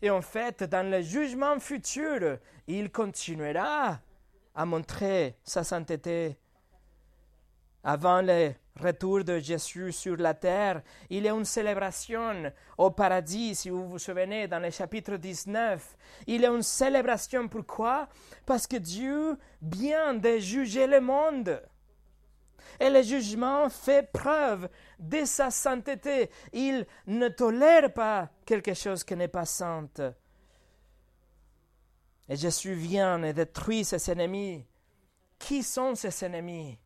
Et 0.03 0.11
en 0.11 0.20
fait, 0.20 0.62
dans 0.64 0.91
le 0.91 1.01
jugement 1.01 1.59
futur, 1.59 2.39
il 2.66 2.91
continuera 2.91 3.99
à 4.55 4.64
montrer 4.66 5.39
sa 5.45 5.64
sainteté. 5.64 6.39
Avant 7.83 8.20
le 8.20 8.53
retour 8.81 9.24
de 9.24 9.39
Jésus 9.39 9.93
sur 9.93 10.16
la 10.16 10.35
terre, 10.35 10.83
il 11.11 11.24
y 11.24 11.29
a 11.29 11.33
une 11.33 11.45
célébration 11.45 12.53
au 12.79 12.91
paradis, 12.91 13.55
si 13.55 13.70
vous 13.70 13.89
vous 13.89 13.99
souvenez, 13.99 14.49
dans 14.49 14.59
le 14.59 14.70
chapitre 14.70 15.16
19. 15.16 15.97
Il 16.27 16.41
y 16.41 16.47
a 16.47 16.51
une 16.51 16.62
célébration, 16.62 17.49
pourquoi? 17.49 18.09
Parce 18.45 18.66
que 18.66 18.77
Dieu 18.77 19.37
vient 19.62 20.14
de 20.14 20.39
juger 20.39 20.87
le 20.87 21.01
monde 21.01 21.62
et 22.79 22.91
le 22.91 23.03
jugement 23.03 23.68
fait 23.68 24.11
preuve 24.12 24.68
de 24.99 25.24
sa 25.24 25.51
sainteté. 25.51 26.31
Il 26.53 26.87
ne 27.07 27.29
tolère 27.29 27.93
pas 27.93 28.31
quelque 28.45 28.74
chose 28.74 29.05
qui 29.05 29.16
n'est 29.16 29.29
pas 29.29 29.47
saint. 29.47 29.89
Et 32.29 32.37
Jésus 32.37 32.74
vient 32.74 33.22
et 33.22 33.33
détruit 33.33 33.85
ses 33.85 34.11
ennemis. 34.11 34.64
Qui 35.39 35.62
sont 35.62 35.95
ses 35.95 36.24
ennemis? 36.24 36.79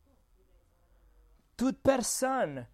Toute 1.61 1.83
personne 1.83 2.67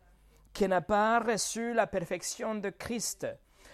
qui 0.52 0.68
n'a 0.68 0.80
pas 0.80 1.18
reçu 1.18 1.74
la 1.74 1.88
perfection 1.88 2.54
de 2.54 2.70
Christ 2.70 3.26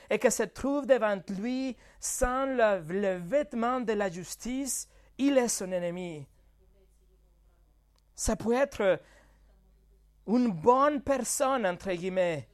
et 0.08 0.18
qui 0.18 0.30
se 0.30 0.44
trouve 0.44 0.86
devant 0.86 1.20
lui 1.28 1.76
sans 2.00 2.46
le, 2.46 3.18
vêtement 3.18 3.82
de 3.82 3.92
la 3.92 4.08
justice, 4.08 4.88
il 5.18 5.36
est 5.36 5.48
son 5.48 5.70
ennemi. 5.70 6.26
Ça 8.14 8.36
peut 8.36 8.54
être 8.54 9.02
une 10.28 10.50
bonne 10.50 11.02
personne, 11.02 11.66
entre 11.66 11.92
guillemets. 11.92 12.48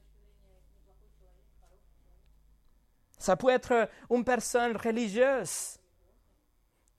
Ça 3.19 3.37
peut 3.37 3.51
être 3.51 3.89
une 4.11 4.25
personne 4.25 4.77
religieuse. 4.77 5.78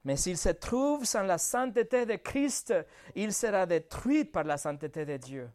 Mais 0.10 0.16
s'il 0.16 0.40
se 0.40 0.50
trouve 0.50 1.06
sans 1.06 1.22
la 1.22 1.38
sainteté 1.38 2.04
de 2.04 2.16
Christ, 2.16 2.74
il 3.14 3.32
sera 3.32 3.68
détruit 3.68 4.26
par 4.26 4.44
la 4.44 4.58
sainteté 4.58 5.06
de 5.06 5.18
Dieu. 5.18 5.48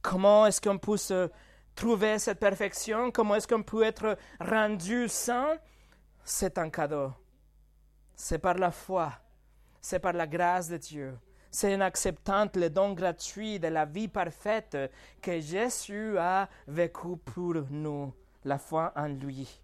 Comment 0.00 0.46
est-ce 0.46 0.58
qu'on 0.58 0.78
peut 0.78 0.96
se 0.96 1.28
trouver 1.74 2.18
cette 2.18 2.40
perfection? 2.40 3.10
Comment 3.10 3.34
est-ce 3.34 3.46
qu'on 3.46 3.62
peut 3.62 3.82
être 3.82 4.16
rendu 4.40 5.06
saint? 5.06 5.58
C'est 6.24 6.56
un 6.56 6.70
cadeau. 6.70 7.12
C'est 8.16 8.38
par 8.38 8.54
la 8.54 8.70
foi. 8.70 9.12
C'est 9.78 9.98
par 9.98 10.14
la 10.14 10.26
grâce 10.26 10.68
de 10.68 10.78
Dieu 10.78 11.18
c'est 11.50 11.74
en 11.74 11.82
acceptant 11.82 12.48
le 12.54 12.70
don 12.70 12.94
gratuit 12.94 13.60
de 13.60 13.68
la 13.68 13.84
vie 13.84 14.08
parfaite 14.08 14.78
que 15.20 15.38
Jésus 15.38 16.16
a 16.16 16.48
vécu 16.66 17.18
pour 17.22 17.56
nous, 17.68 18.14
la 18.42 18.56
foi 18.56 18.90
en 18.96 19.08
lui. 19.08 19.61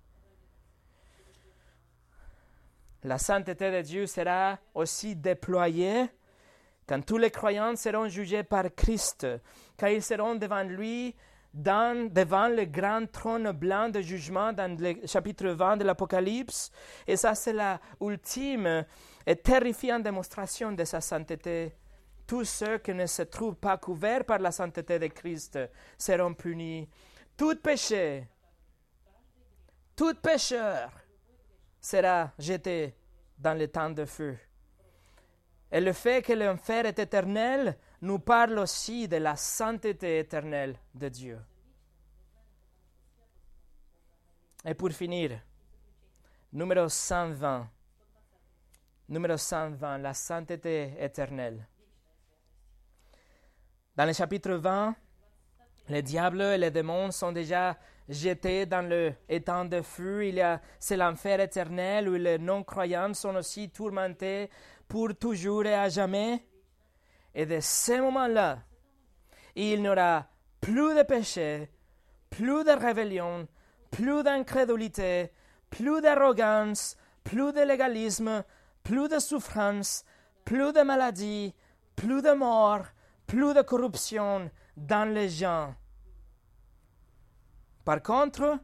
La 3.05 3.19
sainteté 3.19 3.71
de 3.71 3.81
Dieu 3.83 4.07
sera 4.07 4.59
aussi 4.75 5.15
déployée 5.15 6.11
quand 6.89 7.05
tous 7.05 7.19
les 7.19 7.31
croyants 7.31 7.77
seront 7.77 8.09
jugés 8.09 8.43
par 8.43 8.65
Christ, 8.75 9.27
quand 9.79 9.87
ils 9.89 10.03
seront 10.03 10.35
devant 10.35 10.63
lui 10.63 11.15
dans, 11.53 12.11
devant 12.11 12.49
le 12.49 12.65
grand 12.65 13.07
trône 13.11 13.53
blanc 13.53 13.89
de 13.89 14.01
jugement 14.01 14.53
dans 14.53 14.79
le 14.79 15.07
chapitre 15.07 15.49
20 15.49 15.77
de 15.77 15.85
l'Apocalypse. 15.85 16.73
Et 17.07 17.17
ça, 17.17 17.35
c'est 17.35 17.53
la 17.53 17.79
ultime 18.01 18.85
et 19.27 19.37
terrifiante 19.37 20.03
démonstration 20.03 20.73
de 20.73 20.85
sa 20.85 21.01
sainteté. 21.01 21.75
Tous 22.27 22.45
ceux 22.45 22.79
qui 22.79 22.95
ne 22.95 23.07
se 23.07 23.23
trouvent 23.23 23.57
pas 23.57 23.77
couverts 23.77 24.25
par 24.25 24.39
la 24.39 24.51
sainteté 24.51 24.99
de 24.99 25.07
Christ 25.07 25.59
seront 25.97 26.35
punis. 26.35 26.89
Tout 27.37 27.57
péché, 27.57 28.27
tout 29.95 30.15
pécheur 30.15 30.91
sera 31.81 32.33
jeté 32.39 32.95
dans 33.39 33.57
le 33.57 33.69
temps 33.69 33.91
de 33.91 34.05
feu. 34.05 34.37
Et 35.71 35.81
le 35.81 35.93
fait 35.93 36.23
que 36.23 36.33
l'enfer 36.33 36.87
est 36.87 36.99
éternel 36.99 37.77
nous 38.01 38.19
parle 38.19 38.59
aussi 38.59 39.07
de 39.07 39.17
la 39.17 39.37
sainteté 39.37 40.21
éternelle 40.21 40.77
de 40.95 41.09
Dieu. 41.09 41.39
Et 44.65 44.75
pour 44.75 44.91
finir, 44.91 45.41
numéro 46.53 46.89
120. 46.89 47.69
Numéro 49.09 49.37
120, 49.37 49.99
la 49.99 50.15
sainteté 50.15 50.95
éternelle. 50.99 51.67
Dans 53.97 54.05
le 54.05 54.13
chapitre 54.13 54.53
20, 54.53 54.95
les 55.89 56.03
diables 56.03 56.43
et 56.43 56.59
les 56.59 56.71
démons 56.71 57.11
sont 57.11 57.33
déjà 57.33 57.77
jetés 58.09 58.67
dans 58.67 58.89
le 58.89 59.13
étang 59.29 59.65
de 59.65 59.83
feu. 59.83 60.27
Il 60.27 60.37
y 60.37 60.41
a, 60.41 60.61
c'est 60.79 60.97
l'enfer 60.97 61.41
éternel 61.41 62.09
où 62.09 62.15
les 62.15 62.39
non-croyants 62.39 63.15
sont 63.15 63.37
aussi 63.37 63.71
tourmentés 63.71 64.51
pour 64.87 65.15
toujours 65.17 65.67
et 65.67 65.75
à 65.75 65.89
jamais. 65.89 66.45
Et 67.35 67.47
de 67.47 67.61
ce 67.61 68.01
moment-là, 68.01 68.59
il 69.55 69.83
n'y 69.83 69.89
aura 69.89 70.27
plus 70.61 70.95
de 70.95 71.03
péché, 71.03 71.71
plus 72.31 72.65
de 72.65 72.71
rébellion, 72.71 73.47
plus 73.91 74.23
d'incrédulité, 74.23 75.31
plus 75.71 76.01
d'arrogance, 76.01 76.97
plus 77.25 77.53
de 77.53 77.61
légalisme, 77.61 78.45
plus 78.83 79.09
de 79.09 79.19
souffrance, 79.19 80.05
plus 80.45 80.73
de 80.73 80.83
maladie, 80.83 81.55
plus 81.95 82.23
de 82.23 82.33
mort, 82.33 82.85
plus 83.27 83.53
de 83.53 83.63
corruption 83.63 84.51
dans 84.77 85.13
les 85.13 85.29
gens. 85.29 85.75
Par 87.89 88.03
contre, 88.03 88.59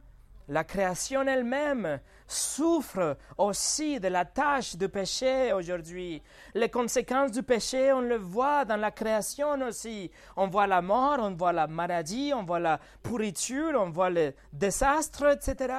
la 0.49 0.63
création 0.63 1.23
elle-même 1.23 1.99
souffre 2.27 3.17
aussi 3.39 3.99
de 3.99 4.07
la 4.07 4.23
tâche 4.23 4.75
du 4.75 4.87
péché 4.87 5.51
aujourd'hui. 5.51 6.21
Les 6.53 6.69
conséquences 6.69 7.31
du 7.31 7.41
péché, 7.41 7.91
on 7.91 8.01
le 8.01 8.17
voit 8.17 8.65
dans 8.65 8.75
la 8.75 8.91
création 8.91 9.59
aussi. 9.63 10.11
On 10.35 10.45
voit 10.47 10.67
la 10.67 10.83
mort, 10.83 11.17
on 11.21 11.33
voit 11.33 11.53
la 11.53 11.65
maladie, 11.65 12.33
on 12.35 12.43
voit 12.43 12.59
la 12.59 12.79
pourriture, 13.01 13.81
on 13.81 13.89
voit 13.89 14.11
le 14.11 14.35
désastre, 14.53 15.31
etc. 15.31 15.73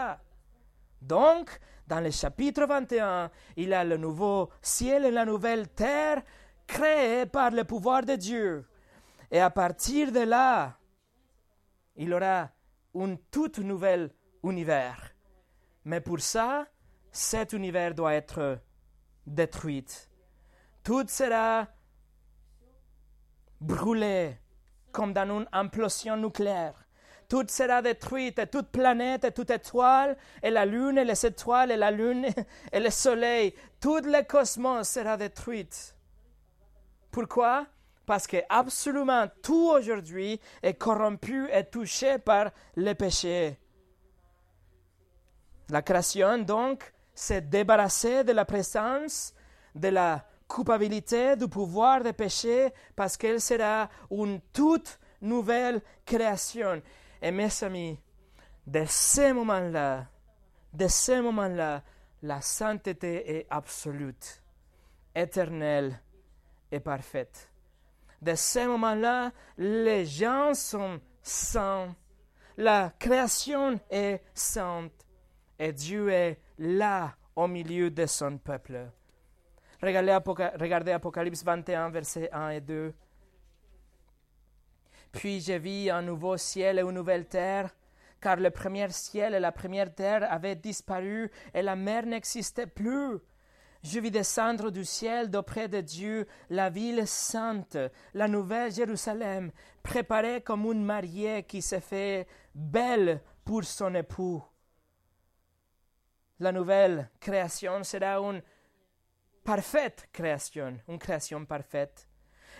Donc, 1.00 1.56
dans 1.86 2.00
le 2.00 2.10
chapitre 2.10 2.66
21, 2.66 3.30
il 3.56 3.68
y 3.68 3.74
a 3.74 3.84
le 3.84 3.96
nouveau 3.96 4.50
ciel 4.60 5.04
et 5.04 5.12
la 5.12 5.24
nouvelle 5.24 5.68
terre 5.68 6.20
créés 6.66 7.26
par 7.26 7.52
le 7.52 7.62
pouvoir 7.62 8.02
de 8.02 8.16
Dieu. 8.16 8.66
Et 9.30 9.38
à 9.38 9.50
partir 9.50 10.10
de 10.10 10.24
là, 10.24 10.76
il 11.94 12.12
aura 12.12 12.50
un 13.02 13.16
tout 13.30 13.52
nouvel 13.58 14.10
univers. 14.42 15.14
Mais 15.84 16.00
pour 16.00 16.20
ça, 16.20 16.66
cet 17.12 17.52
univers 17.52 17.94
doit 17.94 18.14
être 18.14 18.58
détruit. 19.26 19.86
Tout 20.82 21.06
sera 21.08 21.66
brûlé 23.60 24.36
comme 24.92 25.12
dans 25.12 25.38
une 25.38 25.48
implosion 25.52 26.16
nucléaire. 26.16 26.74
Tout 27.28 27.44
sera 27.48 27.82
détruit, 27.82 28.32
et 28.36 28.46
toute 28.46 28.68
planète, 28.68 29.24
et 29.24 29.32
toute 29.32 29.50
étoile, 29.50 30.16
et 30.42 30.50
la 30.50 30.64
lune, 30.64 30.96
et 30.96 31.04
les 31.04 31.26
étoiles, 31.26 31.72
et 31.72 31.76
la 31.76 31.90
lune, 31.90 32.26
et 32.72 32.80
le 32.80 32.90
soleil, 32.90 33.52
tout 33.80 34.00
le 34.04 34.22
cosmos 34.22 34.88
sera 34.88 35.16
détruit. 35.16 35.68
Pourquoi? 37.10 37.66
Parce 38.06 38.26
que 38.26 38.38
absolument 38.48 39.26
tout 39.42 39.70
aujourd'hui 39.72 40.40
est 40.62 40.74
corrompu 40.74 41.48
et 41.52 41.64
touché 41.64 42.18
par 42.18 42.50
le 42.76 42.94
péché. 42.94 43.58
La 45.68 45.82
création, 45.82 46.38
donc, 46.38 46.92
s'est 47.12 47.40
débarrassée 47.40 48.22
de 48.22 48.32
la 48.32 48.44
présence, 48.44 49.34
de 49.74 49.88
la 49.88 50.24
culpabilité, 50.48 51.34
du 51.34 51.48
pouvoir 51.48 52.04
du 52.04 52.12
péché, 52.12 52.72
parce 52.94 53.16
qu'elle 53.16 53.40
sera 53.40 53.88
une 54.10 54.40
toute 54.52 55.00
nouvelle 55.20 55.82
création. 56.04 56.80
Et 57.20 57.32
mes 57.32 57.48
amis, 57.64 57.98
de 58.64 58.84
ce 58.86 59.32
moment-là, 59.32 60.06
de 60.72 60.86
ce 60.86 61.20
moment-là, 61.20 61.82
la 62.22 62.40
sainteté 62.40 63.38
est 63.38 63.46
absolue, 63.50 64.14
éternelle 65.14 66.00
et 66.70 66.78
parfaite 66.78 67.50
de 68.22 68.34
ce 68.34 68.66
moment-là, 68.66 69.32
les 69.58 70.06
gens 70.06 70.54
sont 70.54 71.00
saints. 71.22 71.94
La 72.56 72.92
création 72.98 73.78
est 73.90 74.22
sainte. 74.34 74.92
Et 75.58 75.72
Dieu 75.72 76.10
est 76.10 76.38
là 76.58 77.14
au 77.34 77.46
milieu 77.46 77.90
de 77.90 78.06
son 78.06 78.38
peuple. 78.38 78.90
Regardez, 79.82 80.92
Apocalypse 80.92 81.44
21, 81.44 81.90
versets 81.90 82.30
1 82.32 82.50
et 82.50 82.60
2. 82.60 82.94
Puis 85.12 85.40
j'ai 85.40 85.58
vu 85.58 85.90
un 85.90 86.02
nouveau 86.02 86.36
ciel 86.36 86.78
et 86.78 86.82
une 86.82 86.92
nouvelle 86.92 87.26
terre, 87.26 87.74
car 88.20 88.36
le 88.36 88.50
premier 88.50 88.90
ciel 88.90 89.34
et 89.34 89.40
la 89.40 89.52
première 89.52 89.94
terre 89.94 90.30
avaient 90.30 90.56
disparu 90.56 91.30
et 91.54 91.62
la 91.62 91.76
mer 91.76 92.06
n'existait 92.06 92.66
plus. 92.66 93.18
Je 93.82 94.00
vis 94.00 94.10
descendre 94.10 94.70
du 94.70 94.84
ciel 94.84 95.30
d'auprès 95.30 95.68
de 95.68 95.80
Dieu 95.80 96.26
la 96.50 96.70
ville 96.70 97.06
sainte, 97.06 97.76
la 98.14 98.28
nouvelle 98.28 98.72
Jérusalem, 98.72 99.52
préparée 99.82 100.40
comme 100.40 100.64
une 100.64 100.84
mariée 100.84 101.44
qui 101.44 101.62
se 101.62 101.78
fait 101.80 102.26
belle 102.54 103.20
pour 103.44 103.64
son 103.64 103.94
époux. 103.94 104.42
La 106.40 106.52
nouvelle 106.52 107.10
création 107.20 107.82
sera 107.84 108.18
une 108.18 108.42
parfaite 109.44 110.08
création, 110.12 110.78
une 110.88 110.98
création 110.98 111.44
parfaite. 111.44 112.08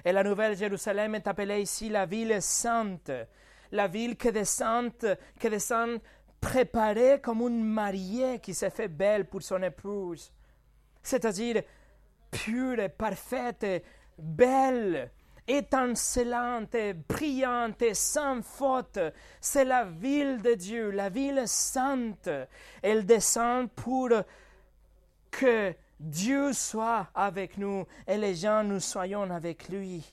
Et 0.04 0.12
la 0.12 0.22
nouvelle 0.22 0.56
Jérusalem 0.56 1.16
est 1.16 1.26
appelée 1.26 1.62
ici 1.62 1.88
la 1.88 2.06
ville 2.06 2.40
sainte, 2.40 3.10
la 3.72 3.88
ville 3.88 4.16
qui 4.16 4.30
descend, 4.30 4.92
qui 5.40 5.50
descend 5.50 6.00
préparée 6.40 7.20
comme 7.20 7.40
une 7.40 7.64
mariée 7.64 8.38
qui 8.38 8.54
se 8.54 8.70
fait 8.70 8.88
belle 8.88 9.26
pour 9.26 9.42
son 9.42 9.62
épouse 9.62 10.32
c'est-à-dire 11.07 11.62
pure, 12.32 12.90
parfaite, 12.98 13.84
belle, 14.18 15.11
étincelante, 15.46 16.76
brillante, 17.09 17.94
sans 17.94 18.42
faute. 18.42 18.98
C'est 19.40 19.64
la 19.64 19.84
ville 19.84 20.42
de 20.42 20.54
Dieu, 20.54 20.90
la 20.90 21.09
ville 21.09 21.44
sainte. 21.46 22.28
Elle 22.82 23.07
descend 23.07 23.70
pour 23.70 24.11
que 25.30 25.72
Dieu 26.00 26.52
soit 26.52 27.07
avec 27.14 27.57
nous 27.57 27.86
et 28.07 28.18
les 28.18 28.34
gens 28.34 28.64
nous 28.64 28.80
soyons 28.80 29.30
avec 29.30 29.68
lui. 29.68 30.04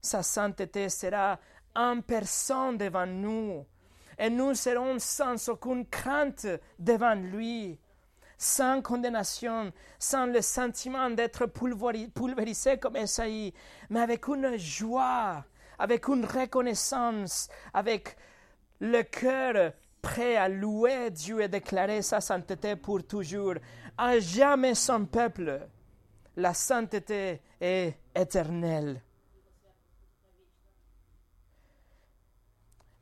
Sa 0.00 0.22
sainteté 0.22 0.88
sera 0.88 1.38
en 1.74 2.00
personne 2.00 2.78
devant 2.78 3.06
nous 3.06 3.66
et 4.18 4.30
nous 4.30 4.54
serons 4.54 4.98
sans 4.98 5.48
aucune 5.50 5.86
crainte 5.86 6.46
devant 6.78 7.14
lui 7.14 7.78
sans 8.40 8.80
condamnation, 8.80 9.70
sans 9.98 10.24
le 10.24 10.40
sentiment 10.40 11.10
d'être 11.10 11.44
pulvérisé 11.44 12.78
comme 12.78 12.96
Esaïe, 12.96 13.52
mais 13.90 14.00
avec 14.00 14.26
une 14.28 14.56
joie, 14.56 15.44
avec 15.78 16.08
une 16.08 16.24
reconnaissance, 16.24 17.50
avec 17.74 18.16
le 18.80 19.02
cœur 19.02 19.74
prêt 20.00 20.36
à 20.36 20.48
louer 20.48 21.10
Dieu 21.10 21.42
et 21.42 21.48
déclarer 21.48 22.00
sa 22.00 22.22
sainteté 22.22 22.76
pour 22.76 23.06
toujours, 23.06 23.56
à 23.98 24.18
jamais 24.18 24.74
son 24.74 25.04
peuple. 25.04 25.60
La 26.34 26.54
sainteté 26.54 27.42
est 27.60 27.94
éternelle. 28.16 29.02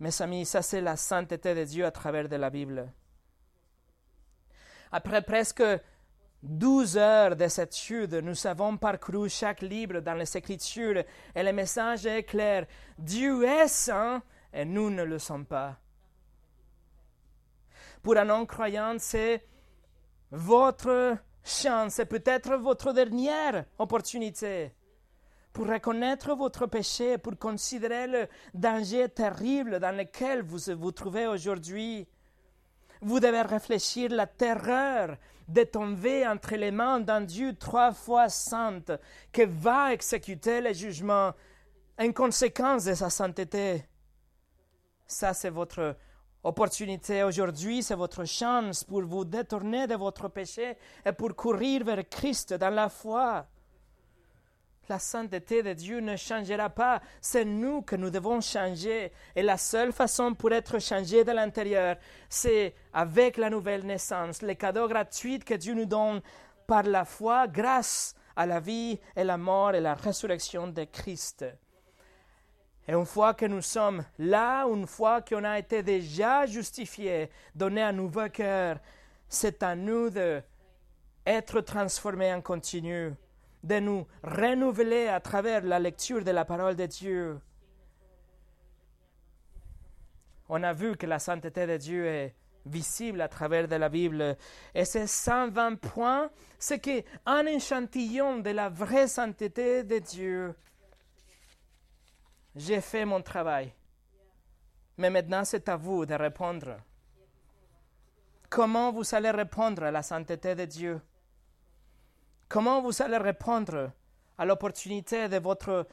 Mes 0.00 0.20
amis, 0.20 0.46
ça 0.46 0.62
c'est 0.62 0.80
la 0.80 0.96
sainteté 0.96 1.54
de 1.54 1.62
Dieu 1.62 1.86
à 1.86 1.92
travers 1.92 2.28
de 2.28 2.34
la 2.34 2.50
Bible. 2.50 2.92
Après 4.90 5.22
presque 5.22 5.62
douze 6.42 6.96
heures 6.96 7.36
de 7.36 7.48
cette 7.48 7.74
étude, 7.74 8.14
nous 8.14 8.46
avons 8.46 8.76
parcouru 8.76 9.28
chaque 9.28 9.62
livre 9.62 10.00
dans 10.00 10.14
les 10.14 10.36
Écritures 10.36 11.04
et 11.34 11.42
le 11.42 11.52
message 11.52 12.06
est 12.06 12.22
clair. 12.24 12.66
Dieu 12.98 13.44
est 13.44 13.68
saint 13.68 14.22
et 14.52 14.64
nous 14.64 14.90
ne 14.90 15.02
le 15.02 15.18
sommes 15.18 15.46
pas. 15.46 15.76
Pour 18.02 18.16
un 18.16 18.24
non-croyant, 18.24 18.96
c'est 18.98 19.44
votre 20.30 21.16
chance, 21.44 21.94
c'est 21.94 22.06
peut-être 22.06 22.56
votre 22.56 22.92
dernière 22.92 23.64
opportunité 23.78 24.72
pour 25.52 25.66
reconnaître 25.66 26.34
votre 26.36 26.66
péché, 26.66 27.18
pour 27.18 27.36
considérer 27.36 28.06
le 28.06 28.28
danger 28.54 29.08
terrible 29.08 29.80
dans 29.80 29.96
lequel 29.96 30.42
vous 30.42 30.72
vous 30.76 30.92
trouvez 30.92 31.26
aujourd'hui. 31.26 32.06
Vous 33.00 33.20
devez 33.20 33.42
réfléchir 33.42 34.10
la 34.10 34.26
terreur 34.26 35.16
de 35.48 35.62
tomber 35.64 36.26
entre 36.26 36.56
les 36.56 36.70
mains 36.70 37.00
d'un 37.00 37.22
Dieu 37.22 37.54
trois 37.56 37.92
fois 37.92 38.28
saint 38.28 38.82
qui 39.32 39.44
va 39.46 39.92
exécuter 39.92 40.60
le 40.60 40.72
jugement 40.72 41.32
en 41.98 42.12
conséquence 42.12 42.84
de 42.84 42.94
sa 42.94 43.10
sainteté. 43.10 43.84
Ça, 45.06 45.32
c'est 45.32 45.50
votre 45.50 45.96
opportunité 46.42 47.22
aujourd'hui, 47.22 47.82
c'est 47.82 47.94
votre 47.94 48.24
chance 48.24 48.84
pour 48.84 49.02
vous 49.02 49.24
détourner 49.24 49.86
de 49.86 49.94
votre 49.94 50.28
péché 50.28 50.76
et 51.04 51.12
pour 51.12 51.34
courir 51.34 51.84
vers 51.84 52.08
Christ 52.08 52.54
dans 52.54 52.74
la 52.74 52.88
foi. 52.88 53.46
La 54.88 54.98
sainteté 54.98 55.62
de 55.62 55.74
Dieu 55.74 56.00
ne 56.00 56.16
changera 56.16 56.70
pas. 56.70 57.02
C'est 57.20 57.44
nous 57.44 57.82
que 57.82 57.94
nous 57.94 58.08
devons 58.08 58.40
changer. 58.40 59.12
Et 59.36 59.42
la 59.42 59.58
seule 59.58 59.92
façon 59.92 60.32
pour 60.32 60.50
être 60.50 60.78
changé 60.78 61.24
de 61.24 61.32
l'intérieur, 61.32 61.96
c'est 62.30 62.74
avec 62.94 63.36
la 63.36 63.50
nouvelle 63.50 63.84
naissance, 63.84 64.40
les 64.40 64.56
cadeaux 64.56 64.88
gratuits 64.88 65.40
que 65.40 65.52
Dieu 65.52 65.74
nous 65.74 65.84
donne 65.84 66.22
par 66.66 66.84
la 66.84 67.04
foi 67.04 67.46
grâce 67.46 68.14
à 68.34 68.46
la 68.46 68.60
vie 68.60 68.98
et 69.14 69.24
la 69.24 69.36
mort 69.36 69.74
et 69.74 69.80
la 69.80 69.92
résurrection 69.92 70.68
de 70.68 70.84
Christ. 70.84 71.44
Et 72.86 72.94
une 72.94 73.04
fois 73.04 73.34
que 73.34 73.44
nous 73.44 73.60
sommes 73.60 74.02
là, 74.18 74.64
une 74.64 74.86
fois 74.86 75.20
qu'on 75.20 75.44
a 75.44 75.58
été 75.58 75.82
déjà 75.82 76.46
justifié, 76.46 77.28
donné 77.54 77.82
un 77.82 77.92
nouveau 77.92 78.30
cœur, 78.30 78.78
c'est 79.28 79.62
à 79.62 79.76
nous 79.76 80.08
d'être 80.08 81.60
transformés 81.60 82.32
en 82.32 82.40
continu, 82.40 83.12
de 83.62 83.80
nous 83.80 84.06
renouveler 84.22 85.08
à 85.08 85.20
travers 85.20 85.62
la 85.64 85.78
lecture 85.78 86.24
de 86.24 86.30
la 86.30 86.44
parole 86.44 86.76
de 86.76 86.86
Dieu. 86.86 87.40
On 90.48 90.62
a 90.62 90.72
vu 90.72 90.96
que 90.96 91.06
la 91.06 91.18
sainteté 91.18 91.66
de 91.66 91.76
Dieu 91.76 92.06
est 92.06 92.34
visible 92.64 93.20
à 93.20 93.28
travers 93.28 93.68
de 93.68 93.76
la 93.76 93.88
Bible. 93.88 94.36
Et 94.74 94.84
ces 94.84 95.06
120 95.06 95.76
points, 95.76 96.30
c'est 96.58 97.04
un 97.26 97.46
échantillon 97.46 98.38
de 98.38 98.50
la 98.50 98.68
vraie 98.68 99.08
sainteté 99.08 99.84
de 99.84 99.98
Dieu. 99.98 100.54
J'ai 102.54 102.80
fait 102.80 103.04
mon 103.04 103.22
travail. 103.22 103.72
Mais 104.96 105.10
maintenant, 105.10 105.44
c'est 105.44 105.68
à 105.68 105.76
vous 105.76 106.06
de 106.06 106.14
répondre. 106.14 106.76
Comment 108.50 108.90
vous 108.90 109.14
allez 109.14 109.30
répondre 109.30 109.84
à 109.84 109.90
la 109.90 110.02
sainteté 110.02 110.54
de 110.54 110.64
Dieu? 110.64 111.00
Comment 112.48 112.80
vous 112.80 113.02
allez 113.02 113.18
répondre 113.18 113.92
à 114.38 114.44
l'opportunité 114.46 115.28
de 115.28 115.36
votre 115.38 115.86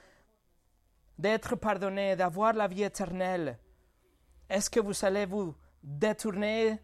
d'être 1.17 1.55
pardonné, 1.55 2.15
d'avoir 2.15 2.53
la 2.53 2.67
vie 2.67 2.83
éternelle? 2.83 3.57
Est-ce 4.49 4.69
que 4.69 4.79
vous 4.79 5.03
allez 5.03 5.25
vous 5.25 5.53
détourner 5.83 6.79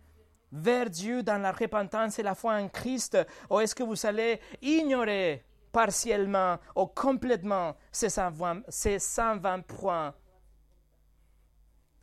vers 0.52 0.90
Dieu 0.90 1.24
dans 1.24 1.42
la 1.42 1.54
repentance 1.54 2.20
et 2.20 2.24
la 2.24 2.36
foi 2.36 2.56
en 2.56 2.68
Christ? 2.68 3.18
Ou 3.50 3.60
est-ce 3.60 3.74
que 3.74 3.84
vous 3.84 4.06
allez 4.06 4.42
ignorer 4.62 5.46
partiellement 5.72 6.58
ou 6.76 6.88
complètement 6.88 7.78
ces 7.94 8.10
120, 8.10 8.64
ces 8.68 9.00
120 9.00 9.62
points? 9.62 10.14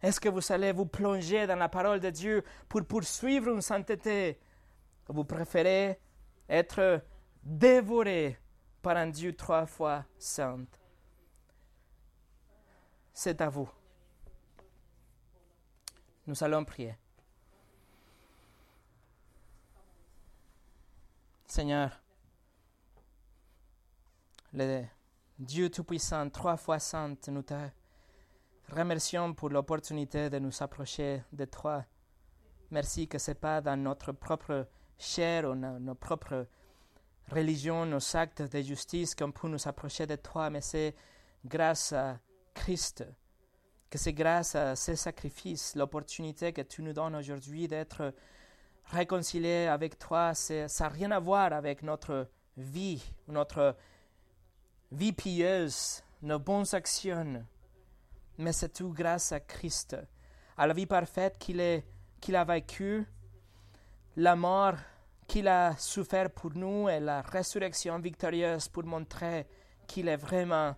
Est-ce 0.00 0.20
que 0.20 0.28
vous 0.30 0.52
allez 0.52 0.72
vous 0.72 0.86
plonger 0.86 1.46
dans 1.46 1.56
la 1.56 1.68
parole 1.68 2.00
de 2.00 2.08
Dieu 2.08 2.44
pour 2.68 2.86
poursuivre 2.86 3.52
une 3.52 3.60
sainteté? 3.60 4.40
Vous 5.08 5.24
préférez 5.24 6.00
être 6.48 7.02
dévoré 7.48 8.38
par 8.82 8.98
un 8.98 9.06
Dieu 9.06 9.34
trois 9.34 9.64
fois 9.64 10.04
saint 10.18 10.66
C'est 13.12 13.40
à 13.40 13.48
vous. 13.48 13.68
Nous 16.26 16.44
allons 16.44 16.64
prier. 16.64 16.94
Seigneur, 21.46 22.02
le 24.52 24.84
Dieu 25.38 25.70
Tout-Puissant, 25.70 26.28
trois 26.28 26.58
fois 26.58 26.78
saint, 26.78 27.16
nous 27.28 27.42
te 27.42 27.54
remercions 28.70 29.32
pour 29.32 29.48
l'opportunité 29.48 30.28
de 30.28 30.38
nous 30.38 30.62
approcher 30.62 31.24
de 31.32 31.46
toi. 31.46 31.82
Merci 32.70 33.08
que 33.08 33.16
ce 33.16 33.30
n'est 33.30 33.36
pas 33.36 33.62
dans 33.62 33.82
notre 33.82 34.12
propre 34.12 34.68
chair 34.98 35.48
ou 35.48 35.54
dans 35.54 35.80
nos 35.80 35.94
propres 35.94 36.46
religions, 37.30 37.86
nos 37.86 38.16
actes 38.16 38.42
de 38.42 38.62
justice 38.62 39.14
qu'on 39.14 39.32
peut 39.32 39.48
nous 39.48 39.68
approcher 39.68 40.06
de 40.06 40.16
toi, 40.16 40.50
mais 40.50 40.60
c'est 40.60 40.94
grâce 41.44 41.92
à 41.92 42.18
Christ 42.54 43.04
que 43.90 43.98
c'est 43.98 44.12
grâce 44.12 44.54
à 44.54 44.76
ces 44.76 44.96
sacrifices, 44.96 45.74
l'opportunité 45.74 46.52
que 46.52 46.60
tu 46.60 46.82
nous 46.82 46.92
donnes 46.92 47.16
aujourd'hui 47.16 47.68
d'être 47.68 48.12
réconciliés 48.86 49.66
avec 49.66 49.98
toi, 49.98 50.34
ça 50.34 50.66
n'a 50.66 50.88
rien 50.88 51.10
à 51.10 51.20
voir 51.20 51.52
avec 51.52 51.82
notre 51.82 52.28
vie, 52.56 53.02
notre 53.28 53.76
vie 54.92 55.12
pieuse, 55.12 56.02
nos 56.22 56.38
bonnes 56.38 56.66
actions, 56.72 57.44
mais 58.36 58.52
c'est 58.52 58.74
tout 58.74 58.92
grâce 58.92 59.32
à 59.32 59.40
Christ, 59.40 59.96
à 60.56 60.66
la 60.66 60.74
vie 60.74 60.86
parfaite 60.86 61.38
qu'il 61.38 62.36
a 62.36 62.44
vécue, 62.44 63.06
la 64.16 64.36
mort 64.36 64.74
qu'il 65.28 65.46
a 65.46 65.76
souffert 65.76 66.30
pour 66.30 66.54
nous 66.54 66.88
et 66.88 66.98
la 66.98 67.20
résurrection 67.20 67.98
victorieuse 67.98 68.66
pour 68.68 68.84
montrer 68.84 69.46
qu'il 69.86 70.08
est 70.08 70.16
vraiment 70.16 70.74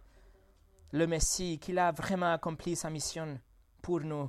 le 0.92 1.06
Messie, 1.06 1.58
qu'il 1.60 1.78
a 1.78 1.92
vraiment 1.92 2.32
accompli 2.32 2.74
sa 2.74 2.90
mission 2.90 3.40
pour 3.80 4.00
nous. 4.00 4.28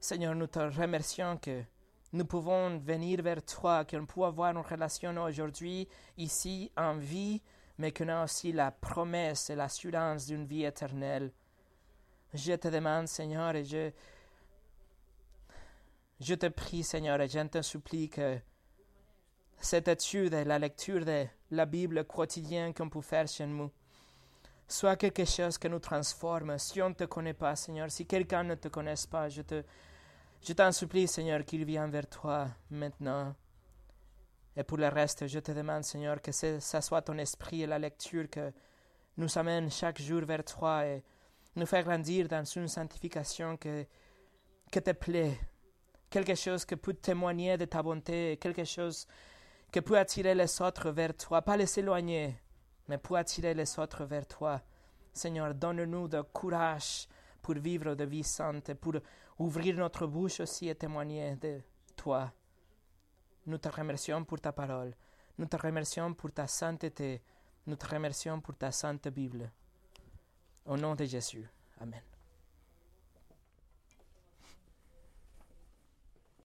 Seigneur, 0.00 0.34
nous 0.34 0.46
te 0.46 0.58
remercions 0.58 1.36
que 1.36 1.62
nous 2.14 2.24
pouvons 2.24 2.78
venir 2.78 3.22
vers 3.22 3.44
toi, 3.44 3.84
qu'on 3.84 4.06
peut 4.06 4.24
avoir 4.24 4.52
une 4.52 4.62
relation 4.62 5.22
aujourd'hui, 5.22 5.86
ici, 6.16 6.72
en 6.74 6.96
vie, 6.96 7.42
mais 7.76 7.92
qu'on 7.92 8.08
a 8.08 8.24
aussi 8.24 8.50
la 8.50 8.70
promesse 8.70 9.50
et 9.50 9.56
l'assurance 9.56 10.26
d'une 10.26 10.46
vie 10.46 10.64
éternelle. 10.64 11.32
Je 12.32 12.54
te 12.54 12.68
demande, 12.68 13.08
Seigneur, 13.08 13.54
et 13.54 13.64
je, 13.64 13.90
je 16.18 16.34
te 16.34 16.46
prie, 16.46 16.82
Seigneur, 16.82 17.20
et 17.20 17.28
je 17.28 17.40
te 17.40 17.60
supplie 17.60 18.08
que 18.08 18.38
cette 19.60 19.88
étude 19.88 20.34
et 20.34 20.44
la 20.44 20.58
lecture 20.58 21.04
de 21.04 21.26
la 21.50 21.66
Bible 21.66 22.04
quotidienne 22.04 22.74
qu'on 22.74 22.88
peut 22.88 23.00
faire 23.00 23.26
chez 23.26 23.46
nous, 23.46 23.70
soit 24.66 24.96
quelque 24.96 25.24
chose 25.24 25.58
qui 25.58 25.68
nous 25.68 25.78
transforme. 25.78 26.58
Si 26.58 26.80
on 26.82 26.90
ne 26.90 26.94
te 26.94 27.04
connaît 27.04 27.34
pas, 27.34 27.56
Seigneur, 27.56 27.90
si 27.90 28.06
quelqu'un 28.06 28.44
ne 28.44 28.54
te 28.54 28.68
connaît 28.68 28.94
pas, 29.10 29.28
je 29.28 29.42
te, 29.42 29.64
je 30.42 30.52
t'en 30.52 30.72
supplie, 30.72 31.08
Seigneur, 31.08 31.44
qu'il 31.44 31.64
vienne 31.64 31.90
vers 31.90 32.08
toi 32.08 32.48
maintenant. 32.70 33.34
Et 34.56 34.64
pour 34.64 34.78
le 34.78 34.88
reste, 34.88 35.26
je 35.26 35.38
te 35.38 35.52
demande, 35.52 35.84
Seigneur, 35.84 36.20
que 36.20 36.32
ce, 36.32 36.58
soit 36.60 37.02
ton 37.02 37.16
esprit 37.18 37.62
et 37.62 37.66
la 37.66 37.78
lecture 37.78 38.28
que 38.28 38.52
nous 39.16 39.38
amène 39.38 39.70
chaque 39.70 40.00
jour 40.00 40.22
vers 40.22 40.44
toi 40.44 40.86
et 40.86 41.02
nous 41.56 41.66
fait 41.66 41.82
grandir 41.82 42.28
dans 42.28 42.44
une 42.44 42.68
sanctification 42.68 43.56
que, 43.56 43.86
que 44.70 44.80
te 44.80 44.92
plaît. 44.92 45.38
Quelque 46.10 46.34
chose 46.34 46.64
qui 46.64 46.76
peut 46.76 46.94
témoigner 46.94 47.56
de 47.56 47.66
ta 47.66 47.82
bonté, 47.82 48.36
quelque 48.40 48.64
chose 48.64 49.06
qui 49.70 49.80
peut 49.80 49.98
attirer 49.98 50.34
les 50.34 50.62
autres 50.62 50.90
vers 50.90 51.16
toi, 51.16 51.42
pas 51.42 51.56
les 51.56 51.78
éloigner, 51.78 52.36
mais 52.88 52.98
pour 52.98 53.16
attirer 53.16 53.54
les 53.54 53.78
autres 53.78 54.04
vers 54.04 54.26
toi? 54.26 54.60
Seigneur, 55.12 55.54
donne-nous 55.54 56.08
de 56.08 56.20
courage 56.22 57.08
pour 57.42 57.54
vivre 57.54 57.94
de 57.94 58.04
vie 58.04 58.24
sainte, 58.24 58.74
pour 58.74 58.94
ouvrir 59.38 59.76
notre 59.76 60.06
bouche 60.06 60.40
aussi 60.40 60.68
et 60.68 60.74
témoigner 60.74 61.36
de 61.36 61.60
toi. 61.96 62.32
Nous 63.46 63.58
te 63.58 63.68
remercions 63.68 64.24
pour 64.24 64.40
ta 64.40 64.52
parole. 64.52 64.94
Nous 65.38 65.46
te 65.46 65.56
remercions 65.56 66.14
pour 66.14 66.32
ta 66.32 66.46
sainteté. 66.46 67.22
Nous 67.66 67.76
te 67.76 67.86
remercions 67.86 68.40
pour 68.40 68.56
ta 68.56 68.70
sainte 68.70 69.08
Bible. 69.08 69.50
Au 70.66 70.76
nom 70.76 70.94
de 70.94 71.04
Jésus. 71.04 71.48
Amen. 71.80 72.02